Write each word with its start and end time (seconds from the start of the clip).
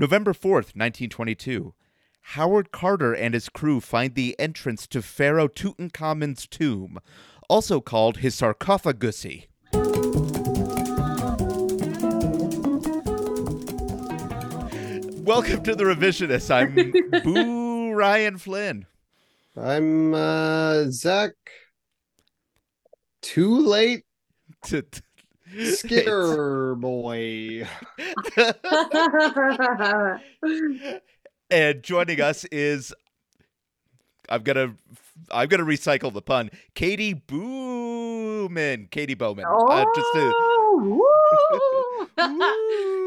November 0.00 0.32
4th, 0.32 0.72
1922. 0.74 1.74
Howard 2.22 2.72
Carter 2.72 3.12
and 3.12 3.34
his 3.34 3.50
crew 3.50 3.80
find 3.80 4.14
the 4.14 4.34
entrance 4.38 4.86
to 4.86 5.02
Pharaoh 5.02 5.46
Tutankhamun's 5.46 6.46
tomb, 6.46 6.98
also 7.50 7.82
called 7.82 8.16
his 8.16 8.34
sarcophagusy. 8.34 9.48
Welcome 15.22 15.62
to 15.64 15.74
the 15.74 15.84
Revisionists. 15.84 16.50
I'm 16.50 16.92
Boo 17.24 17.92
Ryan 17.92 18.38
Flynn. 18.38 18.86
I'm 19.56 20.14
uh 20.14 20.84
Zach. 20.90 21.32
Too 23.22 23.58
late, 23.66 24.04
To- 24.66 24.82
to- 24.82 25.02
scare 25.74 26.74
boy. 26.74 27.66
and 31.50 31.82
joining 31.82 32.20
us 32.20 32.44
is 32.46 32.92
I'm 34.28 34.42
gonna 34.42 34.74
I'm 35.30 35.48
gonna 35.48 35.64
recycle 35.64 36.12
the 36.12 36.22
pun. 36.22 36.50
Katie 36.74 37.14
Bowman. 37.14 38.88
Katie 38.90 39.14
Bowman. 39.14 39.44
Uh, 39.46 39.84
just 39.94 40.12
to 40.14 40.32
Oh, 40.34 40.80
woo! 40.82 41.58
Woo! 41.58 42.06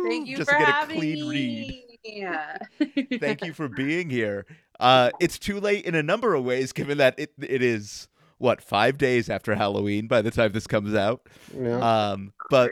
Thank 0.10 0.28
you 0.28 0.38
just 0.38 0.50
for 0.50 0.58
to 0.58 0.64
get 0.64 0.70
a 0.70 0.72
having 0.72 0.98
clean 0.98 1.28
read. 1.28 1.84
Yeah. 2.04 2.58
Thank 3.20 3.46
you 3.46 3.54
for 3.54 3.70
being 3.70 4.10
here. 4.10 4.46
Uh, 4.80 5.12
it's 5.20 5.40
too 5.40 5.60
late 5.60 5.86
in 5.86 5.96
a 5.96 6.04
number 6.04 6.34
of 6.36 6.44
ways, 6.44 6.74
given 6.74 6.98
that 6.98 7.16
it 7.18 7.32
it 7.40 7.62
is 7.62 8.08
what 8.38 8.62
five 8.62 8.98
days 8.98 9.30
after 9.30 9.56
Halloween 9.56 10.08
by 10.08 10.22
the 10.22 10.32
time 10.32 10.52
this 10.52 10.68
comes 10.68 10.94
out. 10.96 11.28
Yeah. 11.58 12.12
Um, 12.12 12.34
but 12.50 12.72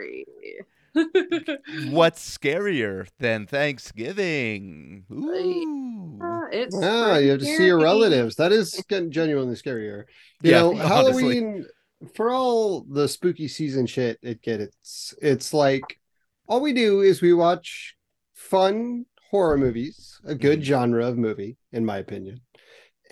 what's 1.90 2.36
scarier 2.38 3.06
than 3.18 3.46
Thanksgiving? 3.46 5.04
Ooh. 5.10 6.18
Uh, 6.22 6.46
it's 6.52 6.76
yeah, 6.80 7.18
you 7.18 7.30
have 7.30 7.40
to 7.40 7.46
see 7.46 7.66
your 7.66 7.80
relatives. 7.80 8.36
That 8.36 8.52
is 8.52 8.82
getting 8.88 9.10
genuinely 9.10 9.54
scarier. 9.54 10.04
You 10.42 10.50
Yeah, 10.50 10.60
know, 10.60 10.70
honestly. 10.80 10.86
Halloween 10.88 11.66
for 12.14 12.30
all 12.30 12.82
the 12.82 13.06
spooky 13.08 13.46
season 13.46 13.86
shit 13.86 14.18
it 14.22 14.42
gets 14.42 14.64
it's 14.64 15.14
it's 15.22 15.54
like 15.54 16.00
all 16.48 16.60
we 16.60 16.72
do 16.72 17.00
is 17.00 17.22
we 17.22 17.32
watch 17.32 17.94
fun 18.34 19.06
horror 19.30 19.56
movies, 19.56 20.20
a 20.24 20.34
good 20.34 20.60
Mhm. 20.60 20.64
genre 20.64 21.06
of 21.06 21.16
movie, 21.16 21.56
in 21.72 21.84
my 21.84 21.98
opinion. 21.98 22.40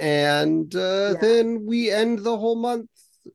And 0.00 0.74
uh, 0.74 1.14
Yeah. 1.14 1.18
then 1.20 1.66
we 1.66 1.90
end 1.90 2.20
the 2.20 2.36
whole 2.36 2.56
month. 2.56 2.90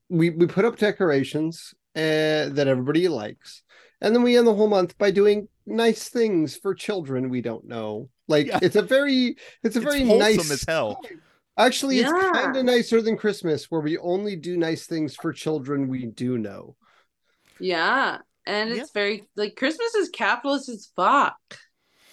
We 0.10 0.32
we 0.32 0.48
put 0.48 0.66
up 0.66 0.78
decorations 0.78 1.74
uh, 1.96 2.50
that 2.50 2.68
everybody 2.68 3.08
likes, 3.08 3.64
and 4.02 4.16
then 4.16 4.24
we 4.24 4.38
end 4.38 4.48
the 4.48 4.56
whole 4.56 4.68
month 4.68 4.98
by 4.98 5.12
doing 5.12 5.48
nice 5.66 6.10
things 6.10 6.58
for 6.58 6.74
children 6.74 7.30
we 7.30 7.42
don't 7.42 7.66
know. 7.66 8.10
Like 8.28 8.48
Yeah. 8.48 8.60
it's 8.62 8.76
a 8.76 8.82
very 8.82 9.38
it's 9.64 9.76
a 9.76 9.80
It's 9.80 9.86
very 9.86 10.04
wholesome 10.04 10.20
nice 10.20 10.52
as 10.52 10.64
hell. 10.68 11.02
Actually, 11.58 12.00
it's 12.00 12.12
kind 12.12 12.56
of 12.56 12.66
nicer 12.66 13.02
than 13.02 13.16
Christmas, 13.16 13.72
where 13.72 13.82
we 13.82 13.98
only 13.98 14.36
do 14.36 14.58
nice 14.58 14.88
things 14.88 15.16
for 15.16 15.32
children 15.32 15.88
we 15.88 16.06
do 16.08 16.38
know. 16.38 16.76
Yeah. 17.60 18.18
And 18.46 18.70
Yeah. 18.72 18.82
it's 18.82 18.92
very 18.92 19.24
like 19.36 19.56
Christmas 19.56 19.96
is 19.96 20.10
capitalist 20.10 20.70
as 20.70 20.92
fuck. 20.96 21.38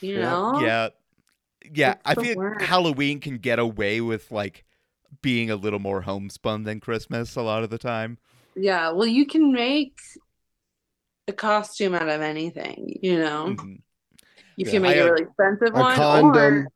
You 0.01 0.17
Yeah. 0.17 0.31
know? 0.31 0.61
Yeah. 0.61 0.89
Yeah, 1.73 1.95
I 2.05 2.15
feel 2.15 2.37
worst. 2.37 2.65
Halloween 2.65 3.21
can 3.21 3.39
get 3.39 3.59
away 3.59 4.01
with 4.01 4.31
like 4.31 4.65
being 5.21 5.51
a 5.51 5.57
little 5.57 5.79
more 5.79 6.01
homespun 6.03 6.65
than 6.65 6.81
Christmas 6.81 7.37
a 7.37 7.43
lot 7.43 7.63
of 7.63 7.71
the 7.71 7.79
time. 7.79 8.19
Yeah. 8.57 8.91
Well, 8.91 9.07
you 9.07 9.27
can 9.27 9.53
make 9.53 9.99
a 11.29 11.33
costume 11.33 11.95
out 11.95 12.09
of 12.09 12.21
anything, 12.21 12.99
you 13.03 13.19
know? 13.19 13.55
Mhm. 13.57 13.83
You 14.57 14.67
Yeah. 14.67 14.71
can 14.71 14.83
make 14.83 14.97
I, 14.97 15.01
a 15.01 15.05
really 15.13 15.23
expensive 15.25 15.75
A 15.75 15.81
one. 15.81 15.97
condom. 15.97 16.67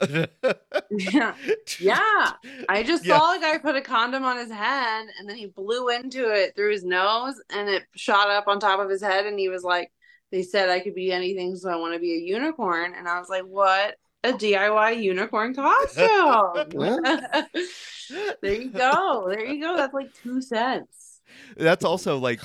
Or... 0.00 0.26
Yeah. 0.90 1.34
Yeah. 1.78 2.32
I 2.68 2.82
just 2.82 3.04
Yeah. 3.04 3.18
saw 3.18 3.36
a 3.36 3.40
guy 3.40 3.58
put 3.58 3.76
a 3.76 3.80
condom 3.82 4.24
on 4.24 4.36
his 4.38 4.50
head 4.50 5.06
and 5.18 5.28
then 5.28 5.36
he 5.36 5.46
blew 5.46 5.88
into 5.88 6.30
it 6.32 6.54
through 6.56 6.72
his 6.72 6.84
nose 6.84 7.34
and 7.50 7.68
it 7.68 7.84
shot 7.94 8.30
up 8.30 8.48
on 8.48 8.60
top 8.60 8.80
of 8.80 8.88
his 8.88 9.02
head 9.02 9.26
and 9.26 9.38
he 9.38 9.48
was 9.48 9.62
like, 9.64 9.92
they 10.30 10.42
said 10.42 10.68
I 10.68 10.80
could 10.80 10.94
be 10.94 11.10
anything, 11.12 11.56
so 11.56 11.70
I 11.70 11.76
want 11.76 11.94
to 11.94 12.00
be 12.00 12.12
a 12.14 12.18
unicorn. 12.20 12.94
And 12.94 13.08
I 13.08 13.18
was 13.18 13.28
like, 13.30 13.44
what? 13.44 13.96
A 14.24 14.32
DIY 14.32 15.02
unicorn 15.02 15.54
costume. 15.54 16.70
there 18.42 18.54
you 18.54 18.70
go. 18.70 19.26
There 19.28 19.44
you 19.46 19.60
go. 19.62 19.76
That's 19.76 19.94
like 19.94 20.12
two 20.14 20.40
cents. 20.42 21.20
That's 21.56 21.84
also 21.84 22.18
like 22.18 22.40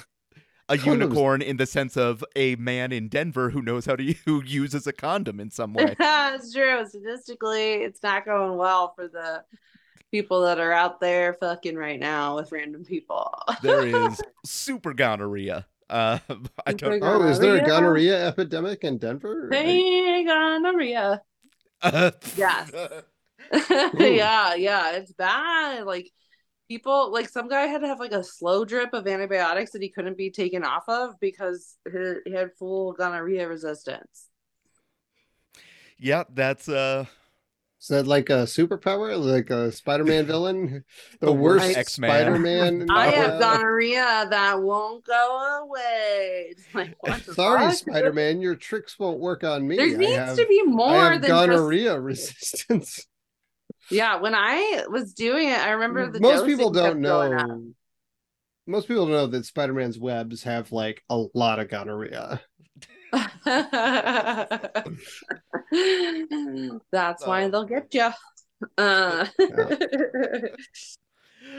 a 0.70 0.76
Condoms. 0.78 0.86
unicorn 0.86 1.42
in 1.42 1.58
the 1.58 1.66
sense 1.66 1.98
of 1.98 2.24
a 2.36 2.56
man 2.56 2.92
in 2.92 3.08
Denver 3.10 3.50
who 3.50 3.62
knows 3.62 3.86
how 3.86 3.96
to 3.96 4.04
who 4.26 4.44
uses 4.44 4.86
a 4.88 4.94
condom 4.94 5.40
in 5.40 5.50
some 5.50 5.74
way. 5.74 5.96
That's 5.98 6.54
true. 6.54 6.86
Statistically, 6.88 7.74
it's 7.76 8.04
not 8.04 8.26
going 8.26 8.58
well 8.58 8.94
for 8.96 9.08
the 9.08 9.44
people 10.12 10.42
that 10.44 10.60
are 10.60 10.72
out 10.72 11.00
there 11.02 11.34
fucking 11.40 11.76
right 11.76 12.00
now 12.00 12.36
with 12.36 12.52
random 12.52 12.86
people. 12.86 13.34
there 13.64 13.88
is 13.88 14.22
super 14.46 14.94
gonorrhea. 14.94 15.66
Uh, 15.90 16.20
I 16.66 16.74
don't. 16.74 17.02
Oh, 17.04 17.24
is 17.24 17.40
there 17.40 17.56
a 17.56 17.62
Gonorrhea? 17.62 17.68
gonorrhea 17.68 18.28
epidemic 18.28 18.84
in 18.84 18.98
Denver? 19.00 19.50
Hey, 19.52 20.24
gonorrhea. 20.24 21.22
Yes. 22.36 22.72
yeah, 24.00 24.56
yeah, 24.56 24.92
it's 24.94 25.12
bad. 25.14 25.86
Like 25.86 26.12
people, 26.68 27.12
like 27.12 27.30
some 27.30 27.48
guy 27.50 27.66
had 27.68 27.82
to 27.82 27.88
have 27.88 28.00
like 28.00 28.12
a 28.12 28.24
slow 28.24 28.66
drip 28.66 28.94
of 28.94 29.08
antibiotics 29.08 29.72
that 29.72 29.82
he 29.82 29.90
couldn't 29.90 30.18
be 30.18 30.32
taken 30.32 30.64
off 30.64 30.84
of 30.88 31.20
because 31.20 31.78
he, 31.92 32.14
he 32.26 32.32
had 32.32 32.54
full 32.58 32.94
gonorrhea 32.94 33.48
resistance. 33.48 34.30
yeah, 35.98 36.24
that's 36.34 36.70
uh 36.70 37.06
Is 37.84 37.90
that 37.90 38.08
like 38.08 38.30
a 38.30 38.44
superpower, 38.44 39.22
like 39.22 39.50
a 39.50 39.70
Spider-Man 39.70 40.26
villain? 40.28 40.86
The, 41.20 41.26
The 41.26 41.34
worst 41.34 41.66
worst 41.66 41.78
X-Man. 41.78 42.10
Spider-Man. 42.10 42.88
I 42.90 43.08
have 43.08 43.42
gonorrhea 43.42 44.28
that 44.30 44.62
won't 44.62 45.04
go 45.04 45.64
away. 45.66 46.54
Like, 46.74 46.96
Sorry, 47.34 47.60
fuck? 47.68 47.74
Spider-Man, 47.74 48.40
your 48.40 48.56
tricks 48.56 48.98
won't 48.98 49.20
work 49.20 49.44
on 49.44 49.68
me. 49.68 49.76
There 49.76 49.88
I 49.88 49.98
needs 49.98 50.16
have, 50.16 50.38
to 50.38 50.46
be 50.48 50.62
I 50.66 50.70
more 50.70 51.12
have 51.12 51.22
than 51.22 51.30
just 51.30 51.48
gonorrhea 51.48 52.00
resistance. 52.00 53.06
yeah. 53.92 54.16
When 54.22 54.34
I 54.34 54.86
was 54.88 55.14
doing 55.14 55.50
it, 55.50 55.60
I 55.60 55.72
remember 55.72 56.10
the 56.10 56.22
Most 56.22 56.46
people 56.46 56.72
don't 56.72 56.86
kept 56.86 57.02
going 57.02 57.34
up. 57.34 57.48
know. 57.50 57.64
Most 58.66 58.88
people 58.88 59.08
don't 59.08 59.14
know 59.14 59.28
that 59.28 59.46
Spider-Man's 59.46 60.00
webs 60.00 60.44
have 60.44 60.72
like 60.72 61.04
a 61.10 61.22
lot 61.34 61.60
of 61.60 61.68
gonorrhea. 61.68 62.40
That's 66.92 67.26
why 67.26 67.46
Oh. 67.46 67.50
they'll 67.50 67.66
get 67.66 67.94
you. 67.94 68.10
Uh, 68.78 69.26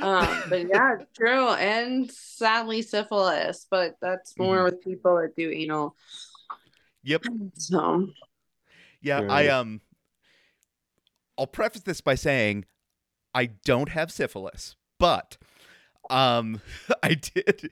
um, 0.02 0.42
but 0.48 0.68
yeah, 0.68 0.96
true, 1.16 1.48
and 1.50 2.10
sadly 2.10 2.82
syphilis, 2.82 3.66
but 3.70 3.94
that's 4.00 4.36
more 4.38 4.58
Mhm. 4.58 4.64
with 4.64 4.84
people 4.84 5.16
that 5.16 5.36
do 5.36 5.50
anal. 5.50 5.94
yep. 7.02 7.22
So 7.56 8.08
Yeah, 9.00 9.20
Right. 9.20 9.30
I 9.30 9.48
um 9.48 9.80
I'll 11.38 11.46
preface 11.46 11.82
this 11.82 12.00
by 12.00 12.14
saying 12.14 12.64
I 13.34 13.46
don't 13.46 13.90
have 13.90 14.10
syphilis, 14.10 14.76
but 14.98 15.36
um 16.10 16.60
I 17.02 17.14
did 17.14 17.70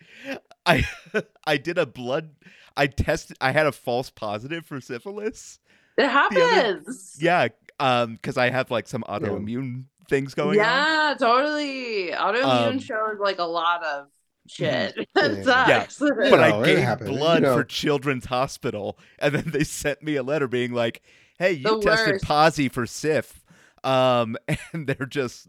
I 0.67 0.87
I 1.47 1.57
did 1.57 1.79
a 1.79 1.87
blood 1.87 2.31
I 2.77 2.87
tested 2.87 3.37
I 3.41 3.53
had 3.53 3.67
a 3.67 3.73
false 3.73 4.11
positive 4.11 4.65
for 4.67 4.81
syphilis. 4.81 5.59
it 5.99 6.03
other- 6.05 6.11
happens. 6.11 7.17
Yeah, 7.21 7.49
um 7.81 8.19
cuz 8.23 8.37
I 8.37 8.51
have 8.51 8.71
like 8.71 8.87
some 8.89 9.03
autoimmune 9.09 9.85
things 10.09 10.35
going 10.35 10.59
on. 10.61 10.65
yeah, 10.67 11.15
totally. 11.19 12.11
Autoimmune 12.13 12.73
Um, 12.73 12.79
shows 12.79 13.19
like 13.21 13.39
a 13.39 13.45
lot 13.45 13.85
of 13.85 14.07
shit. 14.49 14.95
Yeah. 15.17 15.25
it 15.27 15.45
sucks. 15.45 15.99
But 15.99 16.09
You 16.17 16.35
I 16.37 16.51
know, 16.51 16.63
it 16.63 16.67
gave 16.67 16.79
happens, 16.79 17.11
you 17.11 17.17
blood 17.17 17.43
know. 17.43 17.57
for 17.57 17.65
Children's 17.65 18.25
Hospital, 18.27 18.99
and 19.19 19.35
then 19.35 19.45
they 19.53 19.65
sent 19.65 20.03
me 20.03 20.17
a 20.17 20.23
letter 20.23 20.49
being 20.49 20.73
like, 20.73 21.03
"Hey, 21.39 21.53
you 21.53 21.63
The 21.63 21.79
tested 21.81 22.13
worst. 22.15 22.25
posy 22.25 22.69
for 22.69 22.85
SIF," 22.87 23.45
um, 23.85 24.37
and 24.73 24.87
they're 24.87 25.07
just, 25.07 25.49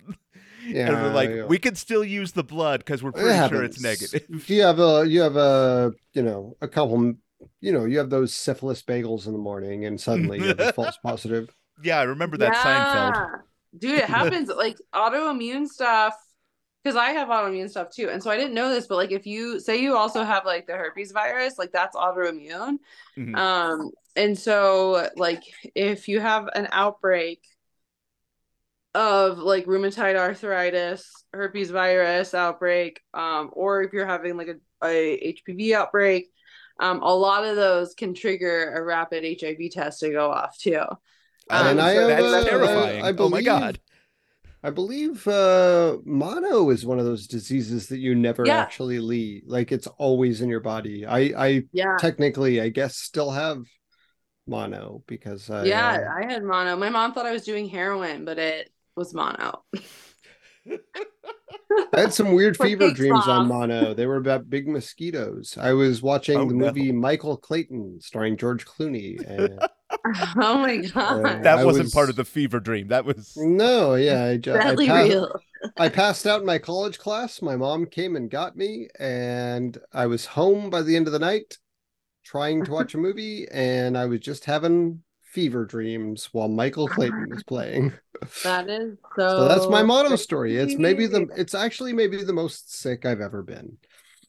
Yeah, 0.66 0.88
and 0.88 0.98
they're 0.98 1.10
like, 1.10 1.30
yeah. 1.30 1.46
"We 1.46 1.58
can 1.58 1.76
still 1.76 2.04
use 2.04 2.32
the 2.34 2.44
blood 2.44 2.80
because 2.82 3.04
we're 3.04 3.12
It 3.16 3.16
pretty 3.16 3.48
sure 3.50 3.64
it's 3.64 3.80
negative." 3.82 4.24
You 4.50 4.62
have 4.64 4.80
a 4.80 5.06
you 5.08 5.22
have 5.22 5.36
a 5.36 5.94
you 6.14 6.22
know 6.22 6.56
a 6.62 6.68
couple 6.68 7.14
you 7.60 7.72
know 7.72 7.86
you 7.86 7.98
have 7.98 8.10
those 8.10 8.34
syphilis 8.34 8.82
bagels 8.82 9.28
in 9.28 9.34
the 9.34 9.40
morning 9.40 9.86
and 9.86 10.00
suddenly 10.00 10.40
you 10.40 10.48
have 10.48 10.60
a 10.60 10.74
false 10.74 10.98
positive. 11.04 11.50
yeah, 11.84 12.00
I 12.00 12.04
remember 12.04 12.38
that 12.38 12.54
Seinfeld. 12.54 13.42
Dude, 13.78 14.00
it 14.00 14.06
happens 14.10 14.50
like 14.50 14.78
autoimmune 14.94 15.68
stuff 15.68 16.16
because 16.84 16.96
I 16.96 17.12
have 17.12 17.30
autoimmune 17.30 17.70
stuff 17.70 17.90
too. 17.94 18.10
And 18.10 18.22
so 18.22 18.30
I 18.30 18.38
didn't 18.38 18.54
know 18.54 18.70
this, 18.74 18.88
but 18.88 18.96
like 18.98 19.12
if 19.12 19.26
you 19.26 19.60
say 19.60 19.82
you 19.82 19.96
also 19.96 20.24
have 20.24 20.46
like 20.46 20.68
the 20.68 20.74
herpes 20.74 21.12
virus, 21.12 21.58
like 21.58 21.72
that's 21.72 21.96
autoimmune. 21.96 22.78
Mhm. 23.18 23.36
Um, 23.38 23.92
and 24.16 24.38
so 24.38 25.10
like 25.16 25.44
if 25.76 26.08
you 26.08 26.20
have 26.20 26.50
an 26.56 26.68
outbreak 26.72 27.42
of 28.96 29.38
like 29.40 29.66
rheumatoid 29.66 30.16
arthritis, 30.16 31.12
herpes 31.34 31.72
virus 31.72 32.34
outbreak, 32.34 33.00
um, 33.14 33.50
or 33.54 33.82
if 33.84 33.94
you're 33.94 34.06
having 34.06 34.38
like 34.38 34.50
a, 34.50 34.86
a 34.86 35.18
HPV 35.30 35.74
outbreak, 35.74 36.30
um, 36.80 37.02
a 37.02 37.14
lot 37.16 37.46
of 37.46 37.56
those 37.56 37.94
can 37.94 38.14
trigger 38.14 38.74
a 38.74 38.84
rapid 38.84 39.24
HIV 39.24 39.70
test 39.72 40.02
to 40.02 40.12
go 40.12 40.32
off 40.32 40.58
too. 40.58 40.80
Um, 40.80 40.98
And 41.50 41.82
I 41.82 41.92
have, 41.92 42.08
that's 42.08 42.22
uh, 42.24 42.38
I- 42.38 42.50
terrifying. 42.50 43.06
I 43.06 43.14
oh 43.18 43.30
my 43.30 43.42
god. 43.42 43.80
I 44.66 44.70
believe 44.70 45.28
uh 45.28 45.98
mono 46.06 46.70
is 46.70 46.86
one 46.86 46.98
of 46.98 47.06
those 47.06 47.28
diseases 47.28 47.88
that 47.90 47.98
you 47.98 48.16
never 48.16 48.46
Yeah. 48.46 48.62
actually 48.62 49.00
leave. 49.00 49.44
Like 49.46 49.72
it's 49.72 49.88
always 49.88 50.42
in 50.42 50.50
your 50.50 50.62
body. 50.62 51.06
I 51.06 51.20
I 51.38 51.64
Yeah. 51.74 51.98
technically 51.98 52.62
I 52.62 52.70
guess 52.70 52.96
still 52.96 53.32
have 53.32 53.66
mono 54.48 55.04
because 55.08 55.50
I 55.50 55.68
yeah, 55.68 56.00
uh, 56.00 56.14
I 56.22 56.26
had 56.32 56.44
mono. 56.44 56.76
My 56.76 56.90
mom 56.90 57.14
thought 57.14 57.26
I 57.26 57.32
was 57.32 57.44
doing 57.44 57.68
heroin, 57.70 58.26
but 58.26 58.40
it 58.40 58.73
was 58.96 59.14
mono. 59.14 59.64
I 61.94 62.00
had 62.00 62.14
some 62.14 62.34
weird 62.34 62.56
fever 62.62 62.88
big 62.88 62.96
dreams 62.96 63.28
on 63.28 63.48
mono. 63.48 63.94
They 63.94 64.06
were 64.06 64.18
about 64.18 64.50
big 64.50 64.68
mosquitoes. 64.68 65.58
I 65.60 65.74
was 65.74 66.02
watching 66.02 66.38
Oh, 66.38 66.48
the 66.48 66.54
no. 66.54 66.68
movie 66.68 66.92
Michael 66.92 67.38
Clayton 67.38 68.00
starring 68.02 68.38
George 68.38 68.66
Clooney. 68.66 69.18
And, 69.28 69.60
uh, 69.60 69.68
oh 70.38 70.58
my 70.58 70.78
god. 70.78 71.44
That 71.44 71.60
I 71.60 71.66
wasn't 71.66 71.86
was- 71.86 71.94
part 71.94 72.10
of 72.10 72.16
the 72.16 72.26
fever 72.26 72.60
dream. 72.60 72.88
That 72.90 73.06
was 73.06 73.34
no, 73.38 73.96
yeah, 73.96 74.24
I, 74.26 74.38
ju- 74.38 74.54
I, 74.56 74.62
Sadly 74.62 74.88
pa- 74.88 75.02
real. 75.02 75.40
I 75.78 75.90
passed 75.90 76.26
out 76.28 76.42
in 76.42 76.46
my 76.46 76.58
college 76.58 76.98
class. 77.00 77.42
My 77.42 77.56
mom 77.56 77.86
came 77.86 78.16
and 78.16 78.30
got 78.30 78.56
me, 78.58 78.88
and 79.00 79.78
I 79.94 80.08
was 80.08 80.26
home 80.26 80.70
by 80.70 80.82
the 80.82 80.96
end 80.96 81.08
of 81.08 81.14
the 81.14 81.20
night 81.20 81.58
trying 82.26 82.64
to 82.66 82.72
watch 82.72 82.94
a 82.96 82.98
movie, 82.98 83.48
and 83.52 83.98
I 83.98 84.06
was 84.06 84.20
just 84.22 84.46
having 84.46 85.04
fever 85.34 85.66
dreams 85.66 86.30
while 86.32 86.48
Michael 86.48 86.88
Clayton 86.88 87.28
was 87.30 87.44
playing. 87.44 87.92
That 88.44 88.70
is 88.70 88.98
so. 89.18 89.28
So 89.40 89.48
that's 89.48 89.68
my 89.68 89.82
mono 89.84 90.16
story. 90.16 90.56
It's 90.58 90.76
maybe 90.76 91.08
the 91.08 91.28
it's 91.36 91.56
actually 91.56 91.92
maybe 91.94 92.24
the 92.24 92.34
most 92.34 92.74
sick 92.74 93.06
I've 93.06 93.20
ever 93.22 93.42
been. 93.42 93.78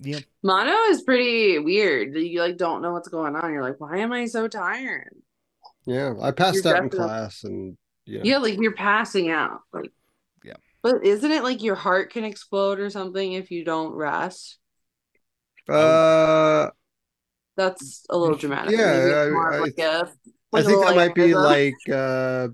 yeah. 0.01 0.21
mono 0.43 0.73
is 0.91 1.03
pretty 1.03 1.59
weird. 1.59 2.17
You 2.17 2.41
like 2.41 2.57
don't 2.57 2.81
know 2.83 2.93
what's 2.93 3.09
going 3.09 3.37
on. 3.37 3.53
You're 3.53 3.63
like, 3.63 3.79
why 3.81 3.99
am 3.99 4.13
I 4.13 4.25
so 4.27 4.49
tired? 4.49 5.15
Yeah, 5.87 6.15
I 6.21 6.31
passed 6.31 6.65
You're 6.65 6.77
out 6.77 6.83
in 6.85 6.89
class, 6.91 7.45
and 7.45 7.77
you 8.07 8.19
know, 8.19 8.25
Yeah, 8.25 8.39
like 8.39 8.59
you're 8.59 8.75
passing 8.75 9.31
out. 9.31 9.61
Like, 9.73 9.93
Yeah. 10.43 10.57
But 10.83 11.05
isn't 11.05 11.31
it 11.31 11.43
like 11.43 11.63
your 11.63 11.75
heart 11.75 12.11
can 12.11 12.25
explode 12.25 12.81
or 12.81 12.89
something 12.89 13.35
if 13.35 13.51
you 13.51 13.65
don't 13.65 13.93
rest? 13.93 14.59
uh, 15.69 16.69
That's 17.57 18.05
a 18.11 18.17
little 18.17 18.37
dramatic. 18.37 18.73
Yeah, 18.73 18.87
Maybe 18.93 19.11
it's 19.11 19.37
I- 19.37 19.55
of 19.57 19.61
like 19.61 19.79
a. 19.79 20.09
I 20.55 20.63
think 20.63 20.85
that 20.85 20.97
might 20.97 21.15
be 21.15 21.35
like 21.35 21.75
uh 21.93 22.49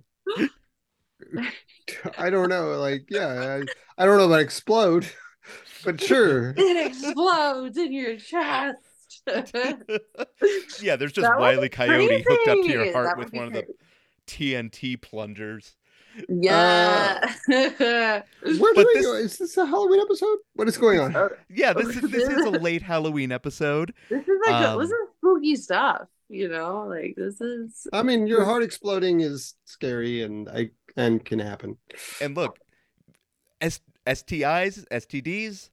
I 2.18 2.30
don't 2.30 2.48
know, 2.48 2.70
like 2.78 3.06
yeah, 3.10 3.60
I, 3.98 4.02
I 4.02 4.06
don't 4.06 4.18
know 4.18 4.24
about 4.26 4.40
explode, 4.40 5.06
but 5.84 6.00
sure. 6.00 6.54
it 6.56 6.86
explodes 6.86 7.76
in 7.76 7.92
your 7.92 8.16
chest. 8.16 9.22
yeah, 10.82 10.96
there's 10.96 11.12
just 11.12 11.28
Wiley 11.38 11.62
be 11.62 11.68
Coyote 11.68 12.24
hooked 12.26 12.48
up 12.48 12.56
to 12.58 12.68
your 12.68 12.92
heart 12.92 13.18
with 13.18 13.26
would 13.26 13.32
be 13.32 13.38
one 13.38 13.46
of 13.48 13.52
the 13.52 13.66
TNT 14.26 15.00
plungers. 15.00 15.76
yeah. 16.28 17.32
Where 17.48 18.24
But 18.42 18.86
this- 18.94 19.06
Is 19.06 19.38
this 19.38 19.56
a 19.56 19.66
Halloween 19.66 20.00
episode? 20.00 20.38
What 20.54 20.68
is 20.68 20.76
going 20.78 21.00
on? 21.00 21.30
Yeah, 21.48 21.72
this 21.72 21.88
is 21.96 22.02
this 22.10 22.28
is 22.28 22.44
a 22.44 22.50
late 22.50 22.82
Halloween 22.82 23.30
episode. 23.32 23.92
this 24.08 24.26
is 24.26 24.38
like 24.46 24.54
Um, 24.54 24.80
this 24.80 24.90
is 24.90 24.96
spooky 25.18 25.56
stuff, 25.56 26.02
you 26.30 26.48
know. 26.48 26.86
Like 26.88 27.14
this 27.16 27.40
is 27.40 27.86
I 27.92 28.02
mean, 28.02 28.26
your 28.26 28.44
heart 28.44 28.62
exploding 28.62 29.20
is 29.20 29.54
scary 29.64 30.22
and 30.22 30.48
I 30.48 30.70
and 30.96 31.24
can 31.24 31.38
happen. 31.38 31.76
And 32.20 32.36
look, 32.36 32.58
S- 33.60 33.80
STIs, 34.06 34.86
STDs, 34.90 35.70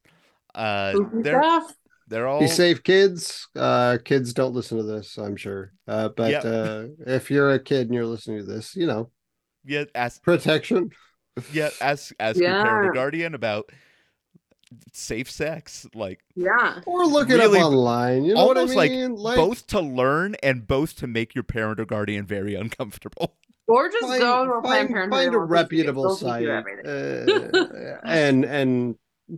uh, 0.54 0.98
they're 1.22 1.42
stuff. 1.42 1.74
they're 2.08 2.26
all 2.26 2.40
Be 2.40 2.46
safe, 2.48 2.82
kids. 2.82 3.48
Uh, 3.56 3.98
kids 4.04 4.34
don't 4.34 4.54
listen 4.54 4.76
to 4.78 4.84
this, 4.84 5.16
I'm 5.16 5.36
sure. 5.36 5.72
Uh, 5.86 6.08
but 6.10 6.30
Yep. 6.30 6.44
uh, 6.44 6.84
if 7.06 7.30
you're 7.30 7.50
a 7.52 7.58
kid 7.58 7.86
and 7.86 7.94
you're 7.94 8.06
listening 8.06 8.38
to 8.38 8.44
this, 8.44 8.76
you 8.76 8.86
know, 8.86 9.10
yeah. 9.64 9.84
Ask 9.94 10.22
protection. 10.22 10.90
yeah, 11.52 11.70
ask 11.80 12.12
ask 12.18 12.38
your 12.40 12.54
parent 12.54 12.86
or 12.90 12.92
guardian 12.92 13.34
about 13.34 13.70
safe 14.92 15.30
sex, 15.30 15.86
like 15.94 16.20
Yeah. 16.34 16.80
Or 16.86 17.06
look 17.06 17.30
it 17.30 17.34
Really, 17.36 17.58
up 17.60 17.66
online. 17.66 18.24
You 18.24 18.34
know 18.34 18.46
what 18.46 18.56
I 18.56 18.60
almost 18.60 18.76
like 18.76 18.90
mean? 18.90 19.14
both 19.16 19.66
to 19.68 19.80
learn 19.80 20.34
and 20.42 20.66
both 20.66 20.96
to 20.96 21.06
make 21.06 21.34
your 21.34 21.44
parent 21.44 21.80
or 21.80 21.84
guardian 21.84 22.26
very 22.26 22.54
uncomfortable. 22.54 23.34
Or 23.66 23.88
just 23.90 24.06
find, 24.06 24.20
go 24.20 24.44
to 24.46 24.52
a 24.52 24.62
find, 24.62 24.88
Parenthood. 24.88 25.10
find 25.18 25.34
a 25.34 25.38
we'll 25.38 25.46
teach 25.46 25.50
you- 25.50 25.54
reputable 25.54 26.16
site 26.16 26.48
uh, 26.48 27.98
and 28.04 28.44
and 28.44 28.94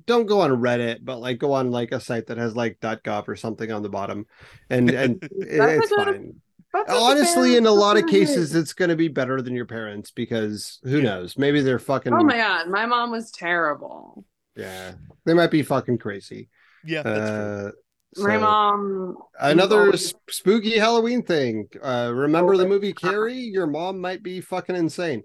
don't 0.06 0.26
go 0.26 0.40
on 0.40 0.50
reddit 0.52 0.98
but 1.02 1.18
like 1.18 1.38
go 1.38 1.52
on 1.52 1.72
like 1.72 1.90
a 1.90 1.98
site 1.98 2.28
that 2.28 2.38
has 2.38 2.54
like 2.54 2.78
gov 2.80 3.26
or 3.26 3.34
something 3.34 3.72
on 3.72 3.82
the 3.82 3.88
bottom 3.88 4.26
and 4.70 4.88
and 4.90 5.22
it- 5.24 5.30
it's 5.40 5.90
fine 5.92 6.34
That's 6.72 6.92
honestly 6.92 7.56
in 7.56 7.66
a 7.66 7.72
lot 7.72 7.96
of 7.96 8.06
cases 8.06 8.54
it's 8.54 8.72
going 8.72 8.90
to 8.90 8.94
be 8.96 9.08
better 9.08 9.42
than 9.42 9.54
your 9.56 9.66
parents 9.66 10.12
because 10.12 10.78
who 10.84 11.02
knows 11.02 11.36
maybe 11.36 11.60
they're 11.60 11.80
fucking 11.80 12.12
Oh 12.14 12.22
my 12.22 12.36
god, 12.36 12.68
my 12.68 12.86
mom 12.86 13.10
was 13.10 13.32
terrible. 13.32 14.24
Yeah 14.56 14.92
they 15.24 15.34
might 15.34 15.50
be 15.50 15.62
fucking 15.62 15.98
crazy 15.98 16.48
Yeah, 16.84 17.02
that's 17.02 17.30
true. 17.30 17.68
uh 18.18 18.22
My 18.22 18.36
mom. 18.38 19.16
Another 19.38 19.96
sp- 19.96 20.18
spooky 20.28 20.76
Halloween 20.78 21.22
thing. 21.22 21.68
Uh, 21.82 22.10
remember 22.12 22.56
the 22.56 22.64
Oh, 22.64 22.68
movie 22.68 22.92
Carrie? 22.92 23.34
Your 23.38 23.66
mom 23.66 24.00
might 24.00 24.22
be 24.22 24.40
fucking 24.40 24.76
insane. 24.76 25.22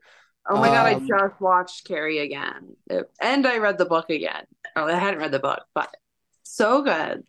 Oh 0.48 0.57
my 0.57 0.68
god, 0.68 0.86
I 0.86 0.94
Um, 0.94 1.07
just 1.07 1.42
watched 1.42 1.86
Carrie 1.88 2.19
again, 2.19 2.77
and 3.19 3.48
I 3.48 3.57
read 3.57 3.77
the 3.80 3.86
book 3.86 4.10
again. 4.12 4.45
Oh, 4.75 4.86
I 4.86 4.94
hadn't 4.94 5.19
read 5.19 5.31
the 5.31 5.39
book, 5.39 5.63
but 5.74 5.94
so 6.44 6.83
good, 6.83 7.24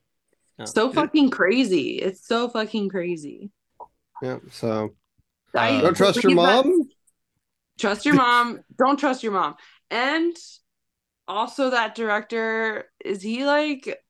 Yeah. 0.59 0.67
so 0.67 0.93
fucking 0.93 1.31
crazy. 1.31 1.97
It's 1.97 2.27
so 2.27 2.49
fucking 2.51 2.91
crazy. 2.91 3.51
Yeah. 4.23 4.39
So 4.51 4.95
I 5.55 5.71
Uh, 5.79 5.81
don't 5.81 5.97
trust 5.97 6.23
your 6.23 6.35
mom. 6.35 6.89
Trust 7.79 8.05
your 8.05 8.15
mom. 8.15 8.61
Don't 8.77 8.99
trust 8.99 9.23
your 9.23 9.33
mom. 9.33 9.57
And 9.91 10.37
also, 11.29 11.71
that 11.71 11.95
director 11.95 12.85
is 13.05 13.23
he 13.23 13.45
like 13.45 14.03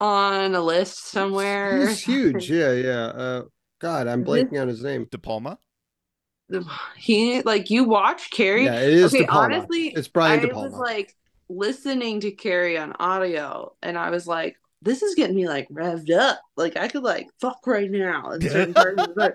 on 0.00 0.54
a 0.54 0.60
list 0.60 1.06
somewhere? 1.06 1.88
He's 1.88 2.00
huge. 2.04 2.50
Yeah, 2.50 2.72
yeah. 2.72 3.04
Uh, 3.06 3.42
God, 3.80 4.06
I'm 4.06 4.24
blanking 4.24 4.60
on 4.60 4.68
his 4.68 4.82
name. 4.82 5.06
De 5.10 5.18
Palma. 5.18 5.58
He 6.96 7.42
like 7.42 7.70
you 7.70 7.84
watch 7.84 8.30
Carrie. 8.30 8.64
Yeah, 8.66 8.80
it 8.80 8.92
is 8.92 9.14
okay, 9.14 9.24
De 9.24 9.30
Palma. 9.30 9.54
honestly, 9.56 9.88
It's 9.88 10.08
Brian 10.08 10.40
I 10.40 10.42
De 10.42 10.48
Palma. 10.48 10.68
was 10.70 10.78
like 10.78 11.14
listening 11.48 12.20
to 12.20 12.30
Carrie 12.30 12.78
on 12.78 12.92
audio, 12.98 13.74
and 13.82 13.96
I 13.98 14.10
was 14.10 14.26
like, 14.26 14.56
"This 14.82 15.02
is 15.02 15.14
getting 15.14 15.36
me 15.36 15.48
like 15.48 15.68
revved 15.70 16.10
up. 16.12 16.40
Like 16.56 16.76
I 16.76 16.88
could 16.88 17.02
like 17.02 17.28
fuck 17.40 17.66
right 17.66 17.90
now." 17.90 18.30
in 18.32 18.42
certain 18.42 18.74
parts 18.74 19.02
of 19.02 19.08
the 19.08 19.14
book. 19.14 19.34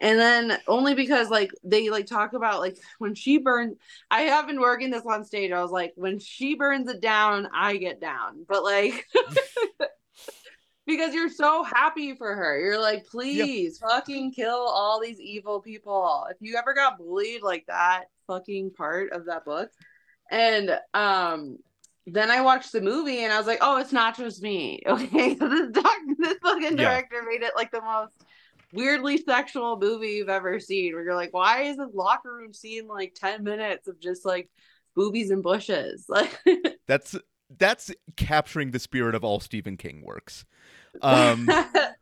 And 0.00 0.18
then 0.18 0.58
only 0.68 0.94
because 0.94 1.28
like 1.30 1.50
they 1.64 1.90
like 1.90 2.06
talk 2.06 2.32
about 2.32 2.60
like 2.60 2.78
when 2.98 3.14
she 3.14 3.38
burns. 3.38 3.76
I 4.10 4.22
have 4.22 4.46
been 4.46 4.60
working 4.60 4.90
this 4.90 5.04
on 5.06 5.24
stage. 5.24 5.50
I 5.52 5.60
was 5.62 5.70
like, 5.70 5.92
when 5.96 6.18
she 6.18 6.54
burns 6.54 6.88
it 6.88 7.00
down, 7.00 7.48
I 7.54 7.76
get 7.76 8.00
down. 8.00 8.44
But 8.48 8.62
like. 8.64 9.06
Because 10.86 11.12
you're 11.12 11.28
so 11.28 11.64
happy 11.64 12.14
for 12.14 12.34
her. 12.34 12.58
You're 12.58 12.80
like, 12.80 13.04
please 13.04 13.76
fucking 13.78 14.32
kill 14.32 14.56
all 14.56 14.98
these 14.98 15.20
evil 15.20 15.60
people. 15.60 16.26
If 16.30 16.38
you 16.40 16.56
ever 16.56 16.72
got 16.72 16.96
bullied 16.96 17.42
like 17.42 17.66
that 17.66 18.04
fucking 18.26 18.70
part 18.70 19.12
of 19.12 19.26
that 19.26 19.44
book. 19.44 19.70
And 20.30 20.78
um 20.94 21.58
then 22.06 22.30
I 22.30 22.40
watched 22.40 22.72
the 22.72 22.80
movie 22.80 23.22
and 23.22 23.30
I 23.30 23.36
was 23.36 23.46
like, 23.46 23.58
oh, 23.60 23.76
it's 23.76 23.92
not 23.92 24.16
just 24.16 24.40
me. 24.42 24.80
Okay. 24.86 25.34
this 25.34 25.70
doc 25.72 25.92
this 26.16 26.38
fucking 26.42 26.78
Yeah. 26.78 26.84
director 26.84 27.22
made 27.28 27.42
it 27.42 27.52
like 27.54 27.70
the 27.70 27.82
most 27.82 28.14
weirdly 28.72 29.16
sexual 29.18 29.78
movie 29.78 30.08
you've 30.12 30.28
ever 30.28 30.60
seen, 30.60 30.94
where 30.94 31.04
you're 31.04 31.14
like, 31.14 31.32
why 31.32 31.62
is 31.62 31.76
this 31.76 31.94
locker 31.94 32.34
room 32.34 32.52
scene 32.52 32.86
like 32.88 33.14
10 33.14 33.42
minutes 33.44 33.88
of 33.88 34.00
just 34.00 34.24
like 34.24 34.50
boobies 34.94 35.30
and 35.30 35.42
bushes? 35.42 36.06
Like 36.08 36.38
That's 36.86 37.16
that's 37.58 37.90
capturing 38.16 38.70
the 38.72 38.78
spirit 38.78 39.14
of 39.14 39.24
all 39.24 39.40
Stephen 39.40 39.76
King 39.76 40.02
works. 40.04 40.44
Um, 41.02 41.46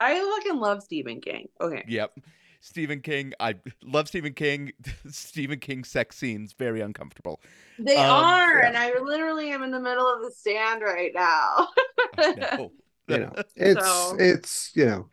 I 0.00 0.36
fucking 0.38 0.58
love 0.60 0.82
Stephen 0.82 1.20
King. 1.20 1.48
Okay. 1.60 1.84
yep. 1.86 2.16
Stephen 2.60 3.00
King. 3.00 3.34
I 3.38 3.56
love 3.84 4.08
Stephen 4.08 4.32
King. 4.32 4.72
Stephen 5.10 5.58
King 5.58 5.84
sex 5.84 6.16
scenes 6.16 6.52
very 6.54 6.80
uncomfortable. 6.80 7.40
They 7.78 7.96
Um, 7.96 8.24
are, 8.24 8.58
yeah. 8.60 8.68
and 8.68 8.76
I 8.76 8.98
literally 9.00 9.50
am 9.50 9.62
in 9.64 9.70
the 9.70 9.80
middle 9.80 10.06
of 10.10 10.22
the 10.22 10.30
stand 10.30 10.82
right 10.82 11.12
now. 11.14 11.68
No. 12.16 12.72
you 13.08 13.18
know, 13.18 13.32
it's 13.56 13.84
So- 13.84 14.16
it's 14.18 14.70
you 14.74 14.86
know, 14.86 15.08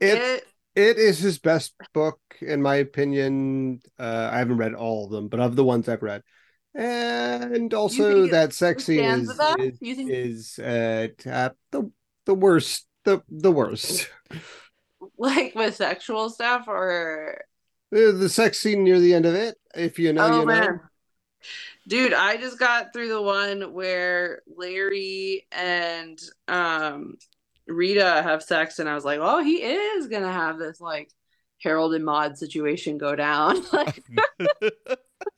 it 0.00 0.18
it, 0.18 0.46
it 0.74 0.98
is 0.98 1.18
his 1.18 1.38
best 1.38 1.74
book 1.92 2.20
in 2.40 2.62
my 2.62 2.76
opinion. 2.76 3.80
Uh, 3.98 4.30
I 4.32 4.38
haven't 4.38 4.58
read 4.58 4.74
all 4.74 5.06
of 5.06 5.10
them, 5.10 5.28
but 5.28 5.40
of 5.40 5.56
the 5.56 5.64
ones 5.64 5.88
I've 5.88 6.02
read, 6.02 6.22
and 6.74 7.72
also 7.74 8.26
that 8.28 8.52
sex 8.52 8.84
scene 8.84 9.04
is 9.04 9.28
the 9.28 9.56
is, 9.58 9.78
think- 9.78 10.10
is 10.10 10.58
uh 10.58 11.08
the 11.70 11.90
the 12.26 12.34
worst 12.34 12.86
the 13.04 13.22
the 13.28 13.52
worst. 13.52 14.08
like 15.18 15.54
with 15.54 15.76
sexual 15.76 16.30
stuff 16.30 16.66
or 16.68 17.42
The, 17.90 18.12
the 18.12 18.28
sex 18.28 18.58
scene 18.58 18.84
near 18.84 19.00
the 19.00 19.14
end 19.14 19.26
of 19.26 19.34
it, 19.34 19.56
if 19.74 19.98
you 19.98 20.12
know, 20.12 20.26
oh 20.26 20.40
you 20.40 20.46
know. 20.46 20.78
dude 21.88 22.12
i 22.12 22.36
just 22.36 22.58
got 22.58 22.92
through 22.92 23.08
the 23.08 23.20
one 23.20 23.72
where 23.72 24.42
larry 24.56 25.46
and 25.52 26.20
um 26.48 27.16
Rita 27.70 28.22
have 28.22 28.42
sex, 28.42 28.78
and 28.78 28.88
I 28.88 28.94
was 28.94 29.04
like, 29.04 29.20
oh, 29.22 29.42
he 29.42 29.56
is 29.62 30.06
gonna 30.08 30.32
have 30.32 30.58
this 30.58 30.80
like 30.80 31.10
Harold 31.62 31.94
and 31.94 32.04
Maude 32.04 32.36
situation 32.38 32.98
go 32.98 33.14
down. 33.16 33.62
like, 33.72 34.02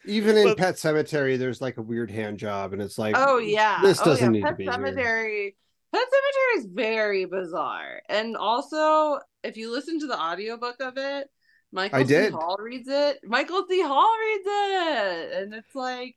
Even 0.06 0.36
in 0.36 0.44
Well- 0.46 0.56
Pet 0.56 0.76
Sematary, 0.76 1.38
there's 1.38 1.60
like 1.60 1.76
a 1.76 1.82
weird 1.82 2.10
hand 2.10 2.38
job, 2.38 2.72
and 2.72 2.80
it's 2.82 2.98
like, 2.98 3.14
oh 3.18 3.38
yeah, 3.38 3.80
this 3.82 4.00
Oh, 4.00 4.04
doesn't 4.04 4.34
yeah. 4.34 4.40
need 4.40 4.40
to 4.42 4.46
Pet 4.48 4.58
be 4.58 4.64
here. 4.64 4.72
Sematary. 4.72 5.54
Pet 5.92 6.02
Sematary 6.02 6.58
is 6.58 6.66
very 6.66 7.24
bizarre, 7.26 8.00
and 8.08 8.36
also 8.36 9.18
if 9.44 9.56
you 9.56 9.70
listen 9.72 9.98
to 10.00 10.06
the 10.06 10.18
audiobook 10.18 10.76
of 10.80 10.96
it, 10.96 11.28
Michael 11.72 11.98
I 11.98 12.02
C. 12.02 12.08
did. 12.08 12.32
Hall 12.32 12.56
reads 12.58 12.88
it. 12.88 13.18
Michael 13.24 13.64
C. 13.68 13.82
Hall 13.82 14.14
reads 14.18 14.44
it, 14.46 15.42
and 15.42 15.54
it's 15.54 15.74
like 15.74 16.16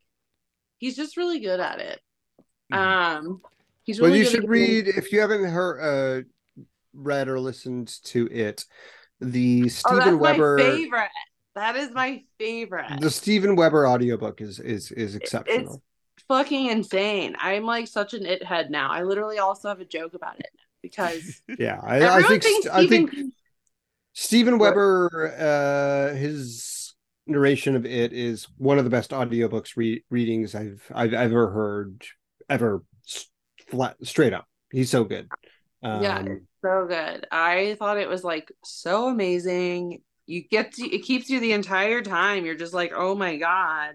he's 0.78 0.96
just 0.96 1.16
really 1.16 1.40
good 1.40 1.60
at 1.60 1.80
it. 1.80 2.00
Mhm. 2.72 2.76
Um, 2.76 3.42
he's 3.86 4.00
well, 4.00 4.14
you 4.14 4.24
should 4.24 4.42
getting- 4.42 4.50
read 4.50 4.88
if 4.88 5.10
you 5.12 5.20
haven't 5.20 5.44
heard, 5.44 5.80
uh, 5.80 6.62
read 6.92 7.28
or 7.28 7.40
listened 7.40 7.88
to 8.04 8.26
it. 8.30 8.64
The 9.20 9.62
Oh, 9.64 9.68
Steven 9.68 9.98
that's 9.98 10.16
Weber, 10.16 10.56
my 10.58 10.62
favorite. 10.64 11.08
That 11.54 11.76
is 11.76 11.90
my 11.92 12.22
favorite. 12.38 13.00
the 13.00 13.10
Steven 13.10 13.56
Weber 13.56 13.88
audiobook 13.88 14.42
is 14.42 14.60
is 14.60 14.90
is 14.92 15.14
exceptional. 15.14 15.82
It's 16.16 16.24
fucking 16.28 16.66
insane. 16.66 17.34
I'm 17.38 17.64
like 17.64 17.86
such 17.88 18.12
an 18.12 18.26
it 18.26 18.42
head 18.44 18.70
now. 18.70 18.90
I 18.90 19.04
literally 19.04 19.38
also 19.38 19.68
have 19.68 19.80
a 19.80 19.86
joke 19.86 20.12
about 20.12 20.38
it 20.38 20.50
because 20.82 21.40
yeah, 21.58 21.80
I, 21.82 22.18
I 22.18 22.22
think 22.22 22.42
thinks 22.42 22.66
I 22.66 22.86
think 22.86 23.10
Steven- 23.10 23.32
Steven 24.12 24.58
Weber, 24.58 25.34
uh, 25.38 26.14
his 26.16 26.94
narration 27.26 27.74
of 27.76 27.84
it 27.86 28.12
is 28.12 28.46
one 28.58 28.78
of 28.78 28.84
the 28.84 28.90
best 28.90 29.10
audiobooks 29.10 29.76
re- 29.76 30.04
readings 30.10 30.54
I've 30.54 30.82
I've 30.94 31.12
ever 31.14 31.50
heard 31.50 32.04
ever. 32.50 32.82
Flat 33.68 33.96
straight 34.02 34.32
up, 34.32 34.46
he's 34.70 34.90
so 34.90 35.04
good. 35.04 35.28
Um, 35.82 36.02
Yeah. 36.02 36.22
so 36.62 36.86
good. 36.86 37.26
I 37.30 37.76
thought 37.78 37.98
it 37.98 38.08
was 38.08 38.24
like 38.24 38.50
so 38.64 39.08
amazing. 39.08 40.02
You 40.26 40.42
get 40.42 40.72
to 40.74 40.86
it 40.86 41.02
keeps 41.04 41.30
you 41.30 41.40
the 41.40 41.52
entire 41.52 42.02
time. 42.02 42.44
You're 42.44 42.56
just 42.56 42.74
like, 42.74 42.92
oh 42.94 43.14
my 43.14 43.36
god. 43.36 43.94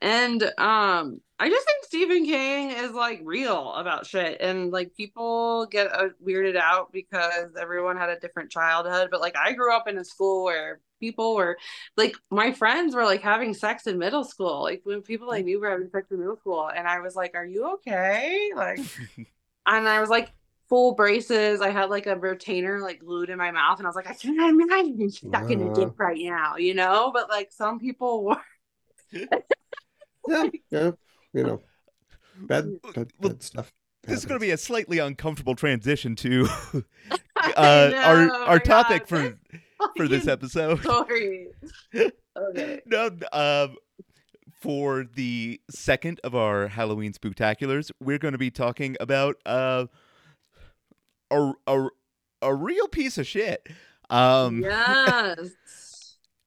And 0.00 0.42
um, 0.58 1.20
I 1.38 1.48
just 1.48 1.66
think 1.66 1.84
Stephen 1.84 2.24
King 2.26 2.70
is 2.70 2.92
like 2.92 3.20
real 3.24 3.72
about 3.74 4.06
shit, 4.06 4.40
and 4.40 4.70
like 4.70 4.94
people 4.96 5.66
get 5.66 5.92
uh, 5.92 6.08
weirded 6.24 6.56
out 6.56 6.92
because 6.92 7.56
everyone 7.58 7.96
had 7.96 8.10
a 8.10 8.18
different 8.18 8.50
childhood. 8.50 9.08
But 9.10 9.20
like, 9.20 9.36
I 9.36 9.52
grew 9.52 9.74
up 9.74 9.88
in 9.88 9.96
a 9.96 10.04
school 10.04 10.44
where 10.44 10.80
people 11.04 11.34
were 11.34 11.58
like, 11.96 12.16
my 12.30 12.52
friends 12.52 12.94
were 12.94 13.04
like 13.04 13.20
having 13.20 13.52
sex 13.52 13.86
in 13.86 13.98
middle 13.98 14.24
school. 14.24 14.62
Like 14.62 14.80
when 14.84 15.02
people 15.02 15.32
I 15.32 15.42
knew 15.42 15.60
were 15.60 15.70
having 15.70 15.90
sex 15.90 16.10
in 16.10 16.18
middle 16.18 16.36
school, 16.36 16.70
and 16.74 16.88
I 16.88 17.00
was 17.00 17.14
like, 17.14 17.34
"Are 17.34 17.44
you 17.44 17.74
okay?" 17.74 18.50
Like, 18.56 18.78
and 19.66 19.88
I 19.88 20.00
was 20.00 20.08
like 20.08 20.32
full 20.68 20.94
braces. 20.94 21.60
I 21.60 21.70
had 21.70 21.90
like 21.90 22.06
a 22.06 22.16
retainer 22.16 22.80
like 22.80 23.00
glued 23.00 23.30
in 23.30 23.38
my 23.38 23.50
mouth, 23.50 23.78
and 23.78 23.86
I 23.86 23.88
was 23.88 23.96
like, 23.96 24.08
I 24.08 24.14
can't 24.14 24.60
imagine 24.60 24.96
being 24.96 25.10
stuck 25.10 25.50
in 25.50 25.60
a 25.60 25.74
dick 25.74 25.90
right 25.98 26.20
now, 26.20 26.56
you 26.56 26.74
know. 26.74 27.10
But 27.12 27.28
like 27.28 27.52
some 27.52 27.78
people 27.78 28.24
were. 28.28 28.36
yeah, 29.12 30.48
yeah, 30.70 30.90
you 31.32 31.44
know, 31.44 31.60
bad, 32.36 32.80
bad, 32.94 33.12
bad 33.20 33.42
stuff. 33.42 33.72
this 34.02 34.18
is 34.18 34.24
going 34.24 34.40
to 34.40 34.44
be 34.44 34.52
a 34.52 34.56
slightly 34.56 34.98
uncomfortable 34.98 35.54
transition 35.54 36.16
to 36.16 36.48
uh, 37.56 37.90
know, 37.92 37.98
our 38.02 38.30
our 38.46 38.58
topic 38.58 39.06
God. 39.06 39.08
for 39.08 39.38
for 39.96 40.08
this 40.08 40.26
episode. 40.26 40.80
story. 40.82 41.48
Okay. 41.94 42.80
no, 42.86 43.10
um, 43.32 43.76
for 44.60 45.04
the 45.04 45.60
second 45.70 46.20
of 46.24 46.34
our 46.34 46.68
Halloween 46.68 47.12
spooktaculars, 47.12 47.90
we're 48.00 48.18
going 48.18 48.32
to 48.32 48.38
be 48.38 48.50
talking 48.50 48.96
about 49.00 49.36
uh, 49.46 49.86
a 51.30 51.52
a 51.66 51.88
a 52.42 52.54
real 52.54 52.88
piece 52.88 53.18
of 53.18 53.26
shit. 53.26 53.66
Um, 54.10 54.62
yes. 54.62 55.50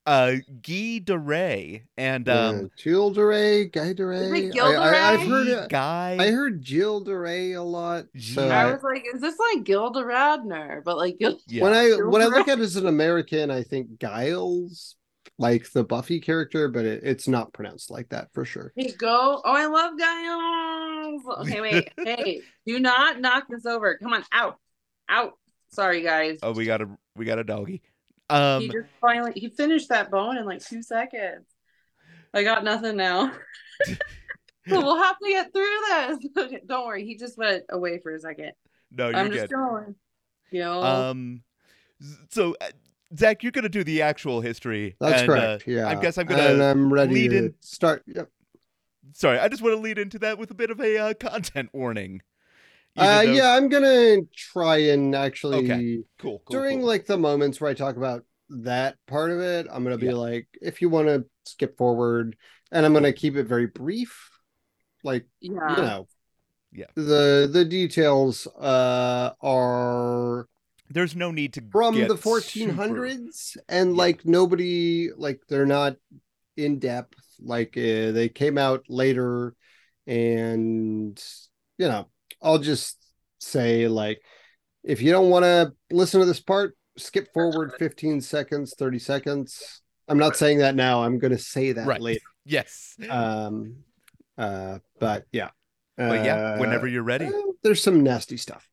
Uh, 0.08 0.36
Guy 0.62 1.00
de 1.04 1.20
Ray 1.20 1.84
and 1.98 2.30
um, 2.30 2.56
yeah. 2.56 2.68
Jill 2.78 3.12
DeRay, 3.12 3.66
Guy 3.66 3.92
DeRay. 3.92 4.50
Gil 4.50 4.66
I, 4.66 4.74
I, 4.74 5.12
I've 5.12 5.28
heard 5.28 5.48
Guy 5.48 5.64
it. 5.64 5.70
Guy. 5.70 6.18
I 6.22 6.32
heard 6.32 6.62
Jill 6.62 7.02
DeRay 7.02 7.52
a 7.52 7.62
lot. 7.62 8.06
So 8.18 8.48
I 8.48 8.64
I, 8.64 8.72
was 8.72 8.82
like, 8.84 9.06
is 9.14 9.20
this 9.20 9.36
like 9.38 9.66
Gilda 9.66 10.00
Radner? 10.00 10.82
But 10.84 10.96
like, 10.96 11.20
Gil- 11.20 11.38
yeah. 11.48 11.62
when 11.62 11.74
I 11.74 11.88
Jill 11.88 12.10
when 12.10 12.22
I 12.22 12.28
look 12.28 12.48
at 12.48 12.58
it 12.58 12.62
as 12.62 12.78
an 12.78 12.88
American, 12.88 13.52
I 13.52 13.64
think 13.64 14.00
Giles, 14.00 14.96
like 15.38 15.70
the 15.74 15.84
Buffy 15.84 16.22
character, 16.22 16.70
but 16.70 16.86
it, 16.86 17.04
it's 17.04 17.28
not 17.28 17.52
pronounced 17.52 17.92
like 17.92 18.08
that 18.10 18.30
for 18.34 18.46
sure. 18.46 18.72
hey, 18.78 18.94
go. 18.98 19.42
Oh, 19.44 19.54
I 19.54 19.66
love 19.66 20.00
Giles. 20.00 21.22
Okay, 21.42 21.60
wait. 21.60 21.92
hey, 21.98 22.42
do 22.66 22.80
not 22.80 23.20
knock 23.20 23.48
this 23.50 23.66
over. 23.66 23.98
Come 24.02 24.14
on, 24.14 24.24
out, 24.32 24.58
out. 25.10 25.34
Sorry, 25.70 26.02
guys. 26.02 26.40
oh, 26.44 26.54
we 26.54 26.64
got 26.64 26.82
a 26.82 26.88
we 27.18 27.26
got 27.26 27.40
a 27.40 27.44
doggy. 27.44 27.82
Um, 28.30 28.62
he 28.62 28.68
just 28.70 28.88
finally 29.00 29.32
he 29.36 29.50
finished 29.50 29.90
that 29.90 30.12
bone 30.12 30.38
in 30.38 30.46
like 30.46 30.64
two 30.64 30.82
seconds. 30.82 31.46
I 32.34 32.44
got 32.44 32.64
nothing 32.64 32.98
now. 32.98 33.32
so 33.86 33.96
we'll 34.68 35.02
have 35.02 35.18
to 35.20 35.30
get 35.30 35.54
through 35.54 35.78
this. 36.46 36.60
Don't 36.68 36.86
worry, 36.86 37.06
he 37.06 37.16
just 37.16 37.38
went 37.38 37.64
away 37.70 38.00
for 38.00 38.14
a 38.14 38.20
second. 38.20 38.52
no, 38.92 39.08
you're 39.10 39.16
I'm 39.18 39.30
good. 39.30 39.38
just 39.40 39.52
going. 39.52 39.96
You 40.52 40.60
know, 40.62 40.82
Um, 40.84 41.44
so 42.30 42.56
uh, 42.62 42.68
Zach, 43.18 43.44
you're 43.44 43.52
gonna 43.54 43.70
do 43.70 43.84
the 43.84 44.02
actual 44.02 44.42
history. 44.42 44.96
That's 45.00 45.22
and, 45.22 45.32
uh, 45.32 45.34
correct. 45.34 45.68
yeah, 45.68 45.88
I 45.88 45.96
guess 45.96 46.18
I'm 46.18 46.26
gonna 46.26 46.42
and 46.44 46.62
I'm 46.64 46.92
ready 46.92 47.14
lead 47.14 47.30
to 47.32 47.38
in- 47.38 47.56
start. 47.62 48.04
Yep. 48.08 48.30
sorry, 49.14 49.40
I 49.40 49.48
just 49.48 49.62
want 49.62 49.76
to 49.76 49.82
lead 49.82 49.98
into 49.98 50.20
that 50.20 50.38
with 50.38 50.52
a 50.52 50.54
bit 50.54 50.70
of 50.70 50.80
a 50.82 50.98
uh, 50.98 51.14
content 51.14 51.70
warning. 51.74 52.22
Even 52.98 53.08
Uh, 53.10 53.24
though- 53.24 53.32
yeah, 53.32 53.52
I'm 53.56 53.70
gonna 53.70 54.18
try 54.36 54.78
and 54.78 55.16
actually 55.16 55.58
Okay, 55.72 56.04
cool. 56.18 56.40
cool 56.46 56.52
during 56.52 56.80
cool. 56.80 56.88
like 56.88 57.06
the 57.06 57.18
moments 57.18 57.62
where 57.62 57.70
I 57.70 57.74
talk 57.76 57.96
about 57.96 58.26
that 58.50 58.98
part 59.08 59.30
of 59.32 59.40
it, 59.40 59.68
I'm 59.70 59.84
gonna 59.84 59.98
be 59.98 60.08
Yeah. 60.08 60.14
like, 60.14 60.48
if 60.62 60.82
you 60.82 60.90
want 60.90 61.08
to 61.10 61.26
skip 61.46 61.78
forward, 61.78 62.36
and 62.72 62.86
I'm 62.86 62.94
gonna 62.94 63.14
keep 63.14 63.36
it 63.36 63.44
very 63.44 63.68
brief, 63.68 64.30
like 65.04 65.26
yeah. 65.42 65.52
you 65.76 65.82
know, 65.84 66.08
Yeah. 66.74 66.88
The 66.96 67.48
the 67.52 67.64
details 67.66 68.46
uh 68.48 69.34
are 69.42 70.48
there's 70.90 71.16
no 71.16 71.32
need 71.32 71.54
to 71.54 71.62
from 71.72 71.96
get 71.96 72.08
the 72.08 72.16
super- 72.18 72.42
1400s, 72.42 73.58
and 73.70 73.92
Yeah. 73.92 73.98
like 73.98 74.26
nobody 74.26 75.12
like 75.16 75.42
they're 75.48 75.66
not 75.66 75.98
in 76.56 76.80
depth. 76.80 77.16
Like 77.40 77.78
uh, 77.78 78.12
they 78.12 78.30
came 78.30 78.58
out 78.58 78.86
later, 78.90 79.54
and 80.08 81.22
you 81.78 81.88
know, 81.88 82.08
I'll 82.42 82.60
just 82.60 82.98
say 83.40 83.88
like, 83.88 84.22
if 84.84 85.02
you 85.02 85.12
don't 85.12 85.30
want 85.30 85.44
to 85.44 85.74
listen 85.92 86.20
to 86.20 86.26
this 86.26 86.40
part, 86.40 86.76
skip 86.98 87.34
forward 87.34 87.74
15 87.78 88.22
seconds, 88.22 88.74
30 88.78 89.00
seconds. 89.00 89.82
I'm 90.08 90.18
not 90.18 90.38
saying 90.38 90.60
that 90.60 90.76
now. 90.76 91.04
I'm 91.04 91.20
going 91.20 91.32
to 91.32 91.38
say 91.38 91.74
that 91.74 91.86
Right. 91.86 92.02
later. 92.02 92.22
Yes, 92.46 92.96
Um, 93.10 93.78
uh, 94.38 94.80
but 95.00 95.26
yeah, 95.34 95.50
but 95.98 96.24
yeah, 96.24 96.36
Uh, 96.36 96.58
whenever 96.60 96.88
you're 96.88 97.04
ready. 97.04 97.26
well, 97.26 97.56
there's 97.64 97.84
some 97.84 98.04
nasty 98.04 98.38
stuff. 98.38 98.68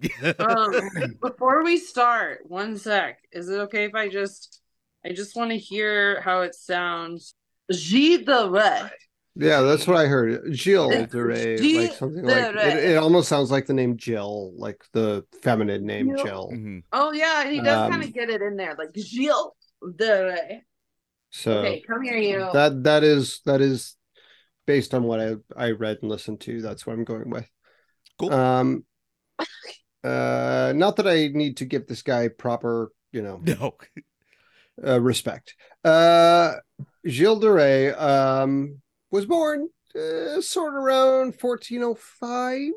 Um, 0.38 0.74
before 1.20 1.62
we 1.64 1.76
start, 1.76 2.40
one 2.48 2.76
sec. 2.76 3.18
Is 3.32 3.48
it 3.48 3.58
okay 3.62 3.84
if 3.84 3.94
I 3.94 4.08
just 4.08 4.62
I 5.04 5.12
just 5.12 5.36
want 5.36 5.50
to 5.50 5.58
hear 5.58 6.20
how 6.20 6.42
it 6.42 6.54
sounds. 6.54 7.34
Gilles 7.72 8.24
de 8.24 8.48
Rais. 8.48 8.90
Yeah, 9.36 9.60
that's 9.62 9.86
what 9.86 9.96
I 9.96 10.06
heard. 10.06 10.52
Jill 10.52 10.90
It's 10.92 11.12
DeRay, 11.12 11.58
like 11.58 11.92
something 11.92 12.24
like 12.24 12.54
it, 12.54 12.90
it 12.90 12.96
almost 12.96 13.28
sounds 13.28 13.50
like 13.50 13.66
the 13.66 13.74
name 13.74 13.96
Jill, 13.96 14.52
like 14.56 14.82
the 14.92 15.24
feminine 15.42 15.86
name 15.86 16.08
Jill. 16.16 16.24
Jill. 16.24 16.50
Mhm. 16.52 16.82
Oh 16.92 17.12
yeah, 17.12 17.48
he 17.48 17.60
does 17.60 17.78
Um, 17.84 17.90
kind 17.92 18.04
of 18.04 18.12
get 18.12 18.28
it 18.30 18.42
in 18.42 18.56
there, 18.56 18.74
like 18.76 18.90
Gilles 18.96 19.52
de 19.96 20.24
Rais. 20.26 20.62
So 21.30 21.52
Okay, 21.58 21.82
come 21.86 22.02
here, 22.02 22.18
you. 22.18 22.48
that 22.52 22.82
that 22.84 23.04
is 23.04 23.40
that 23.46 23.60
is 23.60 23.96
based 24.66 24.94
on 24.94 25.04
what 25.04 25.20
I 25.20 25.36
I 25.56 25.70
read 25.70 25.98
and 26.02 26.10
listened 26.10 26.40
to. 26.40 26.60
That's 26.60 26.86
what 26.86 26.94
I'm 26.94 27.04
going 27.04 27.30
with. 27.30 27.48
Cool. 28.18 28.32
Um, 28.32 28.84
uh, 30.04 30.72
not 30.74 30.96
that 30.96 31.06
I 31.06 31.28
need 31.32 31.58
to 31.58 31.64
give 31.64 31.86
this 31.86 32.02
guy 32.02 32.28
proper, 32.28 32.92
you 33.12 33.22
know, 33.22 33.40
No. 33.42 33.76
uh, 34.84 35.00
respect. 35.00 35.54
Uh, 35.84 36.54
Gilles 37.06 37.38
de 37.40 37.50
Rais 37.50 37.94
um, 37.96 38.80
was 39.10 39.26
born 39.26 39.68
uh, 39.94 40.40
sort 40.40 40.74
of 40.74 40.82
around 40.82 41.34
1405. 41.40 42.72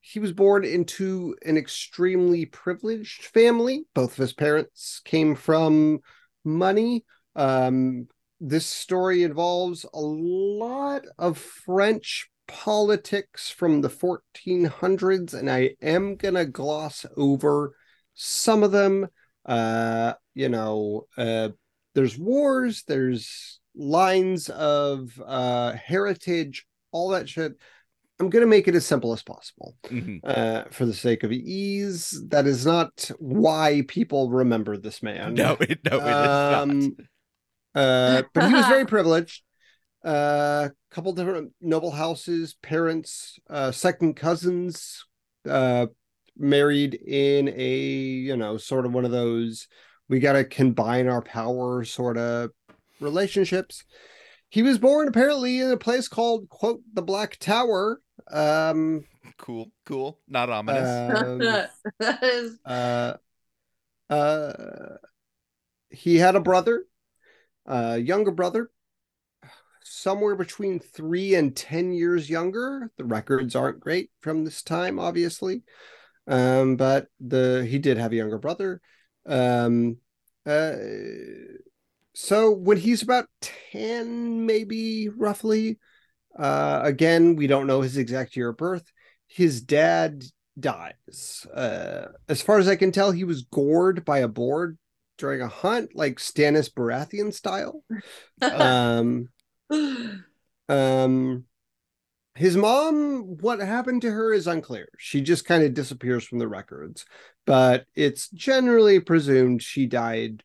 He 0.00 0.18
was 0.18 0.32
born 0.32 0.64
into 0.64 1.34
an 1.44 1.56
extremely 1.56 2.44
privileged 2.44 3.24
family. 3.24 3.86
Both 3.94 4.12
of 4.12 4.18
his 4.18 4.34
parents 4.34 5.00
came 5.04 5.34
from 5.34 6.00
money. 6.44 7.04
Um, 7.34 8.08
this 8.40 8.66
story 8.66 9.22
involves 9.22 9.84
a 9.94 10.00
lot 10.00 11.06
of 11.18 11.38
French 11.38 12.28
politics 12.46 13.50
from 13.50 13.80
the 13.80 13.88
1400s, 13.88 15.32
and 15.32 15.50
I 15.50 15.76
am 15.80 16.16
going 16.16 16.34
to 16.34 16.44
gloss 16.44 17.06
over 17.16 17.74
some 18.12 18.62
of 18.62 18.72
them. 18.72 19.08
Uh, 19.46 20.14
you 20.34 20.50
know, 20.50 21.06
uh, 21.16 21.50
there's 21.94 22.18
wars, 22.18 22.82
there's 22.86 23.60
lines 23.74 24.48
of 24.48 25.20
uh, 25.24 25.72
heritage, 25.72 26.66
all 26.92 27.10
that 27.10 27.28
shit. 27.28 27.52
I'm 28.20 28.30
going 28.30 28.44
to 28.44 28.48
make 28.48 28.68
it 28.68 28.76
as 28.76 28.86
simple 28.86 29.12
as 29.12 29.22
possible 29.22 29.76
Mhm. 29.86 30.20
uh, 30.22 30.64
for 30.70 30.86
the 30.86 30.94
sake 30.94 31.24
of 31.24 31.32
ease. 31.32 32.22
That 32.28 32.46
is 32.46 32.64
not 32.64 33.10
why 33.18 33.82
people 33.88 34.30
remember 34.30 34.76
this 34.76 35.02
man. 35.02 35.34
No, 35.34 35.56
it, 35.60 35.80
no, 35.84 35.96
it 35.98 36.00
is 36.00 36.00
not. 36.00 36.54
Um, 36.54 36.96
uh, 37.74 38.22
but 38.32 38.48
he 38.48 38.54
was 38.54 38.66
very 38.66 38.86
privileged. 38.86 39.42
A 40.04 40.08
uh, 40.08 40.68
couple 40.90 41.12
different 41.12 41.52
noble 41.60 41.90
houses, 41.90 42.54
parents, 42.62 43.38
uh, 43.50 43.72
second 43.72 44.14
cousins, 44.14 45.06
uh, 45.48 45.86
married 46.36 46.94
in 46.94 47.48
a 47.48 47.78
you 47.78 48.36
know 48.36 48.56
sort 48.56 48.86
of 48.86 48.92
one 48.92 49.04
of 49.04 49.10
those 49.12 49.68
we 50.08 50.18
got 50.18 50.32
to 50.34 50.44
combine 50.44 51.08
our 51.08 51.22
power 51.22 51.84
sort 51.84 52.18
of 52.18 52.50
relationships. 53.00 53.84
He 54.48 54.62
was 54.62 54.78
born 54.78 55.08
apparently 55.08 55.60
in 55.60 55.70
a 55.70 55.76
place 55.76 56.08
called 56.08 56.48
quote 56.48 56.80
the 56.92 57.02
Black 57.02 57.36
Tower. 57.38 58.00
Um, 58.30 59.04
Cool, 59.36 59.70
cool. 59.84 60.20
Not 60.28 60.50
ominous. 60.50 61.18
um, 61.18 61.38
that 61.98 62.22
is 62.22 62.58
uh, 62.64 63.14
uh, 64.08 64.52
he 65.90 66.16
had 66.16 66.36
a 66.36 66.40
brother, 66.40 66.84
a 67.66 67.98
younger 67.98 68.30
brother, 68.30 68.70
somewhere 69.82 70.36
between 70.36 70.78
three 70.78 71.34
and 71.34 71.54
10 71.56 71.92
years 71.92 72.30
younger. 72.30 72.90
The 72.96 73.04
records 73.04 73.56
aren't 73.56 73.80
great 73.80 74.10
from 74.20 74.44
this 74.44 74.62
time, 74.62 74.98
obviously. 74.98 75.62
Um, 76.26 76.76
but 76.76 77.08
the 77.20 77.66
he 77.68 77.78
did 77.78 77.98
have 77.98 78.12
a 78.12 78.16
younger 78.16 78.38
brother. 78.38 78.80
Um, 79.26 79.98
uh, 80.46 80.72
so 82.14 82.52
when 82.52 82.76
he's 82.76 83.02
about 83.02 83.26
10, 83.72 84.46
maybe 84.46 85.08
roughly, 85.08 85.78
uh, 86.38 86.80
again, 86.84 87.36
we 87.36 87.46
don't 87.46 87.66
know 87.66 87.80
his 87.80 87.96
exact 87.96 88.36
year 88.36 88.50
of 88.50 88.56
birth. 88.56 88.90
His 89.26 89.60
dad 89.60 90.24
dies. 90.58 91.46
Uh, 91.52 92.06
as 92.28 92.40
far 92.40 92.58
as 92.58 92.68
I 92.68 92.76
can 92.76 92.92
tell, 92.92 93.10
he 93.10 93.24
was 93.24 93.42
gored 93.42 94.04
by 94.04 94.18
a 94.18 94.28
board 94.28 94.78
during 95.18 95.40
a 95.40 95.48
hunt, 95.48 95.90
like 95.94 96.18
Stannis 96.18 96.72
Baratheon 96.72 97.34
style. 97.34 97.82
Um, 98.40 99.28
um, 100.68 101.44
his 102.36 102.56
mom, 102.56 103.38
what 103.40 103.60
happened 103.60 104.02
to 104.02 104.10
her 104.10 104.32
is 104.32 104.46
unclear. 104.46 104.88
She 104.98 105.20
just 105.20 105.44
kind 105.44 105.64
of 105.64 105.74
disappears 105.74 106.24
from 106.24 106.38
the 106.38 106.48
records, 106.48 107.04
but 107.44 107.86
it's 107.94 108.28
generally 108.30 109.00
presumed 109.00 109.62
she 109.62 109.86
died 109.86 110.42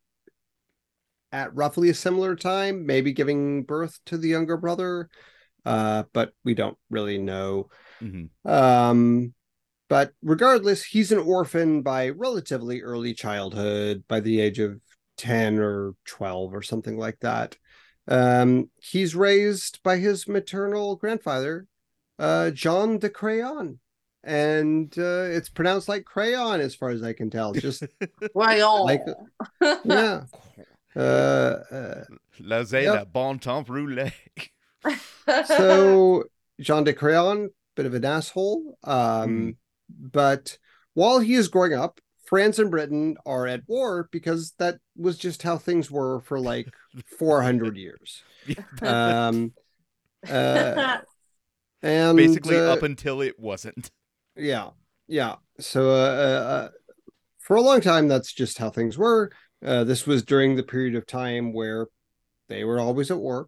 at 1.31 1.55
roughly 1.55 1.89
a 1.89 1.93
similar 1.93 2.36
time, 2.36 2.86
maybe 2.86 3.13
giving 3.13 3.63
birth 3.63 4.00
to 4.07 4.17
the 4.17 4.29
younger 4.29 4.57
brother. 4.57 5.09
Uh, 5.65 6.03
but 6.13 6.31
we 6.43 6.53
don't 6.53 6.77
really 6.89 7.17
know. 7.17 7.69
Mhm. 8.01 8.29
Um, 8.45 9.33
but 9.89 10.13
regardless, 10.21 10.83
he's 10.83 11.12
an 11.12 11.19
orphan 11.19 11.81
by 11.81 12.09
relatively 12.09 12.81
early 12.81 13.13
childhood, 13.13 14.03
by 14.07 14.19
the 14.19 14.39
age 14.39 14.59
of 14.59 14.79
10 15.17 15.59
or 15.59 15.95
12 16.05 16.53
or 16.53 16.62
something 16.62 16.98
like 16.98 17.19
that. 17.19 17.57
Um, 18.07 18.69
he's 18.81 19.15
raised 19.15 19.81
by 19.83 19.98
his 19.98 20.27
maternal 20.27 20.95
grandfather, 20.95 21.67
uh, 22.17 22.51
John 22.51 22.98
de 23.00 23.09
Crayon. 23.09 23.79
And 24.24 24.93
uh, 24.98 25.27
it's 25.31 25.50
pronounced 25.50 25.88
like 25.88 26.03
crayon 26.05 26.59
as 26.59 26.75
far 26.75 26.89
as 26.89 27.01
I 27.03 27.13
can 27.13 27.29
tell. 27.29 27.53
Just 27.53 27.83
crayon. 28.36 28.81
Like- 28.86 29.05
yeah. 29.86 30.24
Uh, 31.00 31.63
uh, 31.72 32.03
La 32.41 33.06
bon 33.06 33.38
temps 33.39 33.63
roulé. 33.68 34.12
so 35.46 36.24
Jean 36.60 36.84
de 36.84 36.94
Crayon, 36.94 37.50
bit 37.75 37.86
of 37.86 37.94
an 37.94 38.06
asshole. 38.06 38.77
Um, 38.84 39.29
Mhm. 39.29 39.56
But 39.89 40.58
while 40.94 41.20
he 41.20 41.34
is 41.34 41.48
growing 41.48 41.74
up, 41.74 42.00
France 42.25 42.60
and 42.60 42.70
Britain 42.70 43.18
are 43.25 43.48
at 43.48 43.68
war 43.68 44.08
because 44.12 44.53
that 44.60 44.77
was 44.96 45.18
just 45.18 45.41
how 45.41 45.58
things 45.58 45.89
were 45.89 46.20
for 46.20 46.39
like 46.39 46.68
400 47.18 47.75
years. 47.75 48.22
Um, 48.82 49.53
uh, 50.29 50.98
and 51.82 52.17
Basically, 52.17 52.58
uh, 52.58 52.73
up 52.73 52.84
until 52.84 53.21
it 53.21 53.39
wasn't. 53.39 53.89
yeah, 54.36 54.69
yeah. 55.08 55.36
So 55.60 55.89
uh, 55.89 55.93
uh, 55.93 56.69
for 57.39 57.56
a 57.56 57.62
long 57.62 57.82
time, 57.82 58.08
that's 58.08 58.32
just 58.32 58.58
how 58.60 58.69
things 58.69 58.97
were. 58.97 59.32
Uh, 59.63 59.84
this 59.84 60.08
was 60.08 60.24
during 60.24 60.56
the 60.56 60.63
period 60.63 60.95
of 60.95 61.06
time 61.06 61.52
where 61.54 61.88
they 62.48 62.63
were 62.63 62.80
always 62.80 63.12
at 63.12 63.17
war, 63.19 63.48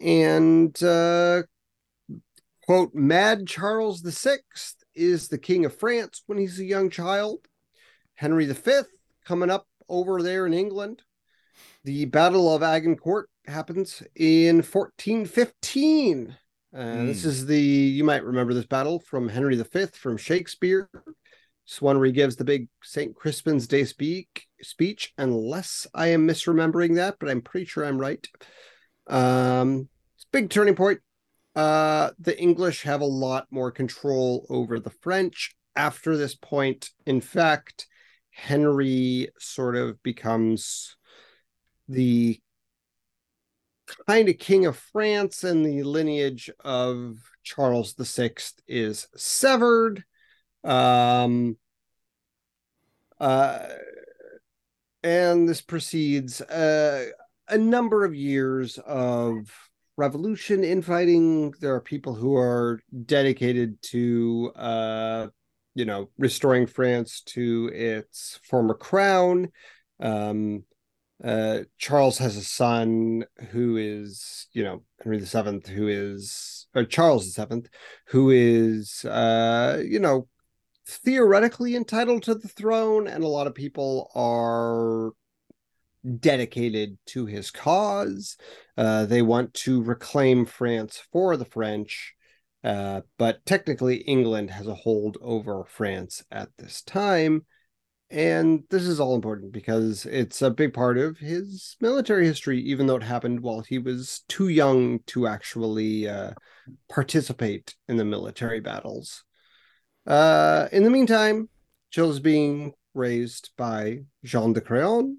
and 0.00 0.80
uh, 0.82 1.42
quote, 2.66 2.94
"Mad 2.94 3.46
Charles 3.46 4.02
the 4.02 4.12
Sixth 4.12 4.76
is 4.94 5.28
the 5.28 5.38
king 5.38 5.64
of 5.64 5.74
France 5.74 6.22
when 6.26 6.38
he's 6.38 6.60
a 6.60 6.64
young 6.64 6.90
child. 6.90 7.40
Henry 8.14 8.44
V 8.46 8.80
coming 9.24 9.50
up 9.50 9.66
over 9.88 10.22
there 10.22 10.46
in 10.46 10.52
England. 10.52 11.02
The 11.84 12.04
Battle 12.04 12.54
of 12.54 12.62
Agincourt 12.62 13.30
happens 13.46 14.02
in 14.14 14.62
1415." 14.62 16.36
Uh, 16.72 17.04
This 17.06 17.22
Hmm. 17.22 17.28
is 17.30 17.46
the 17.46 17.58
you 17.60 18.04
might 18.04 18.22
remember 18.24 18.54
this 18.54 18.66
battle 18.66 19.00
from 19.00 19.28
Henry 19.28 19.56
V 19.56 19.86
from 19.86 20.16
Shakespeare. 20.16 20.88
He 21.78 22.12
gives 22.12 22.36
the 22.36 22.44
big 22.44 22.68
St. 22.82 23.14
Crispin's 23.14 23.66
Day 23.66 23.84
speak 23.84 24.46
speech, 24.62 25.12
unless 25.18 25.86
I 25.94 26.08
am 26.08 26.26
misremembering 26.26 26.96
that, 26.96 27.16
but 27.20 27.28
I'm 27.28 27.42
pretty 27.42 27.66
sure 27.66 27.84
I'm 27.84 27.98
right. 27.98 28.26
Um, 29.06 29.88
it's 30.16 30.26
big 30.32 30.50
turning 30.50 30.74
point. 30.74 31.00
Uh, 31.54 32.10
the 32.18 32.38
English 32.38 32.82
have 32.82 33.00
a 33.00 33.06
lot 33.06 33.46
more 33.50 33.70
control 33.70 34.46
over 34.50 34.78
the 34.78 34.90
French 34.90 35.54
after 35.76 36.16
this 36.16 36.34
point. 36.34 36.90
In 37.06 37.20
fact, 37.20 37.86
Henry 38.30 39.28
sort 39.38 39.76
of 39.76 40.02
becomes 40.02 40.96
the 41.88 42.40
kind 44.06 44.28
of 44.28 44.38
king 44.38 44.66
of 44.66 44.76
France, 44.76 45.44
and 45.44 45.64
the 45.64 45.82
lineage 45.82 46.50
of 46.64 47.18
Charles 47.42 47.94
Sixth 48.08 48.60
is 48.68 49.08
severed. 49.16 50.04
Um, 50.62 51.56
uh, 53.20 53.68
and 55.02 55.48
this 55.48 55.60
precedes 55.60 56.40
uh, 56.40 57.06
a 57.48 57.58
number 57.58 58.04
of 58.04 58.14
years 58.14 58.78
of 58.78 59.50
revolution, 59.96 60.64
infighting. 60.64 61.52
There 61.60 61.74
are 61.74 61.80
people 61.80 62.14
who 62.14 62.36
are 62.36 62.80
dedicated 63.04 63.80
to, 63.82 64.52
uh, 64.56 65.26
you 65.74 65.84
know, 65.84 66.10
restoring 66.18 66.66
France 66.66 67.22
to 67.26 67.70
its 67.72 68.40
former 68.42 68.74
crown. 68.74 69.48
Um, 70.00 70.64
uh, 71.22 71.60
Charles 71.76 72.16
has 72.18 72.36
a 72.36 72.44
son 72.44 73.24
who 73.50 73.76
is, 73.76 74.46
you 74.52 74.64
know, 74.64 74.82
Henry 75.02 75.18
the 75.18 75.26
Seventh, 75.26 75.66
who 75.66 75.88
is, 75.88 76.66
or 76.74 76.84
Charles 76.84 77.26
the 77.26 77.32
Seventh, 77.32 77.68
who 78.06 78.30
is, 78.30 79.04
uh, 79.04 79.82
you 79.86 80.00
know, 80.00 80.28
theoretically 80.96 81.76
entitled 81.76 82.22
to 82.24 82.34
the 82.34 82.48
throne, 82.48 83.06
and 83.06 83.24
a 83.24 83.28
lot 83.28 83.46
of 83.46 83.54
people 83.54 84.10
are 84.14 85.12
dedicated 86.18 86.98
to 87.06 87.26
his 87.26 87.50
cause. 87.50 88.36
Uh, 88.76 89.06
they 89.06 89.22
want 89.22 89.52
to 89.54 89.82
reclaim 89.82 90.46
France 90.46 91.02
for 91.12 91.36
the 91.36 91.44
French, 91.44 92.14
uh, 92.64 93.02
but 93.18 93.44
technically 93.44 93.96
England 93.96 94.50
has 94.50 94.66
a 94.66 94.74
hold 94.74 95.18
over 95.20 95.64
France 95.64 96.24
at 96.30 96.48
this 96.58 96.82
time. 96.82 97.44
And 98.12 98.64
this 98.70 98.82
is 98.82 98.98
all 98.98 99.14
important 99.14 99.52
because 99.52 100.04
it's 100.04 100.42
a 100.42 100.50
big 100.50 100.74
part 100.74 100.98
of 100.98 101.18
his 101.18 101.76
military 101.80 102.26
history, 102.26 102.60
even 102.60 102.86
though 102.86 102.96
it 102.96 103.04
happened 103.04 103.40
while 103.40 103.60
he 103.60 103.78
was 103.78 104.24
too 104.26 104.48
young 104.48 104.98
to 105.06 105.28
actually 105.28 106.08
uh, 106.08 106.32
participate 106.88 107.76
in 107.88 107.98
the 107.98 108.04
military 108.04 108.58
battles. 108.58 109.24
Uh, 110.06 110.68
in 110.72 110.84
the 110.84 110.90
meantime, 110.90 111.48
Jill 111.90 112.10
is 112.10 112.20
being 112.20 112.74
raised 112.94 113.50
by 113.56 114.00
Jean 114.24 114.52
de 114.52 114.60
Crayon. 114.60 115.18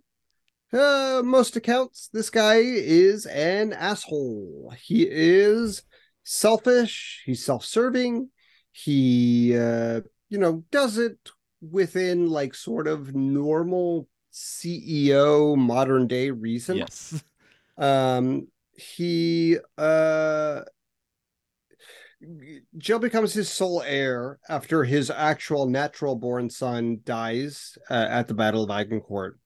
Uh, 0.74 1.22
most 1.24 1.56
accounts, 1.56 2.10
this 2.14 2.30
guy 2.30 2.56
is 2.56 3.26
an 3.26 3.74
asshole. 3.74 4.74
He 4.82 5.08
is 5.10 5.84
selfish. 6.24 7.24
He's 7.26 7.44
self-serving. 7.46 8.30
He, 8.72 9.58
uh, 9.58 10.02
you 10.30 10.38
know, 10.38 10.64
does 10.72 10.98
it 10.98 11.18
within 11.62 12.30
like 12.30 12.56
sort 12.56 12.88
of 12.88 13.14
normal 13.14 14.08
CEO 14.32 15.58
modern 15.58 16.08
day 16.08 16.32
reason. 16.32 16.78
Yes. 16.78 17.24
Um, 17.78 18.48
he 18.74 19.58
uh, 19.76 20.62
Jill 22.78 23.00
becomes 23.00 23.34
his 23.34 23.50
sole 23.50 23.82
heir 23.82 24.40
after 24.48 24.84
his 24.84 25.10
actual 25.10 25.66
natural 25.68 26.16
born 26.16 26.50
son 26.50 27.00
dies 27.04 27.78
uh, 27.90 28.08
at 28.10 28.28
the 28.28 28.34
Battle 28.34 28.64
of 28.64 28.70
Agincourt. 28.70 29.40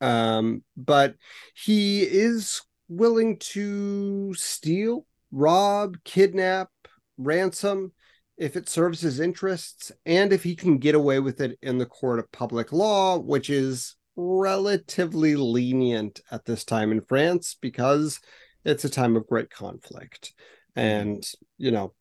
Um, 0.00 0.62
but 0.76 1.14
he 1.54 2.02
is 2.02 2.62
willing 2.88 3.38
to 3.38 4.34
steal, 4.34 5.06
rob, 5.30 5.96
kidnap, 6.04 6.68
ransom 7.16 7.92
if 8.36 8.56
it 8.56 8.68
serves 8.68 9.00
his 9.00 9.20
interests 9.20 9.92
and 10.06 10.32
if 10.32 10.42
he 10.42 10.56
can 10.56 10.78
get 10.78 10.94
away 10.94 11.20
with 11.20 11.40
it 11.40 11.58
in 11.62 11.78
the 11.78 11.86
court 11.86 12.18
of 12.18 12.32
public 12.32 12.72
law, 12.72 13.18
which 13.18 13.50
is 13.50 13.96
relatively 14.16 15.36
lenient 15.36 16.20
at 16.30 16.44
this 16.44 16.64
time 16.64 16.90
in 16.90 17.02
France 17.02 17.56
because 17.60 18.18
it's 18.64 18.84
a 18.84 18.90
time 18.90 19.16
of 19.16 19.26
great 19.26 19.50
conflict. 19.50 20.32
And, 20.74 21.22
you 21.58 21.70
know, 21.70 21.92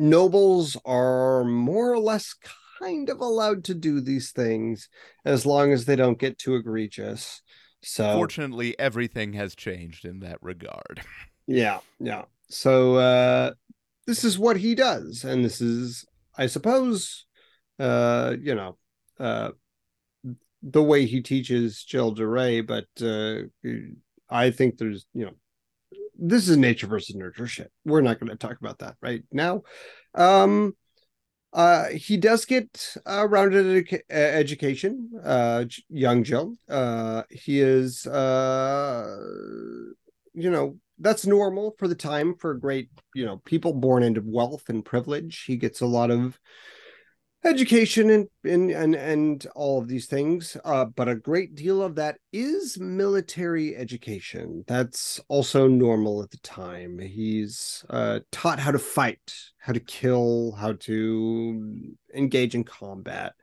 nobles 0.00 0.76
are 0.84 1.44
more 1.44 1.92
or 1.92 1.98
less 1.98 2.34
kind 2.80 3.10
of 3.10 3.20
allowed 3.20 3.64
to 3.64 3.74
do 3.74 4.00
these 4.00 4.32
things 4.32 4.88
as 5.24 5.44
long 5.44 5.72
as 5.72 5.84
they 5.84 5.94
don't 5.94 6.18
get 6.18 6.38
too 6.38 6.56
egregious. 6.56 7.42
So 7.82 8.14
Fortunately, 8.14 8.78
everything 8.78 9.34
has 9.34 9.54
changed 9.54 10.04
in 10.04 10.20
that 10.20 10.38
regard. 10.40 11.02
yeah, 11.46 11.80
yeah. 11.98 12.24
So 12.48 12.96
uh 12.96 13.52
this 14.06 14.24
is 14.24 14.38
what 14.38 14.56
he 14.56 14.74
does 14.74 15.24
and 15.24 15.44
this 15.44 15.60
is 15.60 16.04
I 16.36 16.46
suppose 16.46 17.26
uh 17.78 18.36
you 18.40 18.54
know 18.54 18.76
uh 19.18 19.50
the 20.62 20.82
way 20.82 21.06
he 21.06 21.22
teaches 21.22 21.84
Jill 21.84 22.10
de 22.12 22.26
Rais, 22.26 22.62
but 22.62 22.88
uh 23.02 23.42
I 24.28 24.50
think 24.50 24.78
there's 24.78 25.06
you 25.14 25.26
know 25.26 25.34
this 26.20 26.48
is 26.48 26.56
nature 26.56 26.86
versus 26.86 27.16
nurture 27.16 27.46
shit. 27.46 27.72
We're 27.84 28.02
not 28.02 28.20
going 28.20 28.30
to 28.30 28.36
talk 28.36 28.58
about 28.60 28.78
that 28.78 28.96
right 29.00 29.22
now. 29.32 29.62
Um 30.14 30.74
uh 31.52 31.86
he 31.88 32.16
does 32.16 32.44
get 32.44 32.94
a 33.06 33.26
rounded 33.26 33.66
educa- 33.66 34.02
education 34.08 35.10
uh 35.24 35.64
young 35.88 36.22
jill 36.22 36.54
uh 36.68 37.22
he 37.28 37.60
is 37.60 38.06
uh 38.06 39.16
you 40.32 40.48
know 40.48 40.76
that's 41.00 41.26
normal 41.26 41.74
for 41.78 41.88
the 41.88 41.94
time 41.94 42.36
for 42.36 42.54
great 42.54 42.88
you 43.16 43.26
know 43.26 43.38
people 43.38 43.72
born 43.72 44.04
into 44.04 44.22
wealth 44.24 44.68
and 44.68 44.84
privilege 44.84 45.42
he 45.44 45.56
gets 45.56 45.80
a 45.80 45.86
lot 45.86 46.12
of 46.12 46.38
education 47.44 48.10
and 48.10 48.28
and 48.44 48.70
and, 48.70 48.94
and 48.94 49.46
all 49.54 49.78
of 49.78 49.88
these 49.88 50.06
things 50.06 50.56
uh, 50.64 50.84
but 50.84 51.08
a 51.08 51.14
great 51.14 51.54
deal 51.54 51.82
of 51.82 51.94
that 51.94 52.18
is 52.32 52.78
military 52.78 53.74
education. 53.76 54.64
That's 54.66 55.20
also 55.28 55.66
normal 55.66 56.22
at 56.22 56.30
the 56.30 56.38
time. 56.38 56.98
He's 56.98 57.84
uh, 57.88 58.20
taught 58.30 58.58
how 58.58 58.72
to 58.72 58.78
fight 58.78 59.34
how 59.58 59.72
to 59.72 59.80
kill 59.80 60.52
how 60.52 60.74
to 60.80 61.94
engage 62.14 62.54
in 62.54 62.64
combat. 62.64 63.34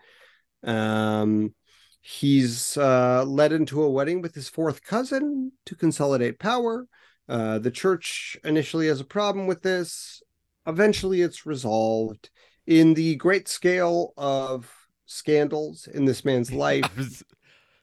Um, 0.63 1.53
he's 2.01 2.77
uh, 2.77 3.23
led 3.25 3.51
into 3.51 3.83
a 3.83 3.89
wedding 3.89 4.21
with 4.21 4.35
his 4.35 4.49
fourth 4.49 4.83
cousin 4.83 5.51
to 5.65 5.75
consolidate 5.75 6.39
power. 6.39 6.87
Uh, 7.27 7.59
the 7.59 7.71
church 7.71 8.37
initially 8.43 8.87
has 8.87 9.01
a 9.01 9.05
problem 9.05 9.47
with 9.47 9.61
this. 9.61 10.21
Eventually 10.65 11.21
it's 11.21 11.45
resolved 11.45 12.29
in 12.67 12.93
the 12.93 13.15
great 13.15 13.47
scale 13.47 14.13
of 14.17 14.71
scandals 15.05 15.87
in 15.87 16.05
this 16.05 16.23
man's 16.23 16.51
life, 16.67 16.95
Was- 16.95 17.23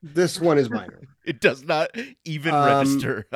this 0.02 0.38
one 0.40 0.58
is 0.58 0.70
minor. 0.70 1.00
it 1.24 1.40
does 1.40 1.64
not 1.64 1.90
even 2.24 2.54
Um, 2.54 2.64
register. 2.78 3.26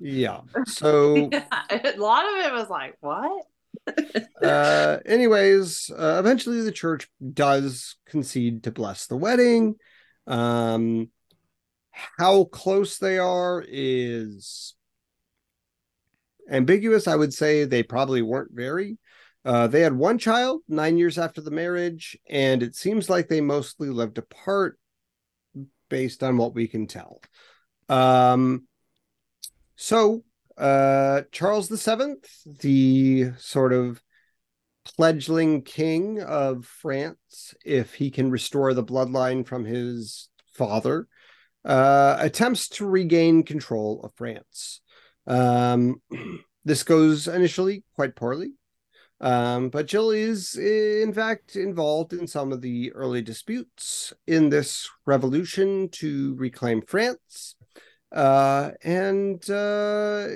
Yeah. 0.00 0.40
So, 0.66 1.28
a 1.70 1.94
lot 1.96 2.24
of 2.24 2.46
it 2.46 2.52
was 2.52 2.68
like, 2.70 2.96
what? 3.00 3.46
uh, 4.42 4.98
anyways, 5.04 5.90
uh, 5.90 6.16
eventually 6.20 6.60
the 6.62 6.72
church 6.72 7.08
does 7.32 7.96
concede 8.06 8.62
to 8.64 8.70
bless 8.70 9.06
the 9.06 9.16
wedding. 9.16 9.74
Um, 10.26 11.10
how 11.90 12.44
close 12.44 12.98
they 12.98 13.18
are 13.18 13.64
is 13.66 14.74
ambiguous. 16.50 17.06
I 17.08 17.16
would 17.16 17.34
say 17.34 17.64
they 17.64 17.82
probably 17.82 18.22
weren't 18.22 18.52
very. 18.52 18.98
Uh, 19.44 19.66
they 19.66 19.80
had 19.80 19.94
one 19.94 20.18
child 20.18 20.62
nine 20.68 20.96
years 20.96 21.18
after 21.18 21.40
the 21.40 21.50
marriage, 21.50 22.16
and 22.28 22.62
it 22.62 22.74
seems 22.74 23.10
like 23.10 23.28
they 23.28 23.40
mostly 23.40 23.90
lived 23.90 24.18
apart 24.18 24.78
based 25.88 26.22
on 26.22 26.36
what 26.36 26.54
we 26.54 26.66
can 26.66 26.86
tell. 26.86 27.20
Um, 27.88 28.66
so, 29.76 30.24
uh, 30.56 31.22
Charles 31.30 31.80
Seventh, 31.80 32.26
the 32.46 33.32
sort 33.38 33.72
of 33.72 34.00
pledgling 34.84 35.62
king 35.62 36.22
of 36.22 36.64
France, 36.64 37.54
if 37.64 37.94
he 37.94 38.10
can 38.10 38.30
restore 38.30 38.72
the 38.72 38.84
bloodline 38.84 39.46
from 39.46 39.64
his 39.64 40.28
father, 40.52 41.08
uh, 41.64 42.16
attempts 42.18 42.68
to 42.68 42.86
regain 42.86 43.42
control 43.42 44.00
of 44.04 44.14
France. 44.14 44.80
Um, 45.26 46.02
this 46.64 46.82
goes 46.82 47.28
initially 47.28 47.84
quite 47.94 48.14
poorly. 48.14 48.52
Um, 49.20 49.68
but 49.70 49.86
Jill 49.86 50.10
is, 50.10 50.56
in 50.56 51.12
fact, 51.12 51.56
involved 51.56 52.12
in 52.12 52.26
some 52.26 52.52
of 52.52 52.60
the 52.60 52.92
early 52.92 53.22
disputes 53.22 54.12
in 54.26 54.50
this 54.50 54.88
revolution 55.06 55.88
to 55.90 56.34
reclaim 56.34 56.82
France, 56.82 57.54
uh, 58.12 58.70
and 58.84 59.48
uh, 59.50 60.28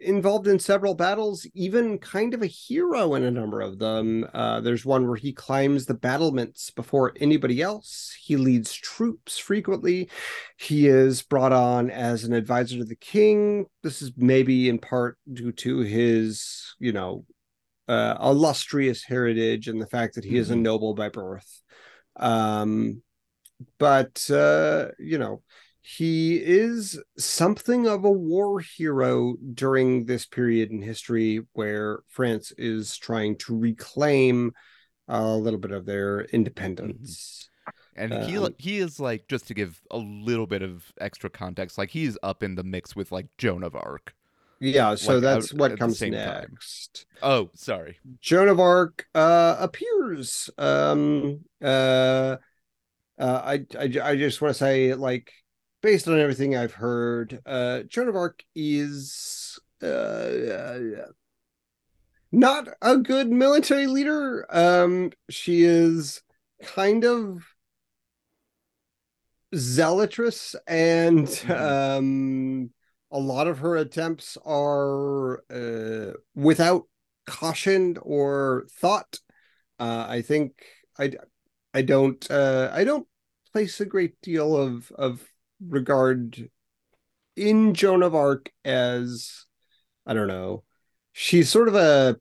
involved 0.00 0.46
in 0.46 0.58
several 0.58 0.94
battles, 0.94 1.46
even 1.54 1.98
kind 1.98 2.32
of 2.32 2.42
a 2.42 2.46
hero 2.46 3.14
in 3.14 3.24
a 3.24 3.30
number 3.30 3.60
of 3.60 3.78
them. 3.78 4.26
Uh, 4.32 4.60
there's 4.60 4.86
one 4.86 5.06
where 5.06 5.16
he 5.16 5.32
climbs 5.32 5.84
the 5.84 5.94
battlements 5.94 6.70
before 6.70 7.12
anybody 7.20 7.60
else. 7.60 8.16
He 8.18 8.36
leads 8.36 8.72
troops 8.72 9.36
frequently. 9.36 10.08
He 10.56 10.86
is 10.86 11.20
brought 11.22 11.52
on 11.52 11.90
as 11.90 12.24
an 12.24 12.32
advisor 12.32 12.78
to 12.78 12.84
the 12.84 12.96
king. 12.96 13.66
This 13.82 14.00
is 14.00 14.12
maybe 14.16 14.68
in 14.70 14.78
part 14.78 15.18
due 15.30 15.52
to 15.52 15.80
his, 15.80 16.74
you 16.78 16.92
know, 16.92 17.26
uh, 17.88 18.16
illustrious 18.20 19.02
heritage 19.02 19.66
and 19.68 19.80
the 19.80 19.86
fact 19.86 20.14
that 20.14 20.24
he 20.24 20.36
is 20.36 20.50
a 20.50 20.54
Mhm. 20.54 20.62
noble 20.62 20.94
by 20.94 21.08
birth. 21.08 21.62
Um, 22.16 23.02
but 23.78 24.30
uh, 24.30 24.88
you 24.98 25.18
know, 25.18 25.42
he 25.80 26.36
is 26.36 27.00
something 27.16 27.86
of 27.86 28.04
a 28.04 28.10
war 28.10 28.60
hero 28.60 29.36
during 29.54 30.04
this 30.04 30.26
period 30.26 30.70
in 30.70 30.82
history 30.82 31.40
where 31.54 32.00
France 32.08 32.52
is 32.58 32.96
trying 32.98 33.36
to 33.38 33.56
reclaim 33.56 34.52
a 35.08 35.34
little 35.36 35.58
bit 35.58 35.70
of 35.70 35.86
their 35.86 36.22
independence. 36.24 37.48
And 37.96 38.12
he 38.12 38.36
um, 38.36 38.54
he 38.58 38.78
is 38.78 39.00
like 39.00 39.26
just 39.28 39.48
to 39.48 39.54
give 39.54 39.80
a 39.90 39.98
little 39.98 40.46
bit 40.46 40.62
of 40.62 40.92
extra 41.00 41.30
context, 41.30 41.78
like 41.78 41.90
he's 41.90 42.18
up 42.22 42.42
in 42.42 42.54
the 42.54 42.62
mix 42.62 42.94
with 42.94 43.10
like 43.10 43.26
Joan 43.38 43.64
of 43.64 43.74
Arc. 43.74 44.14
Yeah, 44.60 44.94
so 44.96 45.14
Like, 45.14 45.22
that's 45.22 45.52
out 45.52 45.58
what 45.58 45.78
comes 45.78 45.98
same 45.98 46.12
time. 46.12 46.50
next. 46.52 47.06
Oh, 47.22 47.50
sorry. 47.54 47.98
Joan 48.20 48.48
of 48.48 48.58
Arc 48.60 49.06
uh, 49.14 49.56
appears. 49.58 50.50
Um, 50.58 51.40
uh, 51.62 52.36
uh, 53.18 53.42
I, 53.44 53.64
I 53.78 53.90
I 54.02 54.16
just 54.16 54.40
want 54.40 54.54
to 54.54 54.58
say, 54.58 54.94
like, 54.94 55.32
based 55.82 56.08
on 56.08 56.18
everything 56.18 56.56
I've 56.56 56.74
heard, 56.74 57.40
uh, 57.46 57.82
Joan 57.82 58.08
of 58.08 58.16
Arc 58.16 58.44
is 58.54 59.58
uh, 59.82 61.06
not 62.32 62.68
a 62.82 62.96
good 62.96 63.28
military 63.30 63.86
leader. 63.86 64.46
Um, 64.54 65.12
she 65.30 65.62
is 65.62 66.22
kind 66.62 67.04
of 67.04 67.44
zealotous, 69.54 70.54
and 70.66 71.26
Mhm. 71.26 71.98
um, 71.98 72.70
a 73.10 73.18
lot 73.18 73.46
of 73.46 73.58
her 73.58 73.76
attempts 73.76 74.36
are 74.44 75.42
uh, 75.50 76.12
without 76.34 76.84
caution 77.26 77.96
or 78.02 78.66
thought. 78.70 79.20
Uh, 79.78 80.06
I 80.08 80.22
think 80.22 80.52
I 80.98 81.12
I 81.72 81.82
don't 81.82 82.28
uh, 82.30 82.70
I 82.72 82.84
don't 82.84 83.06
place 83.52 83.80
a 83.80 83.86
great 83.86 84.20
deal 84.22 84.56
of 84.56 84.90
of 84.92 85.22
regard 85.60 86.50
in 87.36 87.74
Joan 87.74 88.02
of 88.02 88.14
Arc 88.14 88.50
as 88.64 89.44
I 90.06 90.14
don't 90.14 90.28
know. 90.28 90.64
She's 91.12 91.48
sort 91.48 91.68
of 91.68 91.74
a 91.74 92.16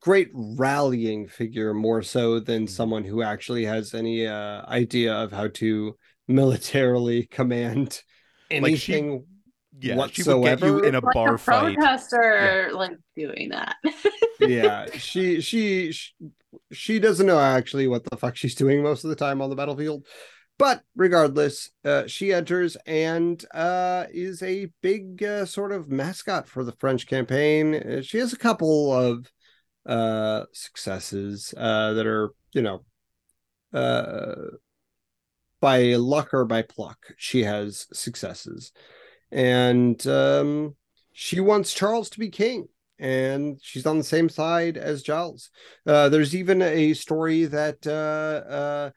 great 0.00 0.30
rallying 0.32 1.26
figure 1.26 1.74
more 1.74 2.02
so 2.02 2.38
than 2.40 2.66
Mhm. 2.66 2.70
someone 2.70 3.04
who 3.04 3.22
actually 3.22 3.64
has 3.64 3.94
any 3.94 4.26
uh, 4.26 4.64
idea 4.68 5.14
of 5.14 5.32
how 5.32 5.48
to 5.48 5.96
militarily 6.28 7.26
command 7.30 8.02
Like, 8.50 8.76
she- 8.76 8.92
Yeah, 9.80 10.06
she 10.08 10.22
would 10.24 10.42
get 10.42 10.60
you 10.62 10.78
Whatsoever. 10.78 10.84
in 10.84 10.94
a 10.94 11.00
Like 11.02 11.14
bar 11.14 11.34
a 11.34 11.38
fight. 11.38 11.76
protester, 11.76 12.70
like 12.74 12.92
doing 13.16 13.50
that. 13.50 13.76
yeah 14.40 14.86
she, 14.98 15.40
she 15.40 15.92
she 15.92 16.12
she 16.72 16.98
doesn't 16.98 17.26
know 17.26 17.38
actually 17.38 17.86
what 17.88 18.04
the 18.04 18.16
fuck 18.16 18.36
she's 18.36 18.54
doing 18.54 18.82
most 18.82 19.04
of 19.04 19.10
the 19.10 19.16
time 19.16 19.40
on 19.42 19.50
the 19.50 19.56
battlefield 19.56 20.06
but 20.58 20.82
regardless 20.96 21.70
uh, 21.84 22.06
she 22.06 22.32
enters 22.32 22.76
and 22.86 23.44
uh, 23.54 24.06
is 24.10 24.42
a 24.42 24.68
big 24.82 25.22
uh, 25.22 25.44
sort 25.44 25.72
of 25.72 25.88
mascot 25.90 26.48
for 26.48 26.64
the 26.64 26.72
french 26.80 27.06
campaign 27.06 27.74
Uh, 27.74 28.02
she 28.02 28.18
has 28.18 28.32
a 28.32 28.38
couple 28.38 28.92
of 28.92 29.30
uh, 29.86 30.44
successes 30.52 31.54
uh, 31.56 31.92
that 31.94 32.06
are 32.06 32.30
you 32.52 32.62
know 32.62 32.84
uh, 33.72 34.34
by 35.60 35.94
luck 35.94 36.32
or 36.32 36.44
by 36.44 36.62
pluck 36.62 36.98
she 37.16 37.42
has 37.44 37.86
successes 37.92 38.72
and 39.30 40.06
um, 40.06 40.74
she 41.12 41.40
wants 41.40 41.72
charles 41.72 42.10
to 42.10 42.18
be 42.18 42.30
king 42.30 42.68
and 42.98 43.58
she's 43.62 43.86
on 43.86 43.98
the 43.98 44.04
same 44.04 44.28
side 44.28 44.76
as 44.76 45.02
Giles. 45.02 45.50
Uh, 45.86 46.08
there's 46.08 46.34
even 46.34 46.62
a 46.62 46.94
story 46.94 47.44
that 47.44 47.86
uh, 47.86 48.50
uh, 48.50 48.90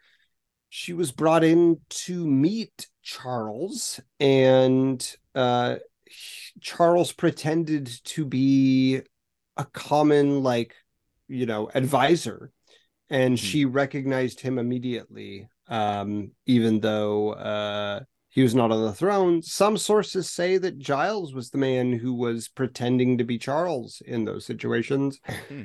she 0.70 0.94
was 0.94 1.12
brought 1.12 1.44
in 1.44 1.80
to 1.90 2.26
meet 2.26 2.88
Charles, 3.04 4.00
and 4.20 5.16
uh, 5.36 5.76
Charles 6.62 7.12
pretended 7.12 7.88
to 8.06 8.26
be 8.26 9.02
a 9.58 9.66
common, 9.66 10.44
like, 10.44 10.76
you 11.28 11.46
know, 11.46 11.70
advisor, 11.74 12.52
and 13.10 13.34
Hmm. 13.34 13.36
she 13.46 13.66
recognized 13.66 14.40
him 14.40 14.58
immediately, 14.58 15.48
um, 15.68 16.32
even 16.46 16.80
though 16.80 17.32
uh, 17.34 18.00
he 18.32 18.42
was 18.42 18.56
not 18.56 18.72
on 18.72 18.82
the 18.82 18.94
throne. 18.94 19.42
Some 19.42 19.78
sources 19.78 20.30
say 20.30 20.58
that 20.58 20.80
Giles 20.80 21.34
was 21.34 21.50
the 21.52 21.58
man 21.58 21.92
who 21.94 22.14
was 22.14 22.48
pretending 22.48 23.18
to 23.18 23.24
be 23.24 23.38
Charles 23.38 24.02
in 24.06 24.26
those 24.26 24.46
situations, 24.46 25.20
Hmm. 25.50 25.64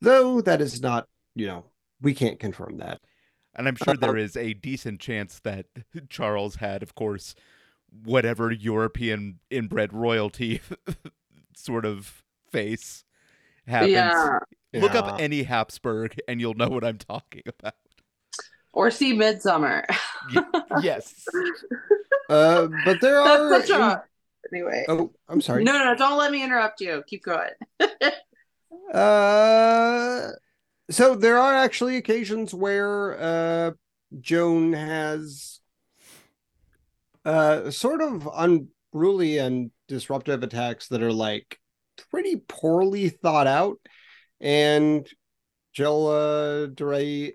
though 0.00 0.40
that 0.40 0.60
is 0.60 0.80
not, 0.80 1.08
you 1.34 1.46
know, 1.46 1.64
we 2.00 2.14
can't 2.14 2.38
confirm 2.40 2.78
that. 2.78 3.00
And 3.56 3.68
I'm 3.68 3.76
sure 3.76 3.96
there 3.96 4.16
is 4.16 4.36
a 4.36 4.54
decent 4.54 5.00
chance 5.00 5.40
that 5.44 5.66
Charles 6.08 6.56
had, 6.56 6.82
of 6.82 6.94
course, 6.94 7.34
whatever 8.04 8.50
European 8.50 9.38
inbred 9.50 9.92
royalty 9.92 10.60
sort 11.56 11.84
of 11.84 12.22
face 12.50 13.04
happens. 13.66 13.92
Yeah. 13.92 14.38
Look 14.72 14.94
up 14.96 15.20
any 15.20 15.44
Habsburg 15.44 16.16
and 16.26 16.40
you'll 16.40 16.54
know 16.54 16.68
what 16.68 16.84
I'm 16.84 16.98
talking 17.10 17.42
about. 17.46 17.74
Or 18.72 18.90
see 18.90 19.14
Midsommar. 19.16 19.84
yes. 20.82 21.24
Uh, 22.28 22.68
but 22.84 23.00
there 23.00 23.18
are. 23.20 23.50
That's 23.50 23.68
such 23.68 23.78
a. 23.78 24.02
Anyway. 24.52 24.84
Oh, 24.88 25.12
I'm 25.28 25.40
sorry. 25.40 25.64
No, 25.64 25.72
no, 25.72 25.94
don't 25.94 26.18
let 26.18 26.30
me 26.30 26.42
interrupt 26.42 26.80
you. 26.80 27.02
Keep 27.06 27.24
going. 27.24 27.50
Uh, 28.92 30.28
so 30.88 31.16
there 31.16 31.38
are 31.38 31.54
actually 31.54 31.96
occasions 31.96 32.54
where 32.54 33.18
uh, 33.20 33.70
Joan 34.20 34.72
has 34.72 35.58
uh, 37.24 37.70
sort 37.70 38.00
of 38.02 38.28
unruly 38.32 39.38
and 39.38 39.72
disruptive 39.88 40.42
attacks 40.44 40.88
that 40.88 41.02
are 41.02 41.12
like 41.12 41.58
pretty 42.10 42.36
poorly 42.36 43.08
thought 43.08 43.46
out, 43.46 43.78
and 44.40 45.08
Jill 45.72 46.06
uh, 46.08 46.66
DeRay 46.66 47.32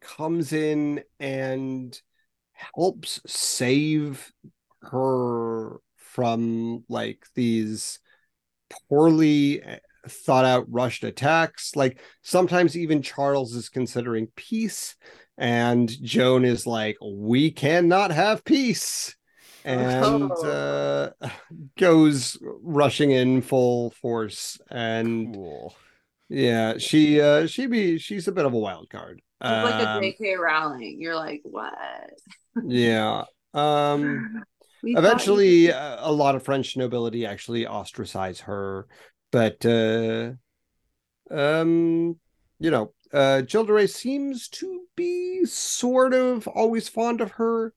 comes 0.00 0.52
in 0.52 1.02
and 1.18 2.00
helps 2.74 3.20
save 3.26 4.32
her 4.82 5.76
from 5.96 6.84
like 6.88 7.24
these 7.34 7.98
poorly 8.88 9.62
thought 10.08 10.44
out 10.44 10.64
rushed 10.70 11.04
attacks. 11.04 11.76
Like 11.76 12.00
sometimes 12.22 12.76
even 12.76 13.02
charles 13.02 13.54
is 13.54 13.68
considering 13.68 14.28
peace 14.36 14.96
and 15.38 15.90
joan 16.02 16.44
is 16.44 16.66
like 16.66 16.96
we 17.02 17.50
cannot 17.50 18.10
have 18.10 18.44
peace 18.44 19.16
and 19.64 20.30
uh, 20.44 21.10
goes 21.78 22.38
rushing 22.62 23.10
in 23.10 23.40
full 23.42 23.90
force 23.90 24.58
and 24.70 25.34
Cool. 25.34 25.74
yeah 26.28 26.78
she 26.78 27.20
uh 27.20 27.46
she 27.46 27.66
be 27.66 27.98
she's 27.98 28.28
a 28.28 28.32
bit 28.32 28.44
of 28.46 28.52
a 28.52 28.58
wild 28.58 28.88
card 28.90 29.20
It's 29.42 29.50
like 29.50 29.74
Um, 29.74 29.96
a 29.96 30.00
JK 30.00 30.38
Rowling. 30.38 31.00
You're 31.00 31.16
like, 31.16 31.40
what? 31.44 31.74
yeah 32.66 33.24
um 33.54 34.44
eventually 34.82 35.66
you- 35.66 35.72
uh, 35.72 35.96
a 36.00 36.12
lot 36.12 36.34
of 36.34 36.42
french 36.42 36.76
nobility 36.76 37.24
actually 37.26 37.66
ostracize 37.66 38.40
her 38.40 38.86
but 39.30 39.64
uh 39.64 40.32
um 41.30 42.18
you 42.58 42.70
know 42.70 42.92
uh 43.12 43.42
Jill 43.42 43.64
de 43.64 43.72
Ray 43.72 43.86
seems 43.86 44.48
to 44.48 44.82
be 44.96 45.44
sort 45.44 46.12
of 46.14 46.46
always 46.48 46.88
fond 46.88 47.20
of 47.20 47.32
her 47.32 47.72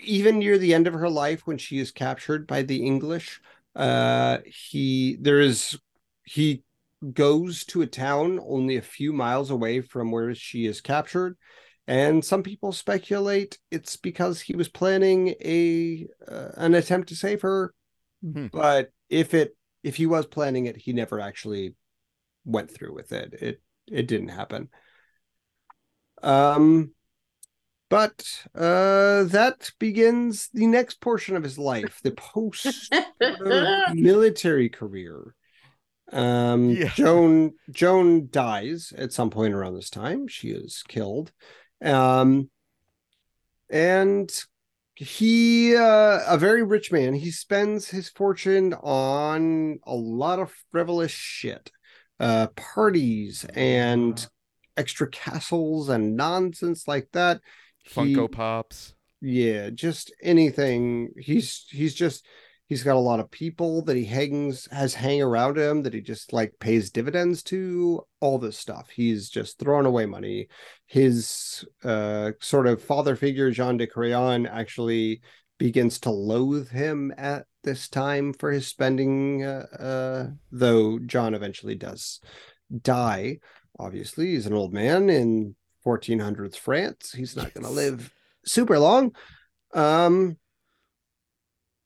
even 0.00 0.38
near 0.38 0.58
the 0.58 0.74
end 0.74 0.86
of 0.86 0.94
her 0.94 1.08
life 1.08 1.42
when 1.46 1.58
she 1.58 1.78
is 1.78 1.90
captured 1.92 2.46
by 2.46 2.62
the 2.62 2.84
english 2.84 3.40
uh 3.76 4.38
he 4.46 5.16
there 5.20 5.40
is 5.40 5.78
he 6.24 6.62
goes 7.12 7.64
to 7.64 7.82
a 7.82 7.86
town 7.86 8.40
only 8.46 8.76
a 8.76 8.82
few 8.82 9.12
miles 9.12 9.50
away 9.50 9.80
from 9.80 10.10
where 10.10 10.34
she 10.34 10.66
is 10.66 10.80
captured. 10.80 11.36
And 11.88 12.24
some 12.24 12.42
people 12.42 12.72
speculate 12.72 13.58
it's 13.70 13.96
because 13.96 14.40
he 14.40 14.54
was 14.54 14.68
planning 14.68 15.34
a 15.44 16.06
uh, 16.28 16.50
an 16.56 16.74
attempt 16.74 17.08
to 17.08 17.16
save 17.16 17.42
her. 17.42 17.74
Hmm. 18.22 18.46
but 18.52 18.90
if 19.10 19.34
it 19.34 19.56
if 19.82 19.96
he 19.96 20.06
was 20.06 20.26
planning 20.26 20.66
it 20.66 20.76
he 20.76 20.92
never 20.92 21.18
actually 21.18 21.74
went 22.44 22.70
through 22.70 22.94
with 22.94 23.10
it. 23.10 23.34
It 23.34 23.62
it 23.88 24.06
didn't 24.06 24.28
happen. 24.28 24.68
Um 26.22 26.92
but 27.90 28.24
uh 28.54 29.24
that 29.24 29.72
begins 29.80 30.50
the 30.54 30.66
next 30.66 31.00
portion 31.00 31.36
of 31.36 31.42
his 31.42 31.58
life 31.58 32.00
the 32.04 32.10
post 32.16 32.94
military 33.92 34.68
career 34.68 35.34
um 36.10 36.70
Yeah. 36.70 36.88
joan 36.94 37.52
joan 37.70 38.28
dies 38.30 38.92
at 38.96 39.12
some 39.12 39.30
point 39.30 39.54
around 39.54 39.74
this 39.74 39.90
time. 39.90 40.28
She 40.28 40.50
is 40.50 40.82
killed. 40.88 41.32
Um 41.82 42.50
and 43.70 44.30
he 44.94 45.74
uh 45.74 46.20
a 46.28 46.36
very 46.38 46.62
rich 46.62 46.92
man 46.92 47.14
he 47.14 47.30
spends 47.30 47.88
his 47.88 48.08
fortune 48.10 48.74
on 48.74 49.78
a 49.84 49.94
lot 49.94 50.38
of 50.38 50.52
frivolous 50.70 51.10
shit 51.10 51.70
uh 52.20 52.46
parties 52.48 53.46
and 53.54 54.26
extra 54.76 55.08
castles 55.08 55.88
and 55.88 56.16
nonsense 56.16 56.86
like 56.86 57.08
that. 57.12 57.40
He- 57.84 58.14
Funko 58.14 58.30
Pops. 58.30 58.94
yeah 59.20 59.70
just 59.70 60.12
anything. 60.22 61.10
He's 61.18 61.66
he's 61.70 61.94
just 61.94 62.26
he's 62.72 62.82
got 62.82 62.96
a 62.96 62.98
lot 62.98 63.20
of 63.20 63.30
people 63.30 63.82
that 63.82 63.98
he 63.98 64.04
hangs 64.06 64.66
has 64.72 64.94
hang 64.94 65.20
around 65.20 65.58
him 65.58 65.82
that 65.82 65.92
he 65.92 66.00
just 66.00 66.32
like 66.32 66.54
pays 66.58 66.90
dividends 66.90 67.42
to 67.42 68.02
all 68.18 68.38
this 68.38 68.56
stuff. 68.56 68.88
He's 68.88 69.28
just 69.28 69.58
throwing 69.58 69.84
away 69.84 70.06
money. 70.06 70.48
His 70.86 71.66
uh 71.84 72.30
sort 72.40 72.66
of 72.66 72.82
father 72.82 73.14
figure 73.14 73.50
jean 73.50 73.76
de 73.76 73.86
crayon 73.86 74.46
actually 74.46 75.20
begins 75.58 76.00
to 76.00 76.10
loathe 76.10 76.70
him 76.70 77.12
at 77.18 77.44
this 77.62 77.90
time 77.90 78.32
for 78.32 78.50
his 78.50 78.66
spending 78.66 79.44
uh, 79.44 79.66
uh 79.78 80.26
though 80.50 80.98
john 80.98 81.34
eventually 81.34 81.74
does 81.74 82.20
die. 82.80 83.38
Obviously 83.78 84.28
he's 84.28 84.46
an 84.46 84.54
old 84.54 84.72
man 84.72 85.10
in 85.10 85.54
1400s 85.84 86.56
france. 86.56 87.12
He's 87.12 87.36
not 87.36 87.52
going 87.52 87.66
to 87.66 87.70
live 87.70 88.10
super 88.46 88.78
long. 88.78 89.14
Um 89.74 90.38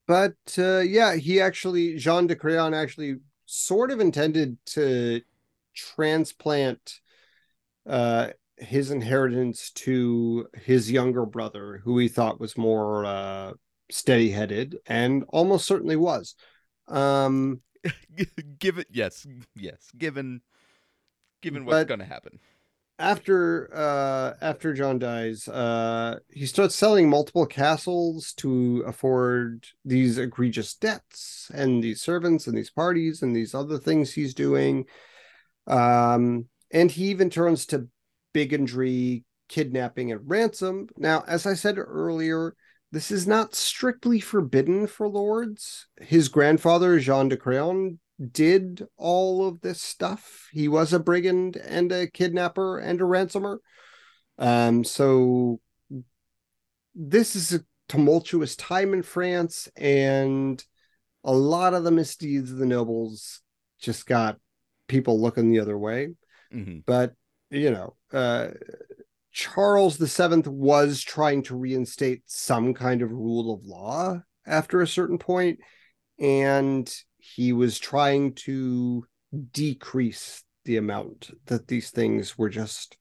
but 0.06 0.34
uh 0.58 0.78
yeah 0.78 1.14
he 1.14 1.40
actually 1.40 1.96
jean 1.96 2.26
de 2.26 2.36
crayon 2.36 2.74
actually 2.74 3.16
sort 3.46 3.90
of 3.90 4.00
intended 4.00 4.56
to 4.66 5.20
transplant 5.74 7.00
uh 7.88 8.28
his 8.56 8.90
inheritance 8.90 9.70
to 9.70 10.46
his 10.54 10.90
younger 10.90 11.26
brother 11.26 11.80
who 11.84 11.98
he 11.98 12.08
thought 12.08 12.40
was 12.40 12.56
more 12.56 13.04
uh 13.04 13.52
steady-headed 13.90 14.76
and 14.86 15.24
almost 15.28 15.66
certainly 15.66 15.96
was 15.96 16.34
um 16.88 17.60
Give 18.58 18.78
it 18.78 18.88
yes, 18.90 19.26
yes. 19.54 19.90
Given 19.96 20.40
given 21.42 21.64
what's 21.64 21.88
gonna 21.88 22.04
happen. 22.04 22.38
After 22.98 23.70
uh 23.74 24.34
after 24.40 24.72
John 24.72 24.98
dies, 24.98 25.48
uh 25.48 26.18
he 26.30 26.46
starts 26.46 26.74
selling 26.74 27.08
multiple 27.08 27.46
castles 27.46 28.32
to 28.34 28.82
afford 28.86 29.66
these 29.84 30.18
egregious 30.18 30.74
debts 30.74 31.50
and 31.54 31.82
these 31.82 32.00
servants 32.00 32.46
and 32.46 32.56
these 32.56 32.70
parties 32.70 33.22
and 33.22 33.34
these 33.34 33.54
other 33.54 33.78
things 33.78 34.12
he's 34.12 34.34
doing. 34.34 34.86
Um 35.66 36.46
and 36.72 36.90
he 36.90 37.06
even 37.06 37.30
turns 37.30 37.66
to 37.66 37.88
bigotry, 38.32 39.24
kidnapping 39.48 40.12
and 40.12 40.28
ransom. 40.28 40.88
Now, 40.96 41.24
as 41.26 41.46
I 41.46 41.54
said 41.54 41.78
earlier, 41.78 42.54
this 42.92 43.10
is 43.10 43.26
not 43.26 43.54
strictly 43.54 44.20
forbidden 44.20 44.86
for 44.86 45.08
lords. 45.08 45.86
His 46.00 46.28
grandfather 46.28 46.98
Jean 46.98 47.28
de 47.28 47.36
Craon 47.36 47.98
did 48.32 48.86
all 48.96 49.46
of 49.46 49.60
this 49.60 49.80
stuff. 49.80 50.48
He 50.52 50.68
was 50.68 50.92
a 50.92 50.98
brigand 50.98 51.56
and 51.56 51.92
a 51.92 52.06
kidnapper 52.06 52.78
and 52.78 53.00
a 53.00 53.04
ransomer. 53.04 53.60
Um, 54.38 54.84
so 54.84 55.60
this 56.94 57.36
is 57.36 57.52
a 57.52 57.60
tumultuous 57.88 58.56
time 58.56 58.92
in 58.94 59.02
France, 59.02 59.68
and 59.76 60.62
a 61.24 61.32
lot 61.32 61.74
of 61.74 61.84
the 61.84 61.90
misdeeds 61.90 62.50
of 62.50 62.58
the 62.58 62.66
nobles 62.66 63.42
just 63.78 64.06
got 64.06 64.38
people 64.88 65.20
looking 65.20 65.50
the 65.50 65.60
other 65.60 65.78
way. 65.78 66.08
Mhm. 66.52 66.84
But 66.86 67.14
you 67.50 67.70
know, 67.70 67.96
uh, 68.12 68.48
Charles 69.30 69.98
the 69.98 70.08
Seventh 70.08 70.48
was 70.48 71.02
trying 71.02 71.42
to 71.44 71.56
reinstate 71.56 72.22
some 72.26 72.74
kind 72.74 73.02
of 73.02 73.12
rule 73.12 73.52
of 73.52 73.64
law 73.64 74.20
after 74.46 74.80
a 74.80 74.88
certain 74.88 75.18
point, 75.18 75.60
and 76.18 76.92
he 77.34 77.52
was 77.52 77.78
trying 77.78 78.34
to 78.34 79.04
decrease 79.52 80.42
the 80.64 80.76
amount 80.76 81.30
that 81.46 81.68
these 81.68 81.90
things 81.90 82.38
were 82.38 82.48
just 82.48 82.96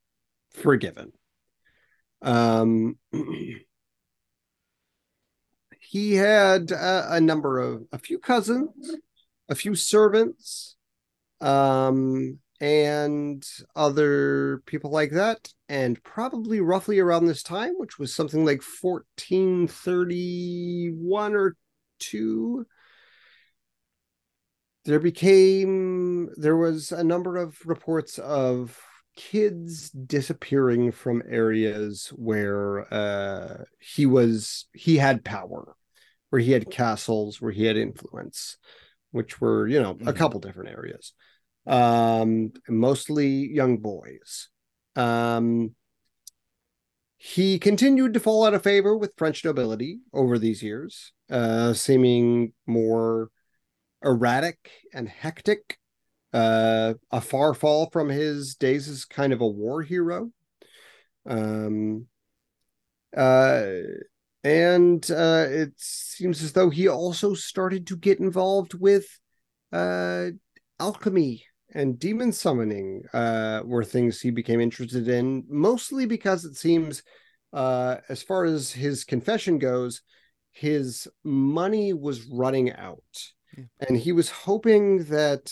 forgiven. 0.51 1.13
Um, 2.21 2.97
he 5.79 6.15
had 6.15 6.71
a, 6.71 7.21
number 7.21 7.59
of 7.59 7.83
a 7.91 7.99
few 7.99 8.19
cousins, 8.19 8.95
a 9.49 9.55
few 9.55 9.75
servants, 9.75 10.75
um, 11.41 12.39
and 12.59 13.45
other 13.75 14.63
people 14.65 14.89
like 14.91 15.11
that. 15.11 15.53
And 15.69 16.01
probably 16.03 16.59
roughly 16.61 16.99
around 16.99 17.25
this 17.25 17.43
time, 17.43 17.73
which 17.77 17.99
was 17.99 18.15
something 18.15 18.45
like 18.45 18.63
1431 18.81 21.35
or 21.35 21.55
two, 21.99 22.65
there 24.85 24.99
became 24.99 26.29
there 26.37 26.55
was 26.55 26.91
a 26.91 27.03
number 27.03 27.37
of 27.37 27.57
reports 27.65 28.19
of 28.19 28.79
kids 29.15 29.89
disappearing 29.89 30.91
from 30.91 31.23
areas 31.27 32.11
where 32.15 32.93
uh, 32.93 33.63
he 33.79 34.05
was 34.05 34.67
he 34.73 34.97
had 34.97 35.25
power 35.25 35.75
where 36.29 36.41
he 36.41 36.51
had 36.51 36.69
castles 36.69 37.41
where 37.41 37.51
he 37.51 37.65
had 37.65 37.77
influence 37.77 38.57
which 39.11 39.39
were 39.41 39.67
you 39.67 39.81
know 39.81 39.95
mm-hmm. 39.95 40.07
a 40.07 40.13
couple 40.13 40.39
different 40.39 40.69
areas 40.69 41.13
um 41.65 42.51
mostly 42.67 43.47
young 43.51 43.77
boys 43.77 44.49
um 44.95 45.73
he 47.17 47.57
continued 47.57 48.13
to 48.13 48.19
fall 48.19 48.45
out 48.45 48.53
of 48.53 48.61
favor 48.61 48.95
with 48.95 49.13
french 49.17 49.43
nobility 49.43 49.99
over 50.13 50.37
these 50.37 50.61
years 50.61 51.13
uh 51.31 51.73
seeming 51.73 52.51
more 52.67 53.29
erratic 54.03 54.71
and 54.93 55.07
hectic 55.07 55.77
uh, 56.33 56.93
a 57.11 57.21
far 57.21 57.53
fall 57.53 57.89
from 57.91 58.09
his 58.09 58.55
days 58.55 58.89
as 58.89 59.05
kind 59.05 59.31
of 59.31 59.41
a 59.41 59.47
war 59.47 59.81
hero. 59.81 60.31
Um, 61.25 62.07
uh, 63.15 63.71
and 64.43 65.09
uh, 65.09 65.45
it 65.47 65.73
seems 65.77 66.43
as 66.43 66.53
though 66.53 66.69
he 66.69 66.87
also 66.87 67.33
started 67.33 67.87
to 67.87 67.97
get 67.97 68.19
involved 68.19 68.73
with 68.73 69.05
uh, 69.71 70.27
alchemy 70.79 71.45
and 71.73 71.97
demon 71.97 72.31
summoning 72.31 73.03
uh, 73.13 73.61
were 73.65 73.83
things 73.83 74.21
he 74.21 74.29
became 74.29 74.61
interested 74.61 75.07
in, 75.07 75.43
mostly 75.47 76.05
because 76.05 76.45
it 76.45 76.55
seems, 76.55 77.01
uh, 77.53 77.97
as 78.07 78.21
far 78.21 78.45
as 78.45 78.71
his 78.71 79.03
confession 79.03 79.57
goes, 79.57 80.01
his 80.51 81.07
money 81.23 81.91
was 81.91 82.25
running 82.27 82.71
out. 82.73 83.01
Yeah. 83.57 83.63
And 83.87 83.97
he 83.97 84.11
was 84.11 84.29
hoping 84.29 85.05
that 85.05 85.51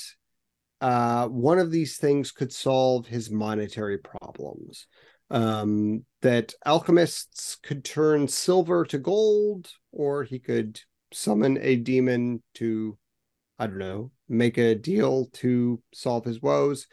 uh, 0.82 1.28
one 1.28 1.60
of 1.60 1.72
these 1.72 1.98
things 1.98 2.32
could 2.32 2.52
solve 2.52 3.08
his 3.08 3.32
monetary 3.32 3.98
problems. 3.98 4.88
Um, 5.30 6.06
that 6.22 6.54
alchemists 6.66 7.56
could 7.56 7.84
turn 7.84 8.28
silver 8.28 8.86
to 8.86 9.00
gold, 9.00 9.72
or 9.92 10.24
he 10.24 10.38
could 10.38 10.80
summon 11.12 11.58
a 11.62 11.76
demon 11.76 12.44
to, 12.56 12.98
I 13.58 13.68
don't 13.68 13.80
know, 13.80 14.12
make 14.30 14.58
a 14.58 14.76
deal 14.76 15.28
to 15.34 15.82
solve 15.94 16.26
his 16.26 16.42
woes. 16.42 16.88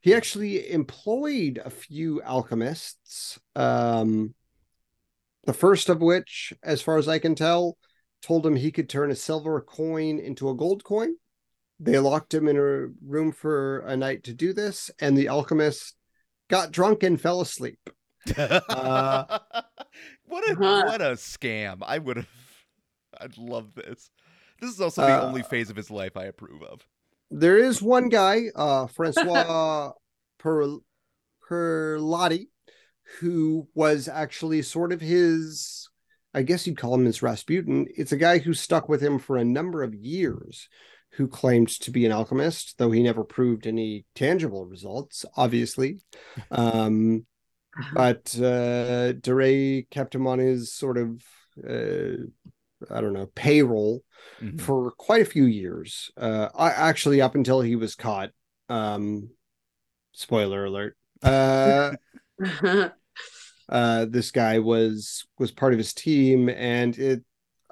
He 0.00 0.14
actually 0.14 0.70
employed 0.70 1.60
a 1.62 1.70
few 1.70 2.22
alchemists. 2.22 3.38
Um, 3.54 4.34
the 5.44 5.52
first 5.52 5.88
of 5.88 6.00
which, 6.00 6.52
as 6.62 6.80
far 6.80 6.96
as 6.98 7.08
I 7.08 7.18
can 7.18 7.34
tell, 7.34 7.76
told 8.22 8.46
him 8.46 8.56
he 8.56 8.70
could 8.70 8.88
turn 8.88 9.10
a 9.10 9.16
silver 9.16 9.60
coin 9.60 10.18
into 10.18 10.48
a 10.48 10.54
gold 10.54 10.84
coin 10.84 11.14
they 11.82 11.98
locked 11.98 12.32
him 12.32 12.46
in 12.46 12.56
a 12.56 12.86
room 13.04 13.32
for 13.32 13.80
a 13.80 13.96
night 13.96 14.22
to 14.24 14.32
do 14.32 14.52
this, 14.52 14.88
and 15.00 15.18
the 15.18 15.28
alchemist 15.28 15.96
got 16.48 16.70
drunk 16.70 17.02
and 17.02 17.20
fell 17.20 17.40
asleep. 17.40 17.90
uh, 18.36 19.38
what 20.26 20.48
a 20.48 20.54
huh. 20.54 20.82
what 20.86 21.02
a 21.02 21.14
scam! 21.14 21.78
I 21.82 21.98
would 21.98 22.18
have. 22.18 22.28
I'd 23.20 23.36
love 23.36 23.74
this. 23.74 24.10
This 24.60 24.70
is 24.70 24.80
also 24.80 25.02
the 25.02 25.22
uh, 25.22 25.26
only 25.26 25.42
phase 25.42 25.70
of 25.70 25.76
his 25.76 25.90
life 25.90 26.16
I 26.16 26.26
approve 26.26 26.62
of. 26.62 26.86
There 27.32 27.58
is 27.58 27.82
one 27.82 28.08
guy, 28.08 28.44
uh, 28.54 28.86
Francois 28.86 29.90
per- 30.38 30.78
Perlotti, 31.48 32.46
who 33.18 33.66
was 33.74 34.06
actually 34.06 34.62
sort 34.62 34.92
of 34.92 35.00
his. 35.00 35.88
I 36.34 36.42
guess 36.42 36.66
you'd 36.66 36.78
call 36.78 36.94
him 36.94 37.04
his 37.04 37.22
Rasputin. 37.22 37.86
It's 37.96 38.12
a 38.12 38.16
guy 38.16 38.38
who 38.38 38.54
stuck 38.54 38.88
with 38.88 39.02
him 39.02 39.18
for 39.18 39.36
a 39.36 39.44
number 39.44 39.82
of 39.82 39.94
years 39.94 40.68
who 41.12 41.28
claimed 41.28 41.68
to 41.68 41.90
be 41.90 42.06
an 42.06 42.12
alchemist, 42.12 42.78
though 42.78 42.90
he 42.90 43.02
never 43.02 43.22
proved 43.22 43.66
any 43.66 44.06
tangible 44.14 44.64
results, 44.64 45.24
obviously. 45.36 46.00
Um, 46.50 47.26
but 47.94 48.38
uh, 48.38 49.12
de 49.12 49.34
Rais 49.34 49.84
kept 49.90 50.14
him 50.14 50.26
on 50.26 50.38
his 50.38 50.74
sort 50.74 50.98
of, 50.98 51.22
uh, 51.66 52.24
I 52.90 53.00
don't 53.00 53.14
know, 53.14 53.30
payroll 53.34 54.02
mm-hmm. 54.42 54.58
for 54.58 54.90
quite 54.92 55.22
a 55.22 55.26
few 55.26 55.44
years. 55.44 56.10
Uh, 56.16 56.48
I, 56.54 56.70
actually, 56.70 57.22
up 57.22 57.34
until 57.34 57.62
he 57.62 57.76
was 57.76 57.94
caught. 57.94 58.30
Um, 58.68 59.30
spoiler 60.12 60.66
alert. 60.66 60.96
Uh, 61.22 61.92
uh, 63.72 64.04
this 64.04 64.30
guy 64.30 64.58
was 64.58 65.24
was 65.38 65.50
part 65.50 65.72
of 65.72 65.78
his 65.78 65.94
team, 65.94 66.48
and 66.50 66.96
it 66.98 67.24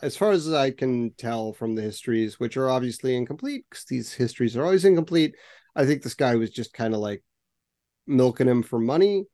as 0.02 0.16
far 0.16 0.32
as 0.32 0.50
I 0.50 0.70
can 0.70 1.12
tell 1.18 1.52
from 1.52 1.74
the 1.74 1.82
histories, 1.82 2.40
which 2.40 2.56
are 2.56 2.70
obviously 2.70 3.14
incomplete, 3.14 3.66
because 3.68 3.84
these 3.84 4.12
histories 4.14 4.56
are 4.56 4.64
always 4.64 4.86
incomplete, 4.86 5.34
I 5.76 5.84
think 5.84 6.02
this 6.02 6.14
guy 6.14 6.36
was 6.36 6.50
just 6.50 6.72
kind 6.72 6.94
of 6.94 7.00
like 7.00 7.22
milking 8.06 8.48
him 8.48 8.62
for 8.62 8.78
money. 8.78 9.26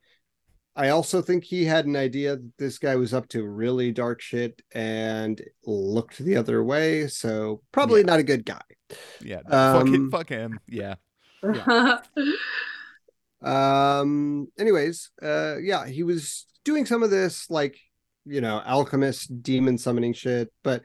I 0.75 0.89
also 0.89 1.23
think 1.23 1.45
he 1.45 1.65
had 1.65 1.87
an 1.87 1.95
idea 1.95 2.37
that 2.37 2.53
this 2.59 2.79
guy 2.79 2.97
was 2.97 3.15
up 3.15 3.29
to 3.29 3.47
really 3.47 3.93
dark 3.93 4.21
shit 4.21 4.61
and 4.75 5.41
looked 5.65 6.19
the 6.19 6.37
other 6.37 6.65
way. 6.65 7.07
So 7.07 7.63
probably 7.71 8.01
yeah. 8.01 8.07
not 8.07 8.19
a 8.19 8.25
good 8.25 8.45
guy. 8.45 8.61
Yeah. 9.23 9.41
Um, 9.49 9.79
fuck, 9.79 9.87
him, 9.87 10.11
fuck 10.11 10.29
him. 10.29 10.61
Yeah. 10.69 10.97
yeah. 11.43 11.99
um. 13.43 14.49
Anyways, 14.59 15.11
uh, 15.23 15.57
yeah, 15.61 15.87
he 15.87 16.03
was 16.03 16.47
doing 16.65 16.87
some 16.87 17.03
of 17.03 17.11
this 17.11 17.49
like 17.51 17.77
you 18.27 18.41
know, 18.41 18.61
alchemist 18.67 19.43
demon 19.43 19.79
summoning 19.79 20.13
shit, 20.13 20.53
but 20.63 20.83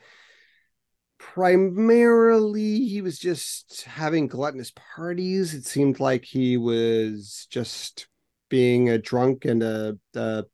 primarily 1.18 2.86
he 2.86 3.02
was 3.02 3.18
just 3.18 3.84
having 3.84 4.28
gluttonous 4.28 4.72
parties. 4.76 5.54
It 5.54 5.66
seemed 5.66 6.00
like 6.00 6.24
he 6.24 6.56
was 6.56 7.48
just 7.50 8.08
being 8.50 8.90
a 8.90 8.98
drunk 8.98 9.46
and 9.46 9.64
a, 9.64 9.98
a, 10.16 10.46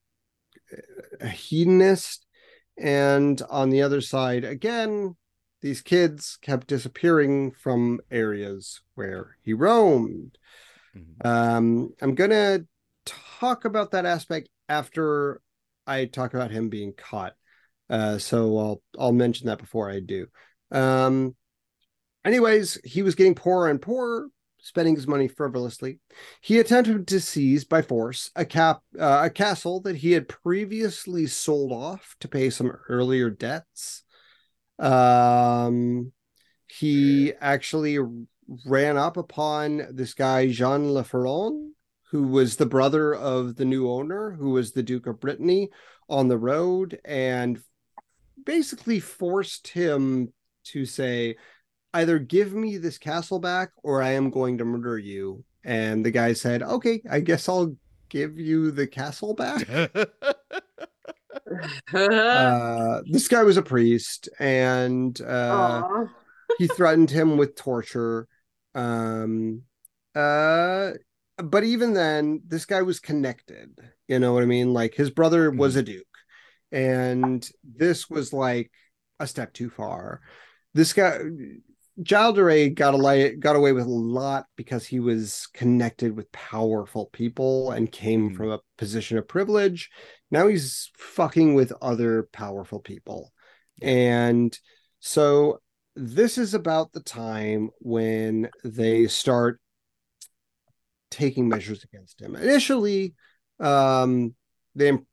a 1.19 1.27
hedonist. 1.27 2.25
And 2.77 3.41
on 3.49 3.69
the 3.69 3.81
other 3.81 4.01
side, 4.01 4.45
again, 4.45 5.15
these 5.61 5.81
kids 5.81 6.37
kept 6.41 6.67
disappearing 6.67 7.51
from 7.51 7.99
areas 8.11 8.81
where 8.95 9.37
he 9.41 9.53
roamed. 9.53 10.37
Mm-hmm. 10.97 11.27
Um, 11.27 11.93
I'm 12.01 12.15
going 12.15 12.31
to 12.31 12.65
talk 13.05 13.65
about 13.65 13.91
that 13.91 14.05
aspect 14.05 14.49
after 14.69 15.41
I 15.85 16.05
talk 16.05 16.33
about 16.33 16.51
him 16.51 16.69
being 16.69 16.93
caught. 16.93 17.33
Uh, 17.89 18.17
so 18.17 18.57
I'll 18.57 18.81
I'll 18.99 19.13
mention 19.13 19.47
that 19.47 19.59
before 19.59 19.89
I 19.89 20.01
do. 20.01 20.27
Um, 20.71 21.35
anyways, 22.25 22.79
he 22.83 23.01
was 23.01 23.15
getting 23.15 23.35
poorer 23.35 23.69
and 23.69 23.81
poorer, 23.81 24.27
spending 24.59 24.95
his 24.95 25.07
money 25.07 25.29
frivolously. 25.29 25.99
He 26.41 26.59
attempted 26.59 27.07
to 27.07 27.21
seize 27.21 27.63
by 27.63 27.81
force 27.81 28.29
a 28.35 28.43
cap 28.43 28.81
uh, 28.99 29.21
a 29.23 29.29
castle 29.29 29.79
that 29.81 29.95
he 29.95 30.11
had 30.11 30.27
previously 30.27 31.27
sold 31.27 31.71
off 31.71 32.15
to 32.19 32.27
pay 32.27 32.49
some 32.49 32.71
earlier 32.89 33.29
debts. 33.29 34.03
Um, 34.79 36.11
he 36.67 37.33
actually 37.39 37.97
ran 38.65 38.97
up 38.97 39.17
upon 39.17 39.87
this 39.91 40.13
guy 40.13 40.47
Jean 40.49 40.93
Le 40.93 41.03
Ferron, 41.03 41.73
who 42.11 42.23
was 42.23 42.55
the 42.55 42.65
brother 42.65 43.13
of 43.13 43.55
the 43.55 43.65
new 43.65 43.89
owner, 43.89 44.31
who 44.31 44.51
was 44.51 44.71
the 44.71 44.83
Duke 44.83 45.07
of 45.07 45.19
Brittany, 45.19 45.69
on 46.09 46.27
the 46.27 46.37
road 46.37 46.99
and 47.03 47.59
basically 48.45 48.99
forced 48.99 49.67
him 49.67 50.31
to 50.63 50.85
say, 50.85 51.35
either 51.93 52.19
give 52.19 52.53
me 52.53 52.77
this 52.77 52.97
castle 52.97 53.39
back 53.39 53.71
or 53.83 54.01
I 54.01 54.11
am 54.11 54.29
going 54.29 54.57
to 54.59 54.65
murder 54.65 54.97
you. 54.97 55.43
And 55.63 56.05
the 56.05 56.11
guy 56.11 56.33
said, 56.33 56.63
okay, 56.63 57.01
I 57.09 57.19
guess 57.19 57.49
I'll 57.49 57.75
give 58.09 58.39
you 58.39 58.71
the 58.71 58.87
castle 58.87 59.33
back. 59.33 59.67
uh, 61.93 63.01
this 63.05 63.27
guy 63.27 63.43
was 63.43 63.57
a 63.57 63.61
priest 63.61 64.29
and 64.39 65.19
uh, 65.21 66.05
he 66.57 66.67
threatened 66.67 67.09
him 67.09 67.37
with 67.37 67.55
torture. 67.55 68.27
Um, 68.77 69.63
uh, 70.15 70.91
but 71.37 71.63
even 71.63 71.93
then, 71.93 72.41
this 72.47 72.65
guy 72.65 72.83
was 72.83 72.99
connected. 72.99 73.77
You 74.07 74.19
know 74.19 74.33
what 74.33 74.43
I 74.43 74.47
mean? 74.47 74.73
Like 74.73 74.93
his 74.93 75.09
brother 75.09 75.51
was 75.51 75.73
mm-hmm. 75.73 75.79
a 75.79 75.83
duke, 75.83 76.17
and 76.71 77.49
this 77.63 78.09
was 78.09 78.31
like 78.31 78.71
a 79.19 79.27
step 79.27 79.53
too 79.53 79.69
far. 79.69 80.21
This 80.73 80.93
guy, 80.93 81.19
Gilles 82.03 82.33
de 82.33 82.43
Rais 82.43 82.73
got 82.73 82.93
away 82.93 83.35
got 83.35 83.55
away 83.55 83.71
with 83.71 83.85
a 83.85 83.89
lot 83.89 84.45
because 84.55 84.85
he 84.85 84.99
was 84.99 85.47
connected 85.53 86.15
with 86.15 86.31
powerful 86.31 87.07
people 87.07 87.71
and 87.71 87.91
came 87.91 88.29
Hmm. 88.29 88.35
from 88.35 88.51
a 88.51 88.59
position 88.77 89.17
of 89.17 89.27
privilege. 89.27 89.89
Now 90.29 90.47
he's 90.47 90.91
fucking 90.97 91.55
with 91.55 91.73
other 91.81 92.29
powerful 92.31 92.79
people. 92.79 93.33
And 93.81 94.57
so 94.99 95.61
this 95.97 96.37
is 96.37 96.53
about 96.53 96.91
the 96.91 97.01
time 97.01 97.71
when 97.79 98.49
they 98.63 99.07
start 99.07 99.59
taking 101.09 101.47
measures 101.47 101.83
against 101.83 102.21
him. 102.21 102.35
Initially, 102.35 103.15
um, 103.59 104.35
they 104.75 104.89
im- 104.89 105.07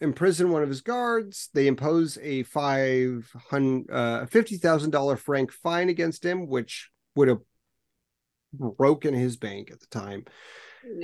imprison 0.00 0.50
one 0.50 0.62
of 0.62 0.70
his 0.70 0.80
guards. 0.80 1.50
They 1.52 1.66
impose 1.66 2.16
a 2.22 2.44
five 2.44 3.30
hundred 3.50 3.90
uh, 3.90 4.26
fifty 4.26 4.56
thousand 4.56 4.90
dollar 4.90 5.16
franc 5.16 5.52
fine 5.52 5.90
against 5.90 6.24
him, 6.24 6.46
which 6.46 6.90
would 7.14 7.28
have 7.28 7.40
broken 8.54 9.12
his 9.12 9.36
bank 9.36 9.70
at 9.70 9.80
the 9.80 9.86
time 9.86 10.24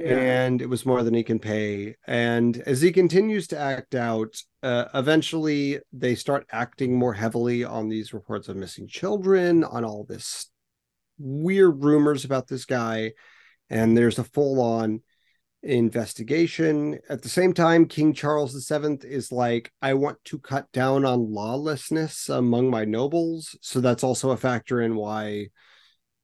and 0.05 0.61
it 0.61 0.69
was 0.69 0.87
more 0.87 1.03
than 1.03 1.15
he 1.15 1.23
can 1.23 1.39
pay. 1.39 1.97
And 2.07 2.57
as 2.67 2.81
he 2.81 2.93
continues 2.93 3.47
to 3.49 3.59
act 3.59 3.95
out, 3.95 4.37
uh, 4.63 4.87
eventually 4.95 5.79
they 5.93 6.15
start 6.15 6.47
acting 6.51 6.99
more 6.99 7.15
heavily 7.15 7.65
on 7.65 7.89
these 7.89 8.13
reports 8.13 8.49
of 8.49 8.57
missing 8.57 8.89
children, 8.89 9.65
on 9.65 9.85
all 9.85 10.05
this 10.05 10.51
weird 11.19 11.83
rumors 11.83 12.25
about 12.25 12.49
this 12.49 12.65
guy, 12.65 13.13
and 13.71 13.97
there's 13.97 14.19
a 14.19 14.25
full-on 14.25 15.03
investigation. 15.63 16.99
At 17.09 17.23
the 17.23 17.29
same 17.29 17.53
time, 17.53 17.87
King 17.87 18.13
Charles 18.13 18.69
VII 18.69 18.99
is 19.03 19.33
like, 19.33 19.73
I 19.83 19.95
want 19.95 20.23
to 20.27 20.39
cut 20.39 20.71
down 20.73 21.05
on 21.05 21.33
lawlessness 21.33 22.29
among 22.29 22.71
my 22.71 22.85
nobles. 22.85 23.57
So 23.61 23.81
that's 23.81 24.05
also 24.05 24.31
a 24.31 24.37
factor 24.37 24.81
in 24.81 24.95
why, 24.95 25.49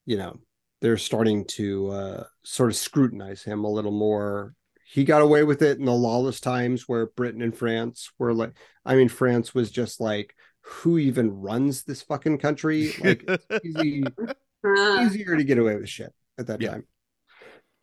you 0.06 0.16
know, 0.16 0.38
they're 0.84 0.98
starting 0.98 1.46
to 1.46 1.88
uh, 1.90 2.24
sort 2.44 2.70
of 2.70 2.76
scrutinize 2.76 3.42
him 3.42 3.64
a 3.64 3.70
little 3.70 3.90
more. 3.90 4.54
He 4.86 5.04
got 5.04 5.22
away 5.22 5.42
with 5.42 5.62
it 5.62 5.78
in 5.78 5.86
the 5.86 5.92
lawless 5.94 6.40
times 6.40 6.86
where 6.86 7.06
Britain 7.06 7.40
and 7.40 7.56
France 7.56 8.10
were 8.18 8.34
like, 8.34 8.52
I 8.84 8.94
mean, 8.94 9.08
France 9.08 9.54
was 9.54 9.70
just 9.70 9.98
like, 9.98 10.34
who 10.60 10.98
even 10.98 11.30
runs 11.30 11.84
this 11.84 12.02
fucking 12.02 12.36
country? 12.38 12.92
Like, 12.98 13.24
it's 13.24 13.46
easy, 13.64 14.14
Uh, 14.62 15.04
easier 15.04 15.38
to 15.38 15.44
get 15.44 15.56
away 15.58 15.76
with 15.76 15.88
shit 15.88 16.12
at 16.38 16.48
that 16.48 16.60
Yeah. 16.60 16.70
time. 16.70 16.86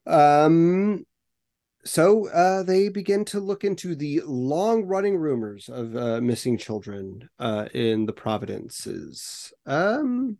Um, 0.05 1.05
so 1.85 2.29
uh, 2.29 2.63
they 2.63 2.89
begin 2.89 3.25
to 3.25 3.39
look 3.39 3.63
into 3.63 3.95
the 3.95 4.21
long-running 4.25 5.17
rumors 5.17 5.69
of 5.69 5.95
uh, 5.95 6.21
missing 6.21 6.57
children 6.57 7.29
uh, 7.39 7.67
in 7.73 8.05
the 8.05 8.13
Providences. 8.13 9.53
Um, 9.65 10.37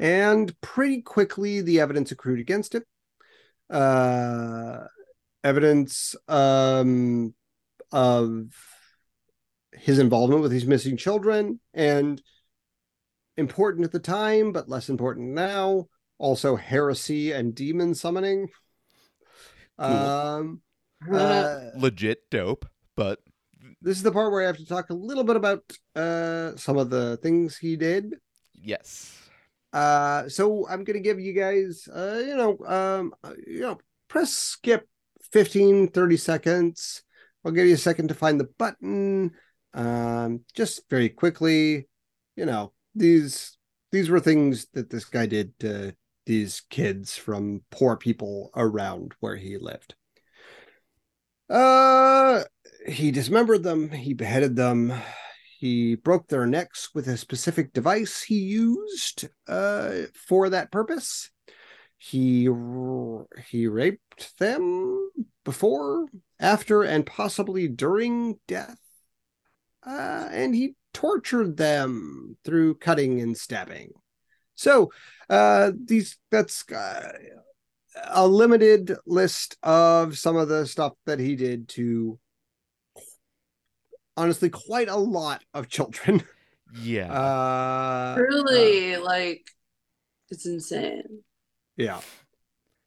and 0.00 0.58
pretty 0.62 1.02
quickly, 1.02 1.60
the 1.60 1.78
evidence 1.78 2.10
accrued 2.10 2.40
against 2.40 2.74
him. 2.74 2.82
Uh, 3.68 4.86
evidence 5.44 6.16
um, 6.26 7.34
of 7.92 8.46
his 9.74 9.98
involvement 9.98 10.40
with 10.40 10.50
these 10.50 10.66
missing 10.66 10.96
children, 10.96 11.60
and 11.74 12.22
important 13.36 13.84
at 13.84 13.92
the 13.92 14.00
time, 14.00 14.52
but 14.52 14.70
less 14.70 14.88
important 14.88 15.28
now. 15.28 15.86
Also, 16.18 16.56
heresy 16.56 17.32
and 17.32 17.54
demon 17.54 17.94
summoning. 17.94 18.48
Cool. 19.78 19.86
Um, 19.86 20.62
uh, 21.12 21.60
Legit 21.76 22.30
dope, 22.30 22.66
but 22.96 23.20
this 23.82 23.98
is 23.98 24.02
the 24.02 24.12
part 24.12 24.32
where 24.32 24.42
I 24.42 24.46
have 24.46 24.56
to 24.56 24.66
talk 24.66 24.88
a 24.88 24.94
little 24.94 25.24
bit 25.24 25.36
about 25.36 25.62
uh, 25.94 26.56
some 26.56 26.78
of 26.78 26.88
the 26.88 27.18
things 27.18 27.58
he 27.58 27.76
did. 27.76 28.14
yes. 28.54 29.19
Uh, 29.72 30.28
so 30.28 30.66
I'm 30.68 30.84
gonna 30.84 31.00
give 31.00 31.20
you 31.20 31.32
guys, 31.32 31.88
uh, 31.88 32.22
you 32.26 32.36
know, 32.36 32.58
um, 32.66 33.14
uh, 33.22 33.34
you 33.46 33.60
know, 33.60 33.78
press 34.08 34.32
skip 34.32 34.88
15, 35.32 35.88
30 35.88 36.16
seconds. 36.16 37.02
I'll 37.44 37.52
give 37.52 37.66
you 37.66 37.74
a 37.74 37.78
second 37.78 38.08
to 38.08 38.14
find 38.14 38.38
the 38.38 38.48
button. 38.58 39.32
Um, 39.72 40.40
just 40.54 40.88
very 40.90 41.08
quickly, 41.08 41.88
you 42.36 42.46
know, 42.46 42.72
these 42.94 43.56
these 43.92 44.10
were 44.10 44.20
things 44.20 44.66
that 44.74 44.90
this 44.90 45.04
guy 45.04 45.26
did 45.26 45.58
to 45.60 45.94
these 46.26 46.62
kids 46.70 47.16
from 47.16 47.62
poor 47.70 47.96
people 47.96 48.50
around 48.54 49.14
where 49.20 49.36
he 49.36 49.58
lived. 49.58 49.94
Uh, 51.48 52.44
he 52.86 53.10
dismembered 53.10 53.62
them. 53.62 53.90
He 53.90 54.14
beheaded 54.14 54.54
them. 54.54 54.92
He 55.60 55.94
broke 55.94 56.28
their 56.28 56.46
necks 56.46 56.88
with 56.94 57.06
a 57.06 57.18
specific 57.18 57.74
device 57.74 58.22
he 58.22 58.38
used 58.38 59.28
uh, 59.46 60.04
for 60.14 60.48
that 60.48 60.72
purpose. 60.72 61.30
He 61.98 62.48
he 63.50 63.66
raped 63.66 64.38
them 64.38 65.10
before, 65.44 66.06
after, 66.38 66.82
and 66.82 67.04
possibly 67.04 67.68
during 67.68 68.38
death. 68.48 68.78
Uh, 69.86 70.30
and 70.32 70.54
he 70.54 70.76
tortured 70.94 71.58
them 71.58 72.38
through 72.42 72.76
cutting 72.76 73.20
and 73.20 73.36
stabbing. 73.36 73.90
So 74.54 74.90
uh, 75.28 75.72
these 75.84 76.16
that's 76.30 76.64
uh, 76.72 77.12
a 78.08 78.26
limited 78.26 78.96
list 79.04 79.58
of 79.62 80.16
some 80.16 80.36
of 80.36 80.48
the 80.48 80.66
stuff 80.66 80.94
that 81.04 81.18
he 81.18 81.36
did 81.36 81.68
to 81.76 82.18
honestly 84.20 84.50
quite 84.50 84.88
a 84.88 84.96
lot 84.96 85.42
of 85.54 85.68
children. 85.68 86.22
Yeah. 86.72 87.12
Uh, 87.12 88.14
Truly, 88.14 88.96
like, 88.96 89.44
it's 90.28 90.46
insane. 90.46 91.24
yeah. 91.76 92.00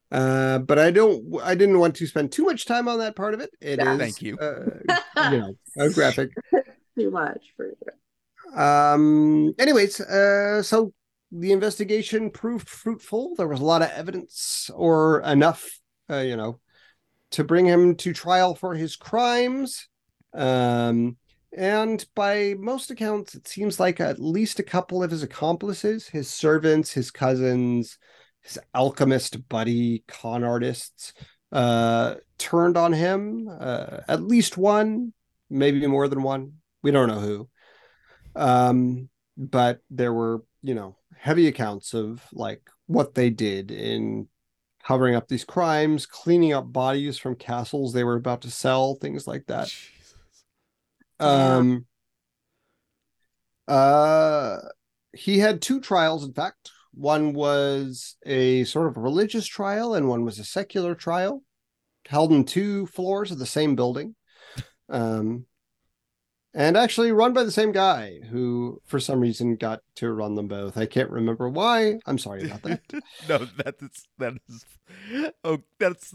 Uh, 0.09 0.59
but 0.59 0.79
I 0.79 0.89
don't. 0.89 1.25
I 1.43 1.53
didn't 1.55 1.79
want 1.79 1.95
to 1.97 2.07
spend 2.07 2.31
too 2.31 2.45
much 2.45 2.65
time 2.65 2.87
on 2.87 2.99
that 2.99 3.17
part 3.17 3.33
of 3.33 3.41
it. 3.41 3.49
It 3.59 3.81
is, 3.81 3.85
Yeah. 3.85 3.97
Thank 3.97 4.21
you. 4.21 4.37
Uh, 4.37 4.69
you 5.31 5.37
know, 5.37 5.57
a 5.77 5.89
graphic. 5.89 6.29
Too 6.97 7.11
much 7.11 7.43
for 7.57 7.65
you. 7.67 8.57
Um. 8.57 9.53
Anyways, 9.59 9.99
uh, 9.99 10.63
so 10.63 10.93
the 11.31 11.51
investigation 11.51 12.29
proved 12.29 12.69
fruitful. 12.69 13.35
There 13.35 13.49
was 13.49 13.59
a 13.59 13.65
lot 13.65 13.81
of 13.81 13.89
evidence, 13.89 14.69
or 14.73 15.19
enough, 15.21 15.67
uh, 16.09 16.19
you 16.19 16.37
know, 16.37 16.59
to 17.31 17.43
bring 17.43 17.65
him 17.65 17.95
to 17.95 18.13
trial 18.13 18.55
for 18.55 18.75
his 18.75 18.95
crimes. 18.95 19.89
Um. 20.33 21.17
And 21.55 22.03
by 22.15 22.55
most 22.57 22.89
accounts, 22.89 23.35
it 23.35 23.47
seems 23.47 23.79
like 23.79 23.99
at 23.99 24.19
least 24.19 24.59
a 24.59 24.63
couple 24.63 25.03
of 25.03 25.11
his 25.11 25.23
accomplices, 25.23 26.07
his 26.07 26.27
servants, 26.27 26.91
his 26.91 27.11
cousins, 27.11 27.97
his 28.41 28.57
alchemist 28.73 29.47
buddy, 29.49 30.03
con 30.07 30.43
artists, 30.43 31.13
uh, 31.51 32.15
turned 32.39 32.75
on 32.75 32.91
him. 32.91 33.47
Uh, 33.47 33.99
at 34.07 34.23
least 34.23 34.57
one, 34.57 35.13
maybe 35.49 35.85
more 35.85 36.07
than 36.07 36.23
one. 36.23 36.53
We 36.81 36.91
don't 36.91 37.07
know 37.07 37.19
who. 37.19 37.49
Um, 38.35 39.09
but 39.37 39.79
there 39.91 40.13
were, 40.13 40.43
you 40.63 40.73
know, 40.73 40.97
heavy 41.17 41.47
accounts 41.47 41.93
of 41.93 42.21
like 42.33 42.61
what 42.87 43.13
they 43.13 43.29
did 43.29 43.71
in 43.71 44.27
covering 44.83 45.15
up 45.15 45.27
these 45.27 45.45
crimes, 45.45 46.05
cleaning 46.05 46.53
up 46.53 46.71
bodies 46.71 47.17
from 47.17 47.35
castles 47.35 47.93
they 47.93 48.03
were 48.03 48.15
about 48.15 48.41
to 48.41 48.51
sell, 48.51 48.95
things 48.95 49.27
like 49.27 49.45
that. 49.47 49.71
Yeah. 51.23 51.55
Um, 51.57 51.85
uh, 53.67 54.57
he 55.13 55.39
had 55.39 55.61
two 55.61 55.79
trials, 55.79 56.23
in 56.23 56.33
fact. 56.33 56.71
One 56.93 57.33
was 57.33 58.17
a 58.25 58.63
sort 58.65 58.87
of 58.87 58.97
religious 58.97 59.47
trial, 59.47 59.95
and 59.95 60.07
one 60.07 60.25
was 60.25 60.39
a 60.39 60.43
secular 60.43 60.95
trial, 60.95 61.43
held 62.07 62.31
in 62.31 62.45
two 62.45 62.85
floors 62.87 63.31
of 63.31 63.39
the 63.39 63.45
same 63.45 63.75
building. 63.75 64.15
Um, 64.89 65.45
and 66.53 66.77
actually 66.77 67.11
run 67.11 67.33
by 67.33 67.43
the 67.43 67.51
same 67.51 67.71
guy 67.71 68.19
who, 68.29 68.79
for 68.85 68.99
some 68.99 69.19
reason, 69.19 69.55
got 69.55 69.79
to 69.95 70.11
run 70.11 70.35
them 70.35 70.47
both. 70.47 70.77
I 70.77 70.85
can't 70.85 71.09
remember 71.09 71.49
why. 71.49 71.99
I'm 72.05 72.19
sorry 72.19 72.43
about 72.43 72.61
that. 72.63 72.81
no, 73.29 73.39
that's 73.57 74.03
that 74.19 74.33
is. 74.47 74.65
Oh, 75.43 75.63
that's 75.79 76.13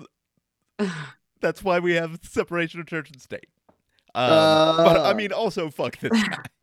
that's 1.41 1.65
why 1.65 1.81
we 1.81 1.95
have 1.95 2.21
separation 2.23 2.79
of 2.79 2.87
church 2.87 3.11
and 3.11 3.21
state. 3.21 3.49
Um, 4.15 4.77
but 4.77 4.97
I 4.97 5.11
Uh, 5.11 5.15
mean, 5.15 5.33
also 5.33 5.71
fuck 5.71 5.99
this 5.99 6.11
guy. 6.13 6.43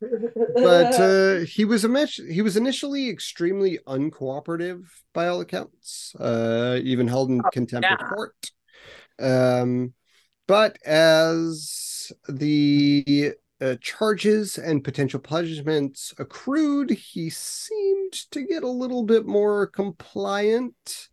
but 0.54 0.94
uh, 1.00 1.38
he 1.46 1.64
was 1.64 1.84
init- 1.84 2.30
he 2.30 2.42
was 2.42 2.56
initially 2.56 3.08
extremely 3.08 3.78
uncooperative 3.86 4.86
by 5.14 5.28
all 5.28 5.40
accounts, 5.40 6.14
uh, 6.16 6.78
even 6.82 7.08
held 7.08 7.30
in 7.30 7.40
contempt 7.52 7.86
of 7.86 7.98
yeah. 8.00 8.08
court. 8.08 8.50
Um, 9.18 9.94
but 10.46 10.78
as 10.84 12.12
the 12.28 13.32
uh, 13.60 13.76
charges 13.80 14.58
and 14.58 14.84
potential 14.84 15.20
punishments 15.20 16.12
accrued, 16.18 16.90
he 16.90 17.30
seemed 17.30 18.12
to 18.30 18.42
get 18.42 18.62
a 18.62 18.68
little 18.68 19.02
bit 19.02 19.26
more 19.26 19.66
compliant. 19.66 21.08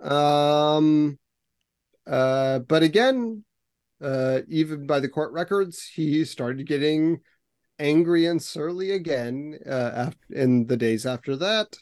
Um, 0.00 1.18
uh, 2.06 2.60
but 2.60 2.82
again, 2.82 3.44
uh, 4.02 4.40
even 4.48 4.86
by 4.86 5.00
the 5.00 5.08
court 5.08 5.32
records, 5.32 5.86
he 5.94 6.24
started 6.24 6.66
getting 6.66 7.20
angry 7.78 8.26
and 8.26 8.42
surly 8.42 8.92
again 8.92 9.58
uh, 9.66 9.92
after, 9.94 10.34
in 10.34 10.66
the 10.66 10.76
days 10.76 11.06
after 11.06 11.36
that. 11.36 11.76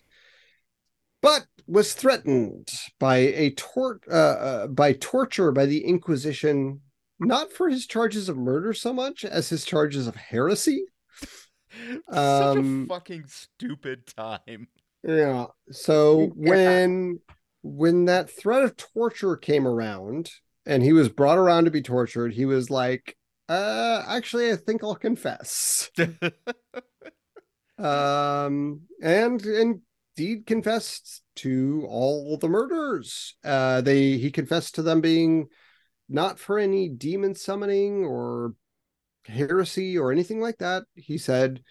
but 1.23 1.47
was 1.67 1.93
threatened 1.93 2.69
by 2.99 3.19
a 3.19 3.51
tor- 3.51 4.01
uh, 4.11 4.15
uh, 4.15 4.67
by 4.67 4.93
torture 4.95 5.53
by 5.53 5.67
the 5.67 5.85
Inquisition, 5.85 6.81
not 7.19 7.53
for 7.53 7.69
his 7.69 7.87
charges 7.87 8.29
of 8.29 8.37
murder 8.37 8.73
so 8.73 8.93
much 8.93 9.25
as 9.25 9.49
his 9.51 9.65
charges 9.65 10.07
of 10.07 10.17
heresy. 10.17 10.85
Such 12.13 12.17
Um, 12.17 12.85
a 12.85 12.95
fucking 12.95 13.25
stupid 13.29 14.07
time. 14.07 14.69
Yeah. 15.03 15.47
So 15.71 16.21
Yeah. 16.21 16.51
when 16.51 17.21
when 17.63 18.07
that 18.07 18.31
threat 18.31 18.63
of 18.65 18.77
torture 18.77 19.37
came 19.37 19.67
around 19.67 20.31
and 20.71 20.83
he 20.83 20.93
was 20.93 21.09
brought 21.09 21.39
around 21.39 21.65
to 21.65 21.71
be 21.71 21.83
tortured, 21.83 22.33
he 22.33 22.47
was 22.47 22.71
like, 22.71 23.17
uh, 23.49 24.05
actually, 24.07 24.51
I 24.51 24.57
think 24.57 24.83
I'll 24.83 24.95
confess. 24.95 25.91
Um, 27.81 28.83
and 29.03 29.45
indeed 29.47 30.47
confessed 30.47 31.23
to 31.37 31.87
all 31.89 32.37
the 32.37 32.49
murders. 32.49 33.37
Uh, 33.43 33.81
they 33.81 34.19
he 34.19 34.31
confessed 34.31 34.75
to 34.75 34.83
them 34.83 35.01
being 35.01 35.49
not 36.09 36.39
for 36.39 36.59
any 36.59 36.91
demon 36.91 37.35
summoning 37.35 38.05
or 38.05 38.55
heresy 39.25 39.97
or 39.97 40.13
anything 40.13 40.41
like 40.41 40.59
that. 40.59 40.83
He 40.95 41.17
said 41.17 41.63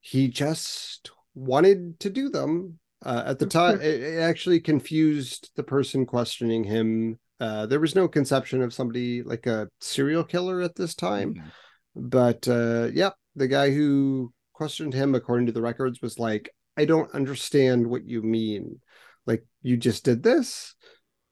he 0.00 0.28
just 0.28 1.10
wanted 1.34 2.00
to 2.00 2.10
do 2.10 2.30
them. 2.30 2.78
Uh, 3.04 3.24
at 3.26 3.38
the 3.38 3.46
time, 3.60 3.82
it, 3.82 4.00
it 4.00 4.20
actually 4.20 4.60
confused 4.60 5.50
the 5.56 5.62
person 5.62 6.06
questioning 6.06 6.64
him. 6.64 7.18
Uh, 7.40 7.66
there 7.66 7.80
was 7.80 7.94
no 7.94 8.06
conception 8.06 8.62
of 8.62 8.72
somebody 8.72 9.22
like 9.22 9.46
a 9.46 9.68
serial 9.80 10.24
killer 10.24 10.60
at 10.60 10.74
this 10.76 10.94
time 10.94 11.34
Mm. 11.34 11.50
but 11.96 12.48
uh 12.48 12.88
yeah 12.92 13.10
the 13.34 13.48
guy 13.48 13.70
who 13.70 14.32
questioned 14.52 14.94
him 14.94 15.14
according 15.14 15.46
to 15.46 15.52
the 15.52 15.60
records 15.62 16.00
was 16.00 16.18
like 16.18 16.48
i 16.76 16.84
don't 16.84 17.12
understand 17.14 17.86
what 17.86 18.04
you 18.04 18.22
mean. 18.22 18.80
Like 19.26 19.44
you 19.62 19.76
just 19.76 20.04
did 20.04 20.22
this? 20.22 20.74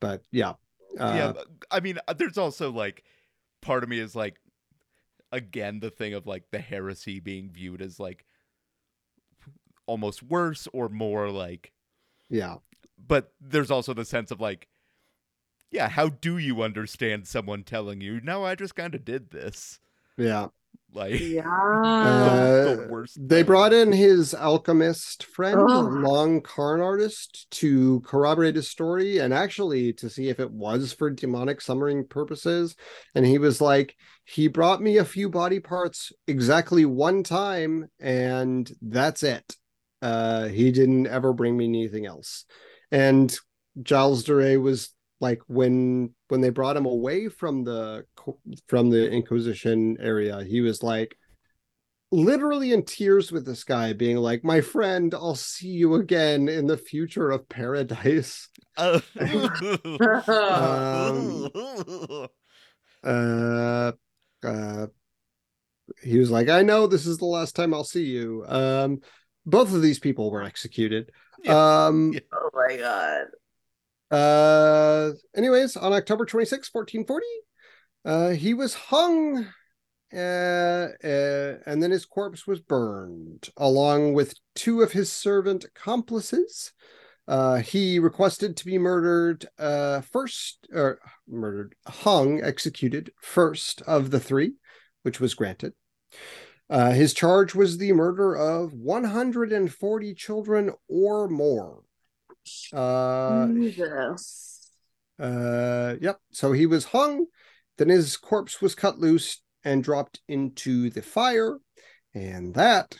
But 0.00 0.22
yeah 0.32 0.54
uh, 0.98 1.14
yeah, 1.16 1.32
I 1.70 1.80
mean, 1.80 1.98
uh, 2.06 2.12
there's 2.12 2.36
also 2.38 2.70
like 2.70 3.02
part 3.60 3.82
of 3.82 3.88
me 3.88 3.98
is 3.98 4.14
like 4.14 4.36
again 5.30 5.80
the 5.80 5.90
thing 5.90 6.14
of 6.14 6.26
like 6.26 6.44
the 6.50 6.58
heresy 6.58 7.18
being 7.20 7.50
viewed 7.50 7.80
as 7.80 7.98
like 7.98 8.26
almost 9.86 10.22
worse 10.22 10.68
or 10.72 10.88
more 10.88 11.30
like 11.30 11.72
yeah. 12.28 12.56
But 12.98 13.32
there's 13.40 13.70
also 13.70 13.94
the 13.94 14.04
sense 14.04 14.30
of 14.30 14.40
like 14.40 14.68
yeah, 15.72 15.88
how 15.88 16.08
do 16.10 16.38
you 16.38 16.62
understand 16.62 17.26
someone 17.26 17.64
telling 17.64 18.00
you, 18.00 18.20
"No, 18.22 18.44
I 18.44 18.54
just 18.54 18.76
kind 18.76 18.94
of 18.94 19.04
did 19.04 19.30
this." 19.30 19.80
yeah 20.18 20.48
Like 20.94 21.20
Yeah. 21.20 21.42
Uh, 22.00 22.76
the 22.76 22.86
worst 22.88 23.20
they 23.28 23.42
thing. 23.42 23.46
brought 23.46 23.72
in 23.72 23.92
his 23.92 24.34
alchemist 24.34 25.24
friend 25.24 25.58
Ugh. 25.70 25.92
long 26.02 26.40
karn 26.42 26.80
artist 26.80 27.50
to 27.52 28.00
corroborate 28.00 28.56
his 28.56 28.68
story 28.70 29.18
and 29.18 29.32
actually 29.34 29.92
to 29.94 30.10
see 30.10 30.28
if 30.28 30.40
it 30.40 30.50
was 30.50 30.92
for 30.92 31.10
demonic 31.10 31.60
summoning 31.60 32.06
purposes 32.06 32.76
and 33.14 33.24
he 33.26 33.38
was 33.38 33.60
like 33.60 33.96
he 34.24 34.48
brought 34.48 34.82
me 34.82 34.98
a 34.98 35.04
few 35.04 35.28
body 35.30 35.60
parts 35.60 36.12
exactly 36.26 36.84
one 36.84 37.22
time 37.22 37.88
and 38.00 38.70
that's 38.82 39.22
it 39.22 39.56
uh 40.02 40.46
he 40.48 40.72
didn't 40.72 41.06
ever 41.06 41.32
bring 41.32 41.56
me 41.56 41.64
anything 41.66 42.06
else 42.06 42.44
and 42.90 43.36
Gilles 43.86 44.24
de 44.24 44.34
Rais 44.34 44.58
was 44.58 44.90
like 45.22 45.40
when 45.46 46.12
when 46.28 46.40
they 46.40 46.50
brought 46.50 46.76
him 46.76 46.84
away 46.84 47.28
from 47.28 47.64
the 47.64 48.04
from 48.66 48.90
the 48.90 49.08
inquisition 49.10 49.96
area 50.00 50.42
he 50.42 50.60
was 50.60 50.82
like 50.82 51.16
literally 52.10 52.72
in 52.72 52.84
tears 52.84 53.32
with 53.32 53.46
this 53.46 53.64
guy 53.64 53.94
being 53.94 54.18
like 54.18 54.44
my 54.44 54.60
friend 54.60 55.14
i'll 55.14 55.36
see 55.36 55.68
you 55.68 55.94
again 55.94 56.48
in 56.48 56.66
the 56.66 56.76
future 56.76 57.30
of 57.30 57.48
paradise. 57.48 58.48
Uh, 58.76 59.00
Um, 59.98 61.50
uh 63.04 63.92
uh 64.44 64.86
he 66.02 66.18
was 66.18 66.30
like 66.30 66.48
i 66.48 66.62
know 66.62 66.86
this 66.86 67.06
is 67.06 67.18
the 67.18 67.24
last 67.24 67.54
time 67.56 67.72
i'll 67.72 67.84
see 67.84 68.04
you. 68.04 68.44
Um 68.46 69.00
both 69.44 69.72
of 69.74 69.82
these 69.82 69.98
people 69.98 70.30
were 70.30 70.42
executed. 70.42 71.10
Um 71.48 72.12
Yeah. 72.12 72.20
oh 72.32 72.50
my 72.54 72.76
god. 72.76 73.26
Uh 74.12 75.10
anyways 75.34 75.76
on 75.76 75.92
october 75.92 76.24
26 76.26 76.68
1440 76.72 77.26
uh 78.04 78.30
he 78.36 78.54
was 78.54 78.74
hung 78.74 79.46
uh, 80.14 80.88
uh, 81.02 81.56
and 81.64 81.82
then 81.82 81.90
his 81.90 82.04
corpse 82.04 82.46
was 82.46 82.60
burned 82.60 83.48
along 83.56 84.12
with 84.12 84.34
two 84.54 84.82
of 84.82 84.92
his 84.92 85.10
servant 85.10 85.64
accomplices. 85.64 86.72
Uh 87.28 87.58
he 87.58 87.98
requested 87.98 88.56
to 88.56 88.64
be 88.66 88.78
murdered 88.78 89.46
uh 89.58 90.00
first 90.00 90.66
or 90.72 90.98
murdered 91.28 91.74
hung 91.86 92.42
executed 92.42 93.12
first 93.20 93.80
of 93.82 94.10
the 94.10 94.20
three 94.20 94.54
which 95.02 95.20
was 95.20 95.34
granted. 95.34 95.72
Uh 96.68 96.90
his 96.90 97.14
charge 97.14 97.54
was 97.54 97.78
the 97.78 97.92
murder 97.92 98.34
of 98.34 98.74
140 98.74 100.14
children 100.14 100.72
or 100.88 101.28
more 101.28 101.81
uh 102.72 103.46
Jesus. 103.48 104.70
uh, 105.18 105.94
yep. 106.00 106.18
So 106.32 106.52
he 106.52 106.66
was 106.66 106.86
hung. 106.86 107.26
Then 107.78 107.88
his 107.88 108.16
corpse 108.16 108.60
was 108.60 108.74
cut 108.74 108.98
loose 108.98 109.40
and 109.64 109.82
dropped 109.82 110.20
into 110.28 110.90
the 110.90 111.02
fire. 111.02 111.58
And 112.14 112.54
that 112.54 112.96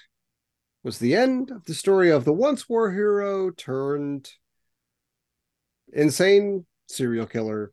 was 0.82 0.98
the 0.98 1.14
end 1.14 1.50
of 1.50 1.64
the 1.66 1.74
story 1.74 2.10
of 2.10 2.24
the 2.24 2.32
once 2.32 2.68
war 2.68 2.90
hero 2.90 3.50
turned 3.50 4.30
insane 5.92 6.66
serial 6.88 7.26
killer, 7.26 7.72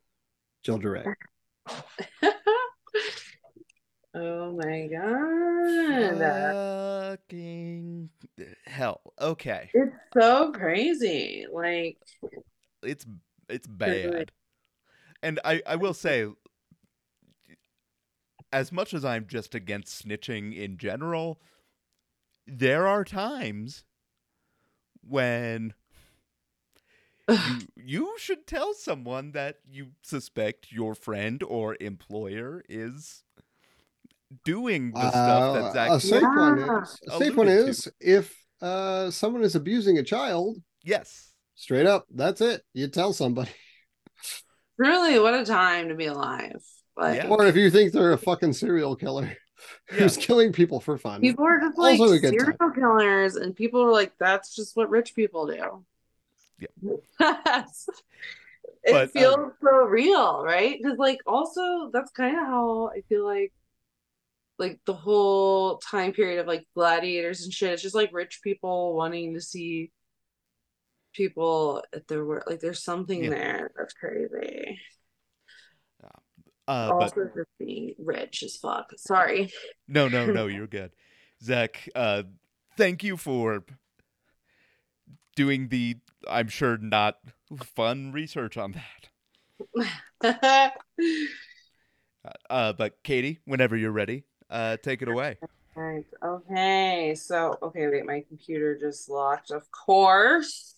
Jill 0.62 0.78
de 0.78 1.14
oh 4.14 4.52
my 4.52 4.88
god. 4.88 6.18
Fucking 7.18 8.10
hell. 8.66 9.00
Okay. 9.20 9.70
It's 9.74 9.89
so 10.12 10.52
crazy. 10.52 11.46
Like 11.52 11.98
It's 12.82 13.06
it's 13.48 13.66
Really? 13.84 14.26
bad. 14.26 14.32
And 15.22 15.40
I 15.44 15.62
I 15.66 15.76
will 15.76 15.94
say 15.94 16.26
as 18.52 18.72
much 18.72 18.94
as 18.94 19.04
I'm 19.04 19.26
just 19.26 19.54
against 19.54 20.04
snitching 20.06 20.54
in 20.56 20.76
general, 20.78 21.40
there 22.46 22.86
are 22.86 23.04
times 23.04 23.84
when 25.02 25.74
you, 27.42 27.68
you 27.76 28.14
should 28.18 28.46
tell 28.46 28.74
someone 28.74 29.32
that 29.32 29.58
you 29.68 29.88
suspect 30.02 30.72
your 30.72 30.94
friend 30.94 31.42
or 31.42 31.76
employer 31.80 32.62
is 32.68 33.24
doing 34.44 34.98
the 34.98 35.10
stuff 35.10 35.50
that's 35.50 35.74
Uh, 35.74 35.96
a 35.96 36.00
actually 36.00 36.00
safe 36.00 36.34
one 36.34 36.58
is 36.58 37.00
a 37.06 37.10
safe 37.10 37.36
one 37.36 37.48
alluded 37.48 37.58
to. 37.58 37.76
is 37.78 37.88
if 38.00 38.39
uh, 38.60 39.10
someone 39.10 39.42
is 39.42 39.54
abusing 39.54 39.98
a 39.98 40.02
child, 40.02 40.58
yes. 40.82 41.32
straight 41.54 41.86
up, 41.86 42.06
that's 42.14 42.40
it. 42.40 42.62
You 42.72 42.88
tell 42.88 43.12
somebody. 43.12 43.50
really 44.78 45.18
what 45.18 45.34
a 45.34 45.44
time 45.44 45.88
to 45.88 45.94
be 45.94 46.06
alive. 46.06 46.62
Like 46.96 47.16
Yeah. 47.16 47.28
Or 47.28 47.46
if 47.46 47.56
you 47.56 47.70
think 47.70 47.92
they're 47.92 48.12
a 48.12 48.18
fucking 48.18 48.54
serial 48.54 48.96
killer 48.96 49.36
who's 49.88 50.16
killing 50.16 50.52
people 50.52 50.80
for 50.80 50.98
fun. 50.98 51.20
people 51.20 51.46
are 51.46 51.60
just 51.60 51.78
like 51.78 52.00
Also 52.00 52.14
a 52.14 52.18
good 52.18 52.30
serial 52.30 52.70
killers 52.74 53.36
and 53.36 53.54
people 53.54 53.82
are 53.82 53.92
like 53.92 54.12
that's 54.18 54.54
just 54.56 54.76
what 54.76 54.90
rich 54.90 55.14
people 55.14 55.46
do. 55.46 55.84
Yeah. 56.58 56.68
it 58.82 58.92
But, 58.92 59.02
um, 59.02 59.08
feels 59.08 59.52
so 59.62 59.84
real, 59.84 60.42
right? 60.42 60.78
Because 60.82 60.98
like 60.98 61.20
also 61.26 61.90
that's 61.92 62.10
kind 62.10 62.36
of 62.36 62.46
how 62.46 62.90
I 62.94 63.02
feel 63.02 63.24
like 63.24 63.52
like 64.60 64.78
the 64.84 64.94
whole 64.94 65.78
time 65.78 66.12
period 66.12 66.38
of 66.38 66.46
like 66.46 66.66
gladiators 66.74 67.42
and 67.42 67.52
shit. 67.52 67.72
It's 67.72 67.82
just 67.82 67.94
like 67.94 68.10
rich 68.12 68.40
people 68.44 68.94
wanting 68.94 69.34
to 69.34 69.40
see 69.40 69.90
people 71.14 71.82
at 71.94 72.06
their 72.06 72.24
work. 72.24 72.44
Like 72.46 72.60
there's 72.60 72.84
something 72.84 73.24
Yeah. 73.24 73.30
there 73.30 73.70
that's 73.76 73.94
crazy. 73.94 74.78
Uh, 76.68 76.88
but 76.88 76.92
also 76.92 77.24
just 77.34 77.48
being 77.58 77.94
rich 77.98 78.44
as 78.44 78.56
fuck. 78.56 78.92
Sorry. 78.96 79.50
No, 79.88 80.06
no, 80.08 80.26
no, 80.26 80.46
you're 80.46 80.68
good. 80.68 80.92
Zach, 81.42 81.88
uh, 81.96 82.22
thank 82.76 83.02
you 83.02 83.16
for 83.16 83.64
doing 85.34 85.68
the, 85.68 85.96
I'm 86.28 86.46
sure, 86.46 86.76
not 86.76 87.18
fun 87.64 88.12
research 88.12 88.56
on 88.56 88.76
that. 90.22 90.74
Uh, 92.50 92.74
but 92.74 93.02
Katie, 93.02 93.38
whenever 93.46 93.74
you're 93.74 93.90
ready, 93.90 94.24
uh, 94.50 94.76
take 94.78 95.02
it 95.02 95.08
away. 95.08 95.38
Right. 95.74 96.04
Okay. 96.22 97.14
So, 97.14 97.56
okay, 97.62 97.86
wait, 97.88 98.04
my 98.04 98.24
computer 98.28 98.76
just 98.78 99.08
locked. 99.08 99.50
Of 99.50 99.70
course. 99.70 100.74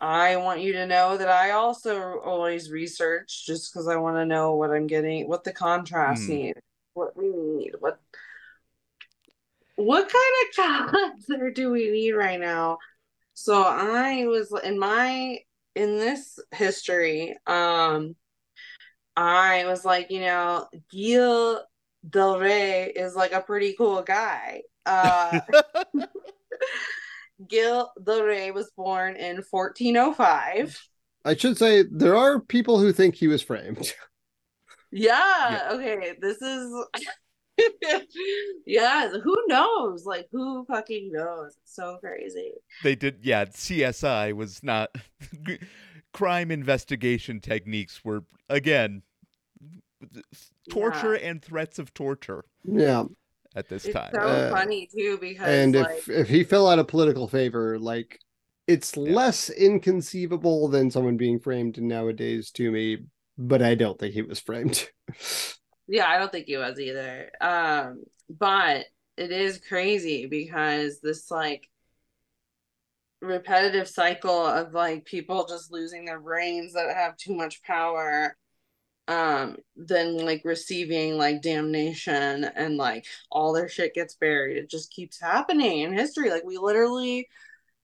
I 0.00 0.36
want 0.36 0.60
you 0.60 0.74
to 0.74 0.86
know 0.86 1.16
that 1.16 1.28
I 1.28 1.50
also 1.50 2.20
always 2.20 2.70
research 2.70 3.44
just 3.46 3.72
because 3.72 3.88
I 3.88 3.96
want 3.96 4.16
to 4.16 4.24
know 4.26 4.54
what 4.54 4.70
I'm 4.70 4.86
getting, 4.86 5.28
what 5.28 5.42
the 5.42 5.52
contrast 5.52 6.28
Hmm. 6.28 6.34
need, 6.34 6.54
what 6.94 7.16
we 7.16 7.30
need, 7.30 7.72
what 7.80 7.98
what 9.76 10.08
kind 10.08 10.86
of 10.88 10.90
concert 10.92 11.54
do 11.54 11.70
we 11.70 11.90
need 11.90 12.12
right 12.12 12.38
now? 12.40 12.78
So 13.34 13.62
I 13.62 14.26
was 14.26 14.52
in 14.64 14.78
my 14.78 15.38
in 15.74 15.98
this 15.98 16.38
history, 16.52 17.36
um, 17.46 18.16
I 19.16 19.64
was 19.66 19.84
like, 19.84 20.10
you 20.10 20.20
know, 20.20 20.66
Gil 20.90 21.62
Del 22.08 22.38
Rey 22.38 22.92
is 22.94 23.14
like 23.14 23.32
a 23.32 23.40
pretty 23.40 23.74
cool 23.76 24.02
guy. 24.02 24.62
Uh, 24.86 25.40
Gil 27.48 27.90
Del 28.02 28.22
Rey 28.22 28.50
was 28.50 28.70
born 28.76 29.16
in 29.16 29.42
1405. 29.48 30.88
I 31.24 31.36
should 31.36 31.58
say 31.58 31.84
there 31.90 32.16
are 32.16 32.40
people 32.40 32.78
who 32.78 32.92
think 32.92 33.14
he 33.14 33.28
was 33.28 33.42
framed. 33.42 33.92
Yeah, 34.90 35.68
okay. 35.72 36.14
This 36.18 36.40
is 36.40 36.86
yeah, 38.66 39.10
who 39.10 39.36
knows? 39.46 40.04
Like 40.06 40.28
who 40.32 40.64
fucking 40.64 41.10
knows? 41.12 41.56
It's 41.62 41.74
so 41.74 41.98
crazy. 41.98 42.52
They 42.82 42.94
did 42.94 43.18
yeah, 43.22 43.44
CSI 43.44 44.32
was 44.32 44.62
not 44.62 44.90
crime 46.12 46.50
investigation 46.50 47.40
techniques 47.40 48.04
were 48.04 48.24
again 48.48 49.02
torture 50.68 51.14
and 51.14 51.42
threats 51.42 51.78
of 51.78 51.94
torture 51.94 52.44
Yeah. 52.64 53.04
at 53.54 53.68
this 53.68 53.88
It's 53.88 53.88
time. 53.88 54.14
so 54.14 54.22
Uh, 54.24 54.54
funny 54.54 54.88
too 54.94 55.18
because 55.18 55.64
And 55.64 55.74
like 55.74 56.04
if 56.04 56.08
if 56.08 56.28
he 56.30 56.44
fell 56.44 56.68
out 56.68 56.78
of 56.80 56.88
political 56.88 57.28
favor, 57.28 57.78
like 57.78 58.20
it's 58.66 58.96
Yeah. 59.04 59.16
less 59.16 59.50
inconceivable 59.50 60.68
than 60.68 60.90
someone 60.90 61.16
being 61.18 61.40
framed 61.40 61.80
nowadays 61.82 62.50
to 62.52 62.70
me, 62.72 62.98
but 63.38 63.62
I 63.62 63.74
don't 63.76 63.98
think 63.98 64.14
he 64.14 64.22
was 64.22 64.40
framed. 64.40 64.90
Yeah, 65.86 66.06
I 66.08 66.18
don't 66.18 66.30
think 66.30 66.46
he 66.46 66.56
was 66.56 66.78
either. 66.78 67.30
Um, 67.40 68.04
but 68.28 68.86
it 69.16 69.32
is 69.32 69.60
crazy 69.66 70.26
because 70.26 71.00
this 71.00 71.30
like 71.30 71.68
repetitive 73.20 73.88
cycle 73.88 74.46
of 74.46 74.72
like 74.74 75.04
people 75.04 75.46
just 75.48 75.72
losing 75.72 76.04
their 76.04 76.20
brains 76.20 76.72
that 76.74 76.94
have 76.94 77.16
too 77.16 77.34
much 77.34 77.62
power, 77.62 78.36
um, 79.08 79.56
then 79.74 80.18
like 80.18 80.42
receiving 80.44 81.16
like 81.16 81.40
damnation 81.42 82.44
and 82.44 82.76
like 82.76 83.06
all 83.30 83.52
their 83.52 83.68
shit 83.68 83.94
gets 83.94 84.14
buried. 84.14 84.58
It 84.58 84.70
just 84.70 84.92
keeps 84.92 85.18
happening 85.20 85.80
in 85.80 85.94
history. 85.94 86.30
Like 86.30 86.44
we 86.44 86.58
literally 86.58 87.28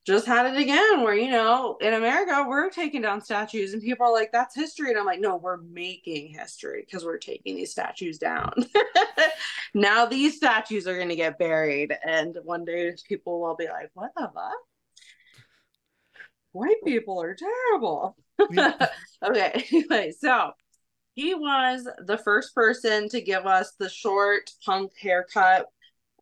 just 0.07 0.27
had 0.27 0.45
it 0.45 0.61
again 0.61 1.01
where 1.01 1.15
you 1.15 1.31
know 1.31 1.79
in 1.81 1.95
america 1.95 2.45
we're 2.47 2.69
taking 2.69 3.01
down 3.01 3.23
statues 3.23 3.73
and 3.73 3.81
people 3.81 4.07
are 4.07 4.13
like 4.13 4.31
that's 4.33 4.55
history. 4.55 4.91
And 4.91 4.99
i'm 4.99 5.07
like 5.07 5.21
no 5.21 5.37
we're 5.37 5.57
making 5.57 6.29
history 6.29 6.85
because 6.85 7.07
we're 7.07 7.17
taking 7.19 7.57
these 7.57 7.73
statues 7.73 8.19
down. 8.19 8.53
Now 9.77 10.07
these 10.07 10.37
statues 10.37 10.87
are 10.87 10.95
going 10.97 11.09
to 11.09 11.17
get 11.17 11.37
buried 11.39 11.93
and 12.05 12.39
one 12.45 12.65
day 12.65 12.93
people 13.09 13.41
will 13.41 13.57
be 13.57 13.67
like 13.67 13.91
what 13.95 14.13
the 14.15 14.31
fuck? 14.33 14.53
White 16.53 16.85
people 16.85 17.21
are 17.21 17.35
terrible. 17.35 18.17
Okay 19.25 19.65
anyway 19.73 20.13
so 20.13 20.53
he 21.15 21.35
was 21.35 21.89
the 21.99 22.19
first 22.19 22.55
person 22.55 23.09
to 23.09 23.21
give 23.21 23.47
us 23.47 23.73
the 23.79 23.89
short 23.89 24.51
punk 24.65 24.93
haircut 25.01 25.67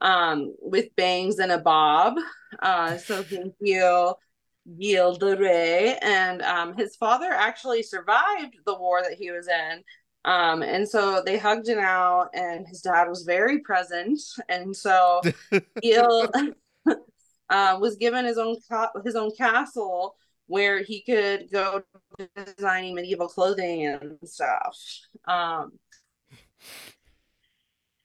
um, 0.01 0.55
with 0.61 0.95
bangs 0.97 1.38
and 1.38 1.53
a 1.53 1.59
bob. 1.59 2.16
Uh, 2.61 2.99
so 2.99 3.22
thank 3.22 3.55
you, 3.61 4.14
Gilles 4.78 5.18
de 5.18 5.36
Rais. 5.36 5.99
And 6.03 6.43
um, 6.43 6.76
his 6.76 6.97
father 6.97 7.30
actually 7.30 7.82
survived 7.82 8.57
the 8.66 8.78
war 8.78 9.03
that 9.03 9.14
he 9.14 9.30
was 9.30 9.49
in. 9.49 9.82
Um, 10.24 10.62
and 10.62 10.88
so 10.88 11.22
they 11.24 11.36
hugged 11.36 11.68
it 11.68 11.78
out, 11.78 12.28
and 12.32 12.66
his 12.68 12.80
dad 12.80 13.09
was 13.09 13.24
very 13.24 13.59
present. 13.61 14.20
And 14.49 14.76
so 14.76 15.20
Gil 15.82 16.30
uh, 17.51 17.78
was 17.80 17.97
given 17.97 18.24
his 18.24 18.38
own 18.38 18.57
ca- 18.70 18.93
his 19.05 19.16
own 19.16 19.32
castle 19.36 20.14
where 20.47 20.82
he 20.82 21.03
could 21.03 21.51
go 21.51 21.82
designing 22.37 22.95
medieval 22.95 23.29
clothing 23.29 23.87
and 23.87 24.19
stuff. 24.25 24.79
Um, 25.27 25.73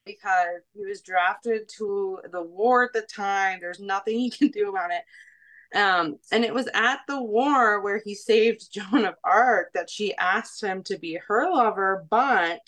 because 0.05 0.61
he 0.73 0.85
was 0.85 1.01
drafted 1.01 1.69
to 1.77 2.19
the 2.31 2.41
war 2.41 2.85
at 2.85 2.93
the 2.93 3.01
time. 3.01 3.59
There's 3.59 3.79
nothing 3.79 4.19
he 4.19 4.29
can 4.29 4.47
do 4.49 4.69
about 4.69 4.91
it. 4.91 5.03
Um, 5.77 6.15
and 6.31 6.45
it 6.45 6.53
was 6.53 6.69
at 6.73 6.99
the 7.07 7.21
war 7.21 7.81
where 7.81 8.01
he 8.03 8.15
saved 8.15 8.69
Joan 8.71 9.05
of 9.05 9.15
Arc 9.23 9.73
that 9.73 9.89
she 9.89 10.15
asked 10.15 10.63
him 10.63 10.83
to 10.83 10.97
be 10.97 11.19
her 11.27 11.51
lover, 11.53 12.05
but 12.09 12.67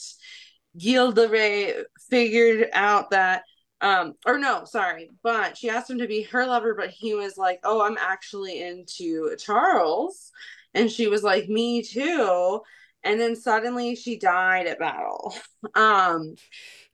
Gilles 0.78 1.14
de 1.14 1.28
Rais 1.28 1.86
figured 2.10 2.70
out 2.74 3.12
that 3.12 3.44
um 3.82 4.14
or 4.26 4.38
no 4.38 4.66
sorry 4.66 5.10
but 5.24 5.58
she 5.58 5.70
asked 5.70 5.90
him 5.90 6.00
to 6.00 6.08
be 6.08 6.22
her 6.24 6.46
lover 6.46 6.76
but 6.76 6.90
he 6.90 7.14
was 7.14 7.38
like 7.38 7.60
oh 7.64 7.82
i'm 7.82 7.98
actually 7.98 8.62
into 8.62 9.34
charles 9.38 10.32
and 10.74 10.92
she 10.92 11.08
was 11.08 11.24
like 11.24 11.50
me 11.50 11.82
too. 11.82 12.62
And 13.04 13.20
then 13.20 13.36
suddenly 13.36 13.96
she 13.96 14.18
died 14.18 14.68
at 14.68 14.80
battle. 14.80 15.34
Um 15.76 16.36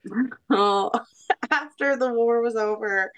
after 1.50 1.96
the 1.96 2.12
war 2.12 2.40
was 2.40 2.56
over 2.56 3.12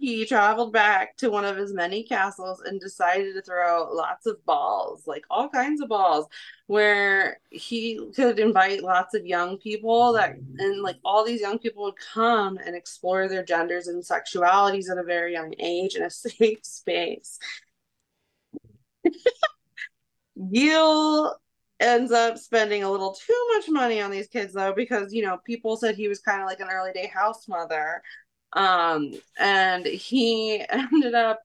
he 0.00 0.24
traveled 0.24 0.72
back 0.72 1.16
to 1.16 1.30
one 1.30 1.44
of 1.44 1.56
his 1.56 1.72
many 1.72 2.04
castles 2.04 2.60
and 2.60 2.80
decided 2.80 3.34
to 3.34 3.42
throw 3.42 3.88
lots 3.92 4.26
of 4.26 4.44
balls 4.44 5.06
like 5.06 5.24
all 5.30 5.48
kinds 5.48 5.80
of 5.80 5.88
balls 5.88 6.26
where 6.66 7.40
he 7.50 7.98
could 8.14 8.38
invite 8.38 8.82
lots 8.82 9.14
of 9.14 9.26
young 9.26 9.58
people 9.58 10.12
that 10.12 10.36
and 10.58 10.82
like 10.82 10.96
all 11.04 11.24
these 11.24 11.40
young 11.40 11.58
people 11.58 11.84
would 11.84 11.96
come 12.12 12.58
and 12.58 12.76
explore 12.76 13.28
their 13.28 13.44
genders 13.44 13.88
and 13.88 14.02
sexualities 14.02 14.90
at 14.90 14.98
a 14.98 15.02
very 15.02 15.32
young 15.32 15.52
age 15.58 15.96
in 15.96 16.02
a 16.02 16.10
safe 16.10 16.64
space 16.64 17.38
Gil 20.52 21.34
ends 21.80 22.10
up 22.10 22.38
spending 22.38 22.82
a 22.82 22.90
little 22.90 23.14
too 23.14 23.46
much 23.54 23.66
money 23.68 24.00
on 24.00 24.10
these 24.10 24.28
kids 24.28 24.52
though 24.52 24.72
because 24.74 25.12
you 25.12 25.22
know 25.22 25.38
people 25.46 25.76
said 25.76 25.94
he 25.94 26.08
was 26.08 26.20
kind 26.20 26.42
of 26.42 26.46
like 26.46 26.60
an 26.60 26.68
early 26.70 26.92
day 26.92 27.06
house 27.06 27.46
mother. 27.48 28.02
Um 28.52 29.12
and 29.38 29.86
he 29.86 30.64
ended 30.70 31.14
up 31.14 31.40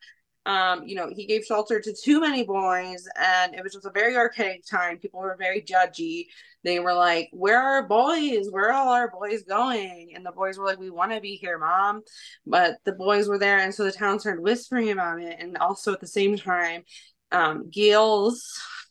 um 0.45 0.85
you 0.85 0.95
know 0.95 1.09
he 1.15 1.25
gave 1.25 1.45
shelter 1.45 1.79
to 1.79 1.93
too 1.93 2.19
many 2.19 2.43
boys 2.43 3.07
and 3.17 3.55
it 3.55 3.63
was 3.63 3.73
just 3.73 3.85
a 3.85 3.91
very 3.91 4.15
archaic 4.15 4.63
time. 4.65 4.97
People 4.97 5.19
were 5.19 5.35
very 5.37 5.61
judgy. 5.61 6.25
They 6.63 6.79
were 6.79 6.93
like 6.93 7.29
where 7.31 7.61
are 7.61 7.87
boys? 7.87 8.47
Where 8.49 8.71
are 8.71 8.73
all 8.73 8.93
our 8.93 9.11
boys 9.11 9.43
going? 9.43 10.13
And 10.15 10.25
the 10.25 10.31
boys 10.31 10.57
were 10.57 10.65
like 10.65 10.79
we 10.79 10.89
want 10.89 11.11
to 11.11 11.21
be 11.21 11.35
here 11.35 11.59
mom. 11.59 12.01
But 12.45 12.77
the 12.85 12.93
boys 12.93 13.27
were 13.27 13.39
there 13.39 13.59
and 13.59 13.73
so 13.73 13.83
the 13.83 13.91
town 13.91 14.19
started 14.19 14.41
whispering 14.41 14.89
about 14.89 15.21
it. 15.21 15.37
And 15.39 15.57
also 15.57 15.93
at 15.93 15.99
the 15.99 16.07
same 16.07 16.37
time 16.37 16.83
um 17.31 17.69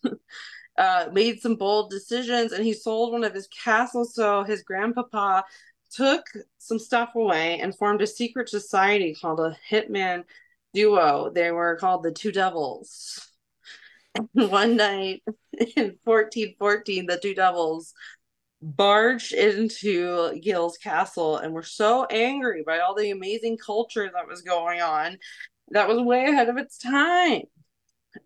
uh 0.79 1.09
made 1.13 1.41
some 1.41 1.55
bold 1.55 1.91
decisions 1.91 2.53
and 2.53 2.65
he 2.65 2.73
sold 2.73 3.13
one 3.13 3.25
of 3.25 3.35
his 3.35 3.49
castles 3.49 4.15
so 4.15 4.43
his 4.43 4.63
grandpapa 4.63 5.45
took 5.93 6.25
some 6.59 6.79
stuff 6.79 7.15
away 7.15 7.61
and 7.61 7.77
formed 7.77 8.03
a 8.03 8.07
secret 8.07 8.49
society 8.49 9.15
called 9.15 9.41
a 9.41 9.57
hitman 9.71 10.25
duo. 10.75 11.31
They 11.31 11.51
were 11.51 11.77
called 11.77 12.03
the 12.03 12.13
Two 12.13 12.33
Devils. 12.33 13.29
One 14.33 14.77
night 14.77 15.23
in 15.77 15.97
1414, 16.05 17.07
the 17.07 17.19
Two 17.19 17.35
Devils 17.35 17.93
barged 18.61 19.33
into 19.33 20.39
Gil's 20.41 20.79
castle 20.79 21.37
and 21.37 21.53
were 21.53 21.65
so 21.65 22.07
angry 22.07 22.63
by 22.65 22.79
all 22.79 22.95
the 22.95 23.11
amazing 23.11 23.59
culture 23.59 24.11
that 24.13 24.29
was 24.29 24.43
going 24.43 24.81
on 24.81 25.19
that 25.71 25.89
was 25.89 25.99
way 26.01 26.27
ahead 26.27 26.49
of 26.49 26.59
its 26.59 26.79
time. 26.79 27.43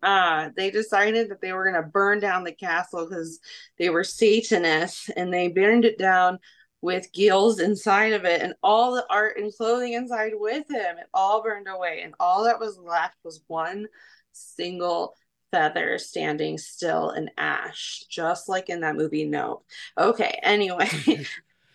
Uh, 0.02 0.50
they 0.56 0.70
decided 0.70 1.30
that 1.30 1.40
they 1.40 1.52
were 1.52 1.70
going 1.70 1.82
to 1.82 1.88
burn 1.88 2.20
down 2.20 2.44
the 2.44 2.52
castle 2.52 3.06
because 3.08 3.40
they 3.78 3.88
were 3.88 4.04
Satanists 4.04 5.08
and 5.10 5.32
they 5.32 5.48
burned 5.48 5.84
it 5.84 5.98
down 5.98 6.38
with 6.82 7.12
gills 7.12 7.58
inside 7.58 8.12
of 8.12 8.24
it 8.24 8.42
and 8.42 8.54
all 8.62 8.94
the 8.94 9.06
art 9.10 9.38
and 9.38 9.52
clothing 9.54 9.94
inside 9.94 10.32
with 10.34 10.70
him. 10.70 10.98
It 10.98 11.06
all 11.14 11.42
burned 11.42 11.68
away, 11.68 12.02
and 12.02 12.14
all 12.20 12.44
that 12.44 12.60
was 12.60 12.78
left 12.78 13.16
was 13.24 13.42
one 13.46 13.86
single 14.32 15.14
feather 15.50 15.98
standing 15.98 16.58
still 16.58 17.10
in 17.10 17.30
ash, 17.38 18.04
just 18.08 18.48
like 18.48 18.68
in 18.68 18.80
that 18.80 18.96
movie 18.96 19.24
Nope. 19.24 19.64
Okay, 19.96 20.38
anyway, 20.42 20.88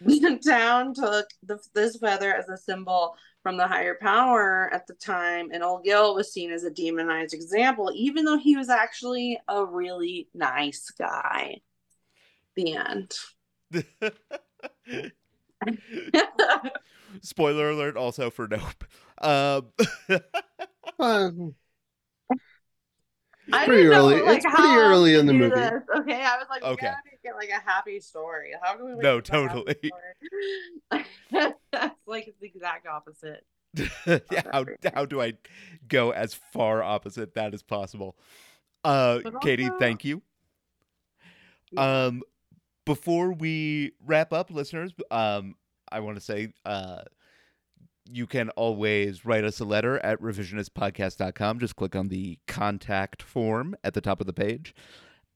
the 0.02 0.40
town 0.46 0.94
took 0.94 1.28
the, 1.44 1.60
this 1.74 1.98
feather 1.98 2.34
as 2.34 2.48
a 2.50 2.58
symbol 2.58 3.16
from 3.44 3.58
the 3.58 3.68
higher 3.68 3.98
power 4.00 4.70
at 4.74 4.88
the 4.88 4.94
time, 4.94 5.50
and 5.52 5.64
old 5.64 5.84
Gil 5.84 6.16
was 6.16 6.32
seen 6.32 6.52
as 6.52 6.64
a 6.64 6.70
demonized 6.70 7.34
example, 7.34 7.92
even 7.96 8.26
though 8.26 8.38
he 8.38 8.56
was 8.56 8.70
actually 8.70 9.40
a 9.48 9.66
really 9.66 10.28
nice 10.34 10.92
guy. 10.92 11.62
The 12.56 12.76
end. 12.76 13.16
Spoiler 17.22 17.70
alert 17.72 17.98
also 17.98 18.30
for 18.30 18.48
Nope. 18.48 18.84
Um, 19.20 19.72
Uh, 21.00 21.30
I 23.54 23.66
pretty 23.66 23.84
know, 23.90 23.98
early- 23.98 24.22
like, 24.22 24.38
it's 24.44 24.46
pretty 24.56 24.74
early 24.76 25.16
in 25.16 25.26
the 25.26 25.34
movie. 25.34 25.56
this. 25.56 25.82
Okay, 26.00 26.22
I 26.24 26.38
was 26.38 26.48
like, 26.50 26.64
Okay. 26.64 26.92
make 27.06 27.20
it 27.24 27.34
like 27.36 27.50
a 27.50 27.60
happy 27.70 28.00
story. 28.00 28.52
How 28.62 28.76
can 28.76 28.86
we? 28.86 29.02
No, 29.02 29.20
totally. 29.22 29.76
That's 31.32 31.96
like 32.06 32.34
the 32.40 32.48
exact 32.48 32.88
opposite. 32.88 33.46
yeah, 34.06 34.42
how 34.52 34.66
how 34.94 35.06
do 35.06 35.22
I 35.22 35.34
go 35.88 36.12
as 36.12 36.34
far 36.34 36.84
opposite 36.84 37.36
that 37.36 37.54
as 37.54 37.64
possible? 37.64 38.18
Uh, 38.84 39.20
But 39.24 39.42
Katie, 39.42 39.70
thank 39.80 40.04
you. 40.04 40.22
Yeah. 41.72 42.06
Um, 42.06 42.24
before 42.86 43.32
we 43.32 43.94
wrap 44.06 44.34
up, 44.34 44.52
listeners, 44.52 44.92
um, 45.10 45.56
I 45.90 46.02
want 46.02 46.18
to 46.18 46.22
say, 46.22 46.52
uh, 46.66 47.04
you 48.10 48.28
can 48.28 48.50
always 48.52 49.26
write 49.26 49.44
us 49.44 49.60
a 49.60 49.66
letter 49.66 50.00
at 50.00 50.22
revisionistpodcast.com. 50.22 51.60
Just 51.60 51.76
click 51.76 51.96
on 51.96 52.08
the 52.10 52.40
contact 52.48 53.22
form 53.22 53.76
at 53.84 53.94
the 53.94 54.02
top 54.02 54.20
of 54.22 54.28
the 54.28 54.34
page. 54.34 54.74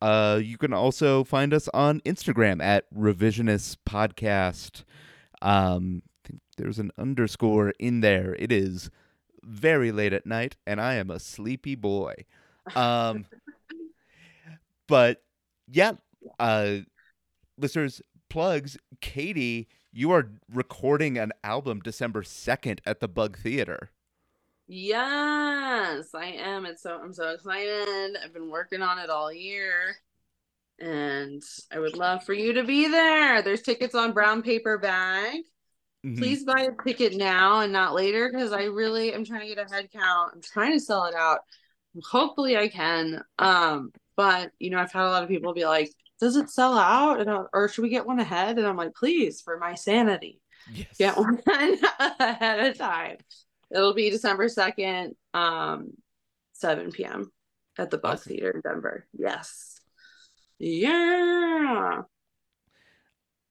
Uh, 0.01 0.39
you 0.43 0.57
can 0.57 0.73
also 0.73 1.23
find 1.23 1.53
us 1.53 1.69
on 1.73 2.01
Instagram 2.01 2.61
at 2.61 2.93
revisionist 2.93 3.77
podcast. 3.87 4.83
Um, 5.41 6.03
I 6.05 6.27
think 6.27 6.41
there's 6.57 6.79
an 6.79 6.91
underscore 6.97 7.73
in 7.79 8.01
there. 8.01 8.35
It 8.37 8.51
is 8.51 8.89
very 9.43 9.91
late 9.91 10.13
at 10.13 10.25
night, 10.25 10.57
and 10.67 10.81
I 10.81 10.95
am 10.95 11.09
a 11.09 11.19
sleepy 11.19 11.75
boy. 11.75 12.13
Um, 12.75 13.25
but 14.87 15.23
yeah, 15.67 15.93
uh, 16.39 16.77
listeners, 17.57 18.01
plugs. 18.29 18.77
Katie, 19.01 19.67
you 19.95 20.11
are 20.11 20.29
recording 20.53 21.17
an 21.17 21.31
album 21.41 21.79
December 21.79 22.21
second 22.21 22.81
at 22.85 22.99
the 22.99 23.07
Bug 23.07 23.37
Theater. 23.37 23.91
Yes, 24.67 26.13
I 26.13 26.25
am. 26.37 26.65
It's 26.65 26.83
so 26.83 26.99
I'm 27.01 27.13
so 27.13 27.29
excited. 27.29 28.17
I've 28.21 28.33
been 28.33 28.49
working 28.49 28.81
on 28.81 28.99
it 28.99 29.09
all 29.09 29.31
year. 29.31 29.95
And 30.79 31.41
I 31.71 31.79
would 31.79 31.95
love 31.95 32.25
for 32.25 32.33
you 32.33 32.51
to 32.53 32.65
be 32.65 32.89
there. 32.89 33.41
There's 33.41 33.61
tickets 33.61 33.95
on 33.95 34.11
brown 34.11 34.41
paper 34.41 34.77
bag. 34.77 35.43
Mhm. 36.03 36.17
Please 36.17 36.43
buy 36.43 36.67
a 36.67 36.83
ticket 36.83 37.15
now 37.15 37.61
and 37.61 37.71
not 37.71 37.93
later 37.93 38.29
because 38.29 38.51
I 38.51 38.65
really 38.65 39.13
am 39.13 39.23
trying 39.23 39.47
to 39.47 39.55
get 39.55 39.65
a 39.65 39.73
head 39.73 39.89
count. 39.93 40.33
I'm 40.35 40.41
trying 40.41 40.73
to 40.73 40.79
sell 40.81 41.05
it 41.05 41.15
out. 41.15 41.39
Hopefully 42.03 42.57
I 42.57 42.67
can. 42.67 43.23
Um, 43.39 43.93
but 44.17 44.51
you 44.59 44.71
know, 44.71 44.79
I've 44.79 44.91
had 44.91 45.05
a 45.05 45.09
lot 45.09 45.23
of 45.23 45.29
people 45.29 45.53
be 45.53 45.65
like, 45.65 45.93
"Does 46.19 46.35
it 46.35 46.49
sell 46.49 46.77
out?" 46.77 47.19
And 47.21 47.29
I, 47.29 47.43
or 47.53 47.67
should 47.67 47.81
we 47.83 47.89
get 47.89 48.05
one 48.05 48.19
ahead? 48.19 48.57
And 48.57 48.67
I'm 48.67 48.77
like, 48.77 48.95
"Please, 48.95 49.41
for 49.41 49.57
my 49.57 49.75
sanity." 49.75 50.41
Yes. 50.73 50.97
get 50.97 51.17
one 51.17 51.39
ahead 51.99 52.65
of 52.71 52.77
time. 52.77 53.17
It'll 53.71 53.93
be 53.93 54.09
December 54.09 54.47
2nd, 54.47 55.15
um, 55.33 55.93
7 56.53 56.91
p.m. 56.91 57.31
at 57.77 57.89
the 57.89 57.97
Bug 57.97 58.13
Awesome. 58.13 58.29
Theater 58.29 58.51
in 58.51 58.61
Denver. 58.61 59.05
Yes. 59.13 59.79
Yeah. 60.59 62.01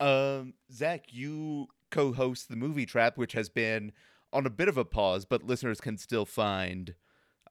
Um, 0.01 0.55
Zach, 0.73 1.07
you 1.13 1.69
co-host 1.91 2.49
the 2.49 2.57
Movie 2.57 2.87
Trap, 2.87 3.17
which 3.17 3.33
has 3.33 3.49
been 3.49 3.93
on 4.33 4.47
a 4.47 4.51
bit 4.51 4.69
of 4.69 4.77
a 4.77 4.85
pause, 4.85 5.25
but 5.25 5.45
listeners 5.45 5.81
can 5.81 5.97
still 5.97 6.25
find 6.25 6.95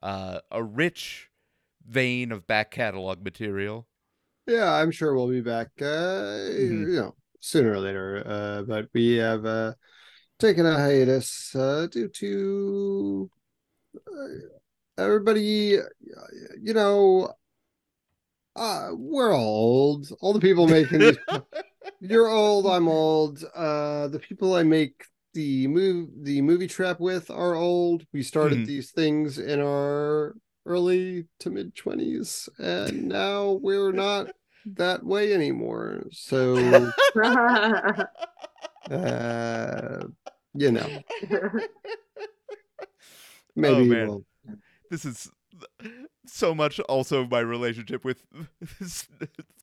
uh, 0.02 0.40
a 0.50 0.62
rich 0.62 1.30
vein 1.86 2.30
of 2.32 2.46
back 2.46 2.70
catalog 2.70 3.22
material. 3.22 3.86
Yeah, 4.46 4.72
I'm 4.72 4.90
sure 4.90 5.14
we'll 5.14 5.28
be 5.30 5.40
back. 5.40 5.68
Uh, 5.80 6.36
Mhm. 6.48 6.88
you 6.88 6.96
know, 6.96 7.16
sooner 7.40 7.72
or 7.72 7.78
later. 7.80 8.22
Uh, 8.26 8.62
but 8.62 8.88
we 8.92 9.16
have 9.16 9.44
uh 9.46 9.74
taken 10.38 10.66
a 10.66 10.74
hiatus 10.74 11.54
uh 11.56 11.86
due 11.90 12.08
to 12.08 13.30
uh, 13.96 15.02
everybody. 15.02 15.78
You 16.62 16.74
know, 16.74 17.34
uh, 18.56 18.90
we're 18.92 19.32
old. 19.32 20.08
All 20.20 20.32
the 20.32 20.40
people 20.40 20.66
making 20.66 21.00
these. 21.00 21.18
You're 22.00 22.28
old. 22.28 22.66
I'm 22.66 22.88
old. 22.88 23.42
Uh, 23.54 24.08
the 24.08 24.18
people 24.18 24.54
I 24.54 24.62
make 24.62 25.04
the 25.32 25.66
move 25.66 26.10
the 26.22 26.42
movie 26.42 26.68
trap 26.68 27.00
with 27.00 27.30
are 27.30 27.54
old. 27.54 28.06
We 28.12 28.22
started 28.22 28.58
Mhm. 28.60 28.66
these 28.66 28.90
things 28.92 29.38
in 29.38 29.60
our 29.60 30.36
early 30.66 31.26
to 31.40 31.50
mid 31.50 31.74
twenties, 31.74 32.48
and 32.58 33.08
now 33.08 33.52
we're 33.52 33.92
not 33.92 34.28
that 34.66 35.04
way 35.04 35.32
anymore. 35.34 36.04
So, 36.10 36.56
uh, 38.90 40.00
you 40.54 40.70
know, 40.72 40.88
maybe 43.56 43.82
Oh, 43.82 43.84
man. 43.84 44.06
we'll. 44.08 44.24
this 44.90 45.04
is 45.04 45.30
so 46.26 46.54
much 46.54 46.80
also 46.80 47.26
my 47.26 47.40
relationship 47.40 48.04
with 48.04 48.22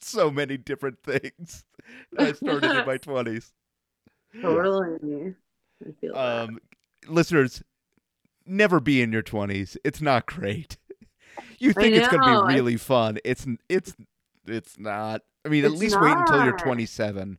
so 0.02 0.30
many 0.32 0.58
different 0.58 1.02
things 1.04 1.64
I 2.18 2.34
started 2.34 2.72
in 2.72 2.86
my 2.86 2.98
20s. 2.98 3.52
totally. 4.42 5.36
I 5.86 5.92
feel 6.00 6.14
that. 6.14 6.44
Um, 6.44 6.60
listeners, 7.08 7.64
never 8.46 8.80
be 8.80 9.02
in 9.02 9.12
your 9.12 9.24
20s. 9.24 9.76
It's 9.84 10.02
not 10.02 10.26
great. 10.28 10.78
You 11.60 11.74
think 11.74 11.96
it's 11.96 12.08
going 12.08 12.24
to 12.24 12.32
know, 12.32 12.48
be 12.48 12.54
I- 12.54 12.56
really 12.58 12.78
fun. 12.78 13.20
It's 13.24 13.46
it's 13.70 13.96
it's 14.48 14.80
not. 14.80 15.22
I 15.46 15.50
mean, 15.50 15.66
at 15.66 15.72
It's 15.72 15.80
least 15.80 16.00
wait 16.00 16.16
until 16.16 16.44
you're 16.46 16.58
27. 16.58 17.38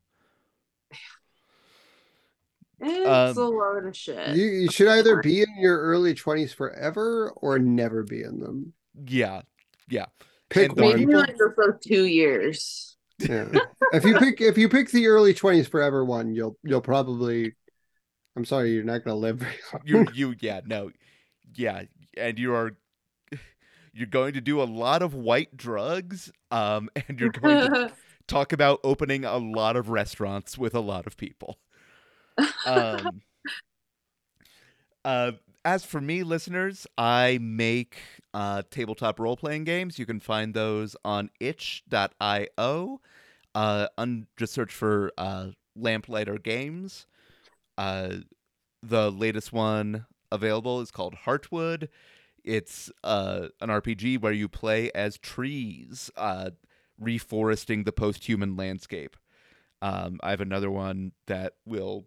It's 2.84 3.38
um, 3.38 3.45
a 3.45 3.49
load 3.49 3.86
of 3.86 3.97
shit. 3.97 4.36
You, 4.36 4.45
you 4.45 4.70
should 4.70 4.88
either 4.88 5.22
be 5.22 5.40
in 5.40 5.49
your 5.59 5.80
early 5.80 6.14
twenties 6.14 6.53
forever 6.53 7.30
or 7.36 7.59
never 7.59 8.03
be 8.03 8.22
in 8.22 8.40
them. 8.40 8.72
Yeah. 9.07 9.43
Yeah. 9.88 10.07
Pick 10.51 10.70
And 10.70 10.80
one. 10.80 10.97
Maybe 10.97 11.14
like 11.14 11.36
the 11.36 11.53
first 11.55 11.82
two 11.86 12.07
years. 12.07 12.97
Yeah. 13.18 13.49
if 13.93 14.05
you 14.05 14.18
pick 14.18 14.40
if 14.40 14.59
you 14.59 14.68
pick 14.68 14.90
the 14.90 15.07
early 15.07 15.32
twenties 15.32 15.68
forever 15.68 16.05
one, 16.05 16.34
you'll 16.34 16.59
you'll 16.64 16.80
probably. 16.80 17.55
I'm 18.34 18.45
sorry, 18.47 18.72
you're 18.72 18.82
not 18.82 19.05
going 19.05 19.14
to 19.14 19.20
live 19.20 19.36
very 19.38 19.55
long. 19.72 19.82
You 19.84 20.07
you 20.12 20.34
yeah, 20.40 20.61
no. 20.66 20.90
Yeah, 21.55 21.82
and 22.16 22.38
you 22.38 22.55
are 22.55 22.76
you're 23.93 24.07
going 24.07 24.34
to 24.34 24.40
do 24.40 24.61
a 24.61 24.64
lot 24.64 25.03
of 25.03 25.14
white 25.14 25.57
drugs 25.57 26.32
um 26.51 26.88
and 27.09 27.20
you're 27.20 27.30
going 27.30 27.59
to 27.59 27.93
talk 28.26 28.53
about 28.53 28.80
opening 28.84 29.24
a 29.24 29.36
lot 29.36 29.76
of 29.76 29.88
restaurants 29.88 30.57
with 30.57 30.74
a 30.74 30.80
lot 30.80 31.07
of 31.07 31.16
people. 31.16 31.59
Um, 32.64 33.22
uh, 35.05 35.32
as 35.64 35.84
for 35.84 36.01
me, 36.01 36.22
listeners, 36.22 36.86
I 36.99 37.38
make 37.40 37.99
uh, 38.34 38.62
tabletop 38.70 39.18
role 39.20 39.36
playing 39.36 39.64
games. 39.64 39.99
You 39.99 40.07
can 40.07 40.20
find 40.20 40.55
those 40.55 40.97
on 41.05 41.30
itch.io. 41.40 43.01
Uh, 43.55 43.86
un- 43.99 44.26
just 44.36 44.53
search 44.53 44.72
for 44.72 45.12
uh, 45.18 45.49
Lamplighter 45.76 46.38
Games. 46.38 47.07
Uh, 47.76 48.16
the 48.82 49.11
latest 49.11 49.53
one 49.53 50.07
available 50.30 50.80
is 50.80 50.90
called 50.90 51.14
Heartwood. 51.26 51.88
It's 52.45 52.90
uh, 53.05 53.49
an 53.61 53.68
RPG 53.68 54.20
where 54.20 54.32
you 54.32 54.49
play 54.49 54.90
as 54.95 55.18
trees, 55.18 56.11
uh, 56.16 56.51
reforesting 57.01 57.84
the 57.84 57.93
post 57.93 58.24
human 58.28 58.57
landscape. 58.57 59.16
Um, 59.80 60.20
I 60.22 60.30
have 60.30 60.40
another 60.40 60.70
one 60.70 61.12
that 61.26 61.55
will 61.66 62.07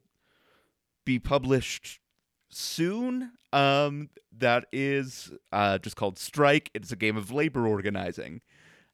be 1.06 1.20
published 1.20 2.00
soon. 2.50 3.32
Um, 3.54 4.10
that 4.38 4.66
is 4.72 5.32
uh, 5.52 5.78
just 5.78 5.96
called 5.96 6.18
Strike. 6.18 6.72
It's 6.74 6.92
a 6.92 6.96
game 6.96 7.18
of 7.18 7.32
labor 7.32 7.68
organizing. 7.68 8.42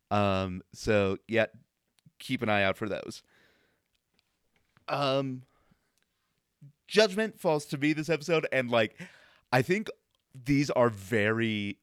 Um, 0.09 0.61
so 0.73 1.17
yeah, 1.27 1.45
keep 2.19 2.41
an 2.41 2.49
eye 2.49 2.63
out 2.63 2.77
for 2.77 2.89
those. 2.89 3.23
Um, 4.87 5.43
judgment 6.87 7.39
falls 7.39 7.65
to 7.67 7.77
me 7.77 7.93
this 7.93 8.09
episode, 8.09 8.47
and 8.51 8.69
like, 8.69 8.99
I 9.51 9.61
think 9.61 9.89
these 10.33 10.69
are 10.69 10.89
very, 10.89 11.77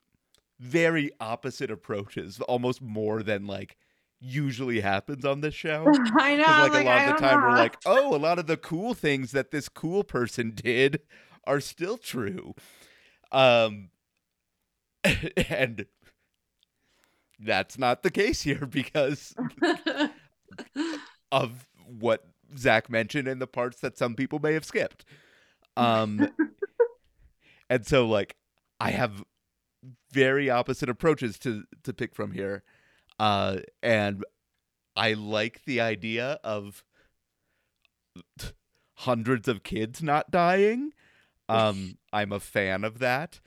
very 0.58 1.10
opposite 1.20 1.70
approaches, 1.70 2.40
almost 2.42 2.82
more 2.82 3.22
than 3.22 3.46
like 3.46 3.76
usually 4.20 4.80
happens 4.80 5.24
on 5.24 5.40
this 5.40 5.54
show. 5.54 5.86
I 6.18 6.36
know. 6.36 6.42
Like, 6.42 6.72
like, 6.72 6.84
a 6.84 6.86
lot 6.86 6.98
I 6.98 7.04
of 7.04 7.16
the 7.16 7.20
time 7.20 7.40
know 7.40 7.46
we're 7.48 7.56
like, 7.56 7.76
oh, 7.86 8.14
a 8.14 8.18
lot 8.18 8.38
of 8.38 8.46
the 8.46 8.56
cool 8.56 8.94
things 8.94 9.32
that 9.32 9.50
this 9.50 9.68
cool 9.68 10.04
person 10.04 10.52
did 10.54 11.00
are 11.44 11.60
still 11.60 11.96
true. 11.98 12.54
Um 13.32 13.90
and 15.48 15.86
that's 17.38 17.78
not 17.78 18.02
the 18.02 18.10
case 18.10 18.42
here 18.42 18.66
because 18.66 19.34
of 21.32 21.68
what 21.86 22.24
Zach 22.56 22.90
mentioned 22.90 23.28
and 23.28 23.40
the 23.40 23.46
parts 23.46 23.80
that 23.80 23.96
some 23.96 24.14
people 24.14 24.40
may 24.40 24.54
have 24.54 24.64
skipped. 24.64 25.04
Um 25.76 26.30
and 27.70 27.86
so 27.86 28.06
like 28.06 28.34
I 28.80 28.90
have 28.90 29.24
very 30.12 30.50
opposite 30.50 30.88
approaches 30.88 31.38
to 31.40 31.64
to 31.84 31.92
pick 31.92 32.14
from 32.14 32.32
here. 32.32 32.62
Uh 33.18 33.58
and 33.82 34.24
I 34.96 35.12
like 35.14 35.64
the 35.64 35.80
idea 35.80 36.38
of 36.42 36.84
hundreds 38.94 39.48
of 39.48 39.62
kids 39.62 40.02
not 40.02 40.30
dying. 40.30 40.92
Um 41.48 41.98
I'm 42.12 42.32
a 42.32 42.40
fan 42.40 42.84
of 42.84 42.98
that. 42.98 43.40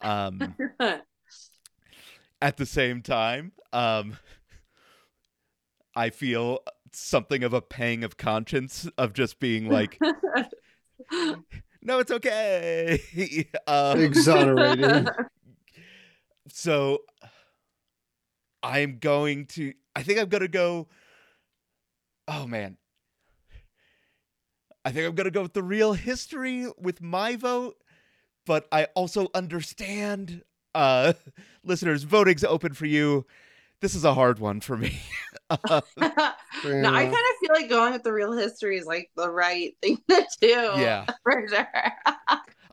Um 0.00 0.56
at 2.40 2.56
the 2.56 2.66
same 2.66 3.02
time, 3.02 3.52
um 3.72 4.18
I 5.96 6.10
feel 6.10 6.60
something 6.92 7.42
of 7.42 7.52
a 7.52 7.60
pang 7.60 8.04
of 8.04 8.16
conscience 8.16 8.88
of 8.96 9.12
just 9.12 9.40
being 9.40 9.68
like 9.68 9.98
no, 11.84 11.98
it's 11.98 12.10
okay. 12.10 13.48
um, 13.66 14.00
Exonerated. 14.00 15.08
so 16.48 17.00
I'm 18.62 18.98
going 18.98 19.46
to. 19.48 19.74
I 19.94 20.02
think 20.02 20.18
I'm 20.18 20.28
gonna 20.28 20.48
go. 20.48 20.88
Oh 22.26 22.46
man. 22.46 22.78
I 24.86 24.90
think 24.90 25.06
I'm 25.06 25.14
gonna 25.14 25.30
go 25.30 25.42
with 25.42 25.52
the 25.52 25.62
real 25.62 25.92
history 25.92 26.66
with 26.78 27.00
my 27.02 27.36
vote, 27.36 27.76
but 28.46 28.66
I 28.72 28.84
also 28.94 29.28
understand, 29.34 30.42
uh, 30.74 31.12
listeners, 31.64 32.04
voting's 32.04 32.44
open 32.44 32.72
for 32.72 32.86
you. 32.86 33.26
This 33.84 33.94
is 33.94 34.06
a 34.06 34.14
hard 34.14 34.38
one 34.38 34.62
for 34.62 34.78
me. 34.78 34.98
Uh, 35.50 35.58
no, 35.98 36.88
I 36.88 37.04
kind 37.04 37.12
of 37.12 37.36
feel 37.38 37.50
like 37.52 37.68
going 37.68 37.92
with 37.92 38.02
the 38.02 38.14
real 38.14 38.32
history 38.32 38.78
is 38.78 38.86
like 38.86 39.10
the 39.14 39.30
right 39.30 39.76
thing 39.82 39.98
to 40.08 40.26
do. 40.40 40.48
yeah, 40.48 41.04
for 41.22 41.46
sure. 41.46 41.68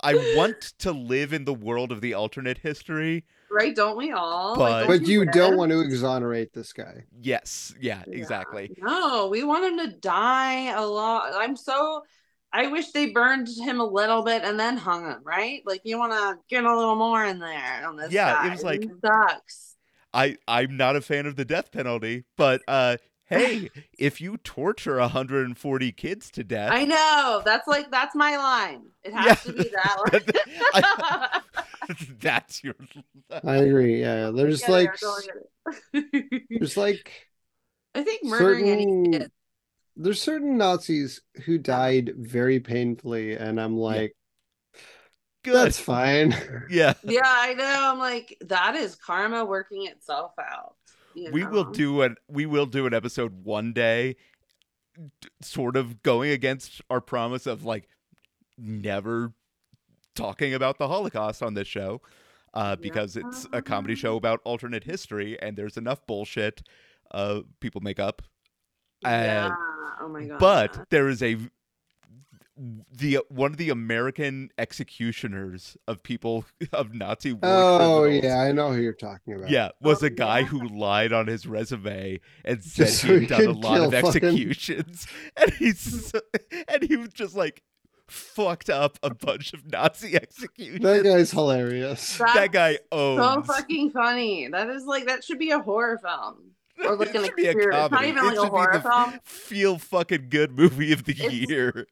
I 0.01 0.13
want 0.37 0.61
to 0.79 0.93
live 0.93 1.33
in 1.33 1.43
the 1.43 1.53
world 1.53 1.91
of 1.91 1.99
the 1.99 2.13
alternate 2.13 2.59
history. 2.59 3.25
right? 3.51 3.75
Don't 3.75 3.97
we 3.97 4.13
all? 4.13 4.55
But- 4.55 4.87
don't 4.87 5.01
but 5.01 5.05
you 5.05 5.25
don't 5.25 5.57
want 5.57 5.73
to 5.73 5.81
exonerate 5.81 6.53
this 6.53 6.71
guy. 6.71 7.03
Yes, 7.19 7.75
yeah, 7.77 8.03
Yeah. 8.07 8.17
exactly. 8.17 8.71
No, 8.77 9.27
we 9.27 9.43
want 9.43 9.65
him 9.65 9.89
to 9.89 9.97
die 9.97 10.71
a 10.73 10.85
lot. 10.85 11.33
I'm 11.35 11.57
so. 11.57 12.03
I 12.53 12.67
wish 12.67 12.91
they 12.91 13.09
burned 13.09 13.49
him 13.49 13.81
a 13.81 13.85
little 13.85 14.23
bit 14.23 14.43
and 14.45 14.57
then 14.57 14.77
hung 14.77 15.03
him. 15.07 15.19
Right? 15.25 15.61
Like 15.65 15.81
you 15.83 15.99
want 15.99 16.13
to 16.13 16.37
get 16.47 16.63
a 16.63 16.73
little 16.73 16.95
more 16.95 17.25
in 17.25 17.39
there 17.39 17.85
on 17.85 17.97
this. 17.97 18.13
Yeah, 18.13 18.47
it 18.47 18.51
was 18.51 18.63
like- 18.63 18.83
He 18.83 18.89
sucks. 19.05 19.70
I 20.13 20.37
I'm 20.47 20.77
not 20.77 20.95
a 20.95 21.01
fan 21.01 21.25
of 21.25 21.35
the 21.35 21.45
death 21.45 21.71
penalty, 21.71 22.25
but 22.37 22.61
uh 22.67 22.97
hey, 23.25 23.69
if 23.97 24.19
you 24.21 24.37
torture 24.37 24.97
140 24.99 25.91
kids 25.93 26.29
to 26.31 26.43
death, 26.43 26.71
I 26.73 26.85
know. 26.85 27.41
That's 27.45 27.67
like 27.67 27.91
that's 27.91 28.15
my 28.15 28.37
line. 28.37 28.83
It 29.03 29.13
has 29.13 29.25
Yeah. 29.25 29.35
to 29.35 29.53
be 29.53 29.69
that 29.69 29.97
I- 30.73 31.39
line. 31.89 31.97
that's 32.19 32.63
your 32.63 32.75
I 33.43 33.57
agree. 33.57 34.01
Yeah, 34.01 34.31
there's 34.31 34.61
Get 34.61 34.69
it, 34.69 34.71
like 34.71 34.89
I 34.89 34.95
totally 34.95 35.27
get 35.27 35.35
it. 36.33 36.43
there's 36.59 36.77
like 36.77 37.29
I 37.95 38.03
think 38.03 38.23
murdering 38.23 38.69
any 38.69 38.83
certain 38.85 39.11
kid. 39.11 39.31
there's 39.95 40.21
certain 40.21 40.57
Nazis 40.57 41.21
who 41.45 41.57
died 41.57 42.13
very 42.17 42.59
painfully, 42.59 43.33
and 43.35 43.59
I'm 43.59 43.77
like, 43.77 44.15
good. 45.43 45.53
that's 45.53 45.79
fine. 45.79 46.35
yeah. 46.69 46.93
Yeah, 47.03 47.21
I 47.23 47.53
know. 47.53 47.91
I'm 47.91 47.99
like, 47.99 48.37
that 48.41 48.75
is 48.75 48.95
karma 48.95 49.43
working 49.45 49.85
itself 49.87 50.33
out. 50.39 50.75
you 51.15 51.31
We 51.31 51.45
will 51.45 51.65
do 51.65 52.01
an 52.01 52.15
we 52.27 52.45
will 52.45 52.65
do 52.65 52.85
an 52.85 52.93
episode 52.93 53.43
one 53.43 53.73
day 53.73 54.15
d- 55.21 55.29
sort 55.41 55.75
of 55.75 56.01
going 56.03 56.31
against 56.31 56.81
our 56.89 57.01
promise 57.01 57.45
of 57.47 57.63
like 57.65 57.87
never 58.57 59.33
talking 60.15 60.53
about 60.53 60.77
the 60.77 60.87
Holocaust 60.87 61.41
on 61.43 61.53
this 61.53 61.67
show. 61.67 62.01
Uh, 62.53 62.75
because 62.75 63.15
it's 63.15 63.47
a 63.53 63.61
comedy 63.61 63.95
show 63.95 64.17
about 64.17 64.41
alternate 64.43 64.83
history 64.83 65.41
and 65.41 65.55
there's 65.55 65.77
enough 65.77 66.05
bullshit 66.05 66.61
uh 67.11 67.39
people 67.61 67.79
make 67.79 67.97
up 67.97 68.21
Yeah. 69.01 69.51
Oh 70.01 70.09
my 70.09 70.25
god. 70.25 70.37
but 70.39 70.89
there 70.89 71.07
is 71.07 71.23
a 71.23 71.37
the 72.91 73.19
one 73.29 73.51
of 73.51 73.57
the 73.57 73.69
American 73.69 74.49
executioners 74.57 75.77
of 75.87 76.03
people 76.03 76.45
of 76.73 76.93
Nazi 76.93 77.33
war 77.33 77.39
oh 77.43 78.01
criminals. 78.03 78.23
yeah, 78.23 78.39
I 78.41 78.51
know 78.51 78.71
who 78.73 78.81
you're 78.81 78.93
talking 78.93 79.33
about. 79.35 79.49
Yeah, 79.49 79.69
was 79.81 80.03
Oh, 80.03 80.07
a 80.07 80.09
guy 80.09 80.39
yeah. 80.39 80.45
who 80.45 80.67
lied 80.67 81.11
on 81.13 81.27
his 81.27 81.47
resume 81.47 82.19
and 82.45 82.63
said 82.63 82.89
so 82.89 83.07
he'd 83.07 83.21
he 83.21 83.25
done 83.27 83.45
a 83.47 83.51
lot 83.51 83.79
of 83.81 83.91
kill 83.91 84.01
fucking- 84.11 84.23
executions, 84.25 85.07
and 85.37 85.51
he's 85.53 86.11
and 86.67 86.83
he 86.83 86.97
was 86.97 87.09
just 87.13 87.35
like 87.35 87.63
fucked 88.07 88.69
up 88.69 88.99
a 89.03 89.13
bunch 89.13 89.53
of 89.53 89.71
Nazi 89.71 90.15
executions. 90.15 90.81
that 90.83 91.03
guy's 91.03 91.31
hilarious. 91.31 92.17
That's 92.17 92.33
that 92.33 92.51
guy 92.51 92.77
oh 92.91 93.17
so 93.17 93.41
fucking 93.43 93.91
funny. 93.91 94.47
That 94.49 94.69
is 94.69 94.85
like 94.85 95.05
that 95.07 95.23
should 95.23 95.39
be 95.39 95.51
a 95.51 95.59
horror 95.59 95.97
film. 95.97 96.51
Or 96.85 96.95
like 96.95 97.09
It 97.09 97.15
an 97.15 97.25
should 97.25 97.35
be 97.35 97.45
a 97.47 97.51
experience. 97.51 97.75
It's 97.85 97.91
not 97.91 98.01
comedy. 98.01 98.09
even 98.09 98.23
It 98.23 98.27
like 98.27 98.33
a 98.33 98.39
should 98.39 98.43
be 98.43 98.49
horror 98.49 98.73
the 98.73 98.81
film. 98.81 99.19
Feel 99.23 99.77
fucking 99.77 100.27
good 100.29 100.51
movie 100.51 100.91
of 100.91 101.03
the 101.05 101.11
It's- 101.13 101.31
year. 101.31 101.87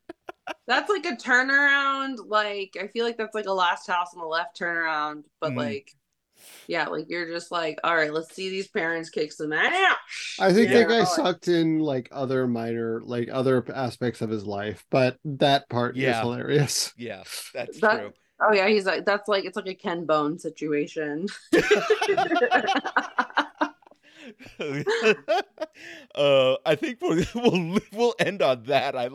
That's 0.67 0.89
like 0.89 1.05
a 1.05 1.15
turnaround. 1.15 2.17
Like 2.27 2.77
I 2.79 2.87
feel 2.87 3.05
like 3.05 3.17
that's 3.17 3.35
like 3.35 3.45
a 3.47 3.53
Last 3.53 3.87
House 3.87 4.09
on 4.13 4.21
the 4.21 4.27
Left 4.27 4.59
turnaround, 4.59 5.23
but 5.41 5.51
Mhm. 5.53 5.57
like, 5.57 5.91
yeah, 6.67 6.87
like 6.87 7.05
you're 7.09 7.27
just 7.27 7.51
like, 7.51 7.79
all 7.83 7.95
right, 7.95 8.13
let's 8.13 8.33
see 8.33 8.49
these 8.49 8.67
parents 8.69 9.09
kick 9.09 9.31
some 9.31 9.51
ass. 9.51 9.97
I 10.39 10.53
think 10.53 10.69
Yeah. 10.69 10.79
that 10.79 10.87
guy 10.89 11.01
Oh, 11.01 11.05
sucked 11.05 11.47
in 11.47 11.79
like 11.79 12.07
other 12.11 12.47
minor, 12.47 13.01
like 13.01 13.29
other 13.31 13.65
aspects 13.73 14.21
of 14.21 14.29
his 14.29 14.45
life, 14.45 14.85
but 14.89 15.17
that 15.25 15.67
part 15.69 15.97
is 15.97 16.15
hilarious. 16.17 16.93
Yeah, 16.97 17.23
that's 17.53 17.79
That- 17.81 17.99
true. 17.99 18.13
Oh 18.41 18.53
yeah, 18.53 18.69
he's 18.69 18.85
like 18.85 19.03
that's 19.05 19.27
like 19.27 19.43
it's 19.43 19.57
like 19.57 19.67
a 19.67 19.75
Ken 19.75 20.05
Bone 20.05 20.39
situation. 20.39 21.27
uh, 26.15 26.55
I 26.65 26.75
think 26.75 26.99
we'll, 27.01 27.23
we'll 27.35 27.79
we'll 27.93 28.15
end 28.19 28.41
on 28.41 28.63
that. 28.63 28.95
I 28.95 29.09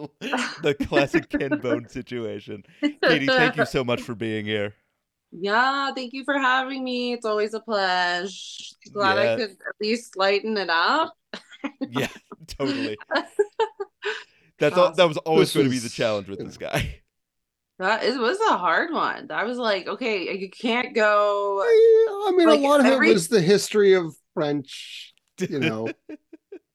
the 0.62 0.74
classic 0.86 1.28
Ken 1.30 1.58
Bone 1.58 1.88
situation. 1.88 2.64
Katie, 3.02 3.26
thank 3.26 3.56
you 3.56 3.66
so 3.66 3.84
much 3.84 4.02
for 4.02 4.14
being 4.14 4.44
here. 4.44 4.74
Yeah, 5.32 5.92
thank 5.94 6.12
you 6.12 6.24
for 6.24 6.38
having 6.38 6.84
me. 6.84 7.12
It's 7.12 7.26
always 7.26 7.54
a 7.54 7.60
pleasure. 7.60 8.30
Glad 8.92 9.16
Yeah. 9.16 9.32
I 9.32 9.36
could 9.36 9.50
at 9.50 9.74
least 9.80 10.16
lighten 10.16 10.56
it 10.56 10.70
up. 10.70 11.14
Yeah, 11.88 12.08
totally. 12.46 12.96
That's 14.58 14.76
all, 14.76 14.92
that 14.92 15.08
was 15.08 15.16
always 15.18 15.48
This 15.48 15.54
going 15.54 15.66
to 15.66 15.70
be 15.70 15.78
the 15.78 15.88
challenge 15.88 16.28
with 16.28 16.38
this 16.38 16.58
guy. 16.58 17.00
That 17.78 18.04
it 18.04 18.18
was 18.18 18.38
a 18.50 18.56
hard 18.58 18.92
one. 18.92 19.30
I 19.30 19.44
was 19.44 19.58
like, 19.58 19.88
okay, 19.88 20.36
you 20.36 20.50
can't 20.50 20.94
go. 20.94 21.60
I 21.62 22.32
mean, 22.36 22.46
Like, 22.46 22.60
a 22.60 22.62
lot 22.62 22.80
of 22.80 22.86
every- 22.86 23.10
it 23.10 23.14
was 23.14 23.28
the 23.28 23.40
history 23.40 23.94
of 23.94 24.14
French, 24.34 25.03
you 25.48 25.58
know. 25.58 25.88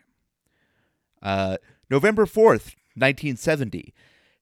go. 1.23 1.29
Uh, 1.29 1.57
November 1.89 2.27
4th, 2.27 2.75
1970. 2.95 3.95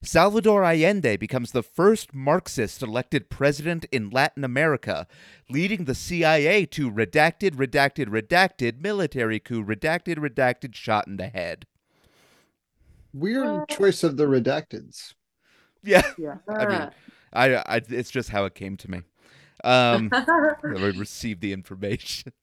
Salvador 0.03 0.63
Allende 0.63 1.15
becomes 1.15 1.51
the 1.51 1.61
first 1.61 2.11
Marxist 2.11 2.81
elected 2.81 3.29
president 3.29 3.85
in 3.91 4.09
Latin 4.09 4.43
America, 4.43 5.05
leading 5.47 5.85
the 5.85 5.93
CIA 5.93 6.65
to 6.65 6.91
redacted, 6.91 7.51
redacted, 7.51 8.07
redacted, 8.07 8.81
military 8.81 9.39
coup, 9.39 9.63
redacted, 9.63 10.17
redacted, 10.17 10.73
shot 10.73 11.05
in 11.05 11.17
the 11.17 11.27
head. 11.27 11.67
Weird 13.13 13.69
choice 13.69 14.03
of 14.03 14.17
the 14.17 14.25
redacteds. 14.25 15.13
Yeah, 15.83 16.01
Yeah. 16.17 16.37
I 16.47 16.65
mean, 16.65 16.89
I, 17.33 17.55
I 17.55 17.81
it's 17.89 18.11
just 18.11 18.29
how 18.29 18.45
it 18.45 18.55
came 18.55 18.77
to 18.77 18.91
me. 18.91 19.01
Um, 19.63 20.09
I 20.13 20.55
would 20.63 20.97
receive 20.97 21.39
the 21.39 21.53
information. 21.53 22.33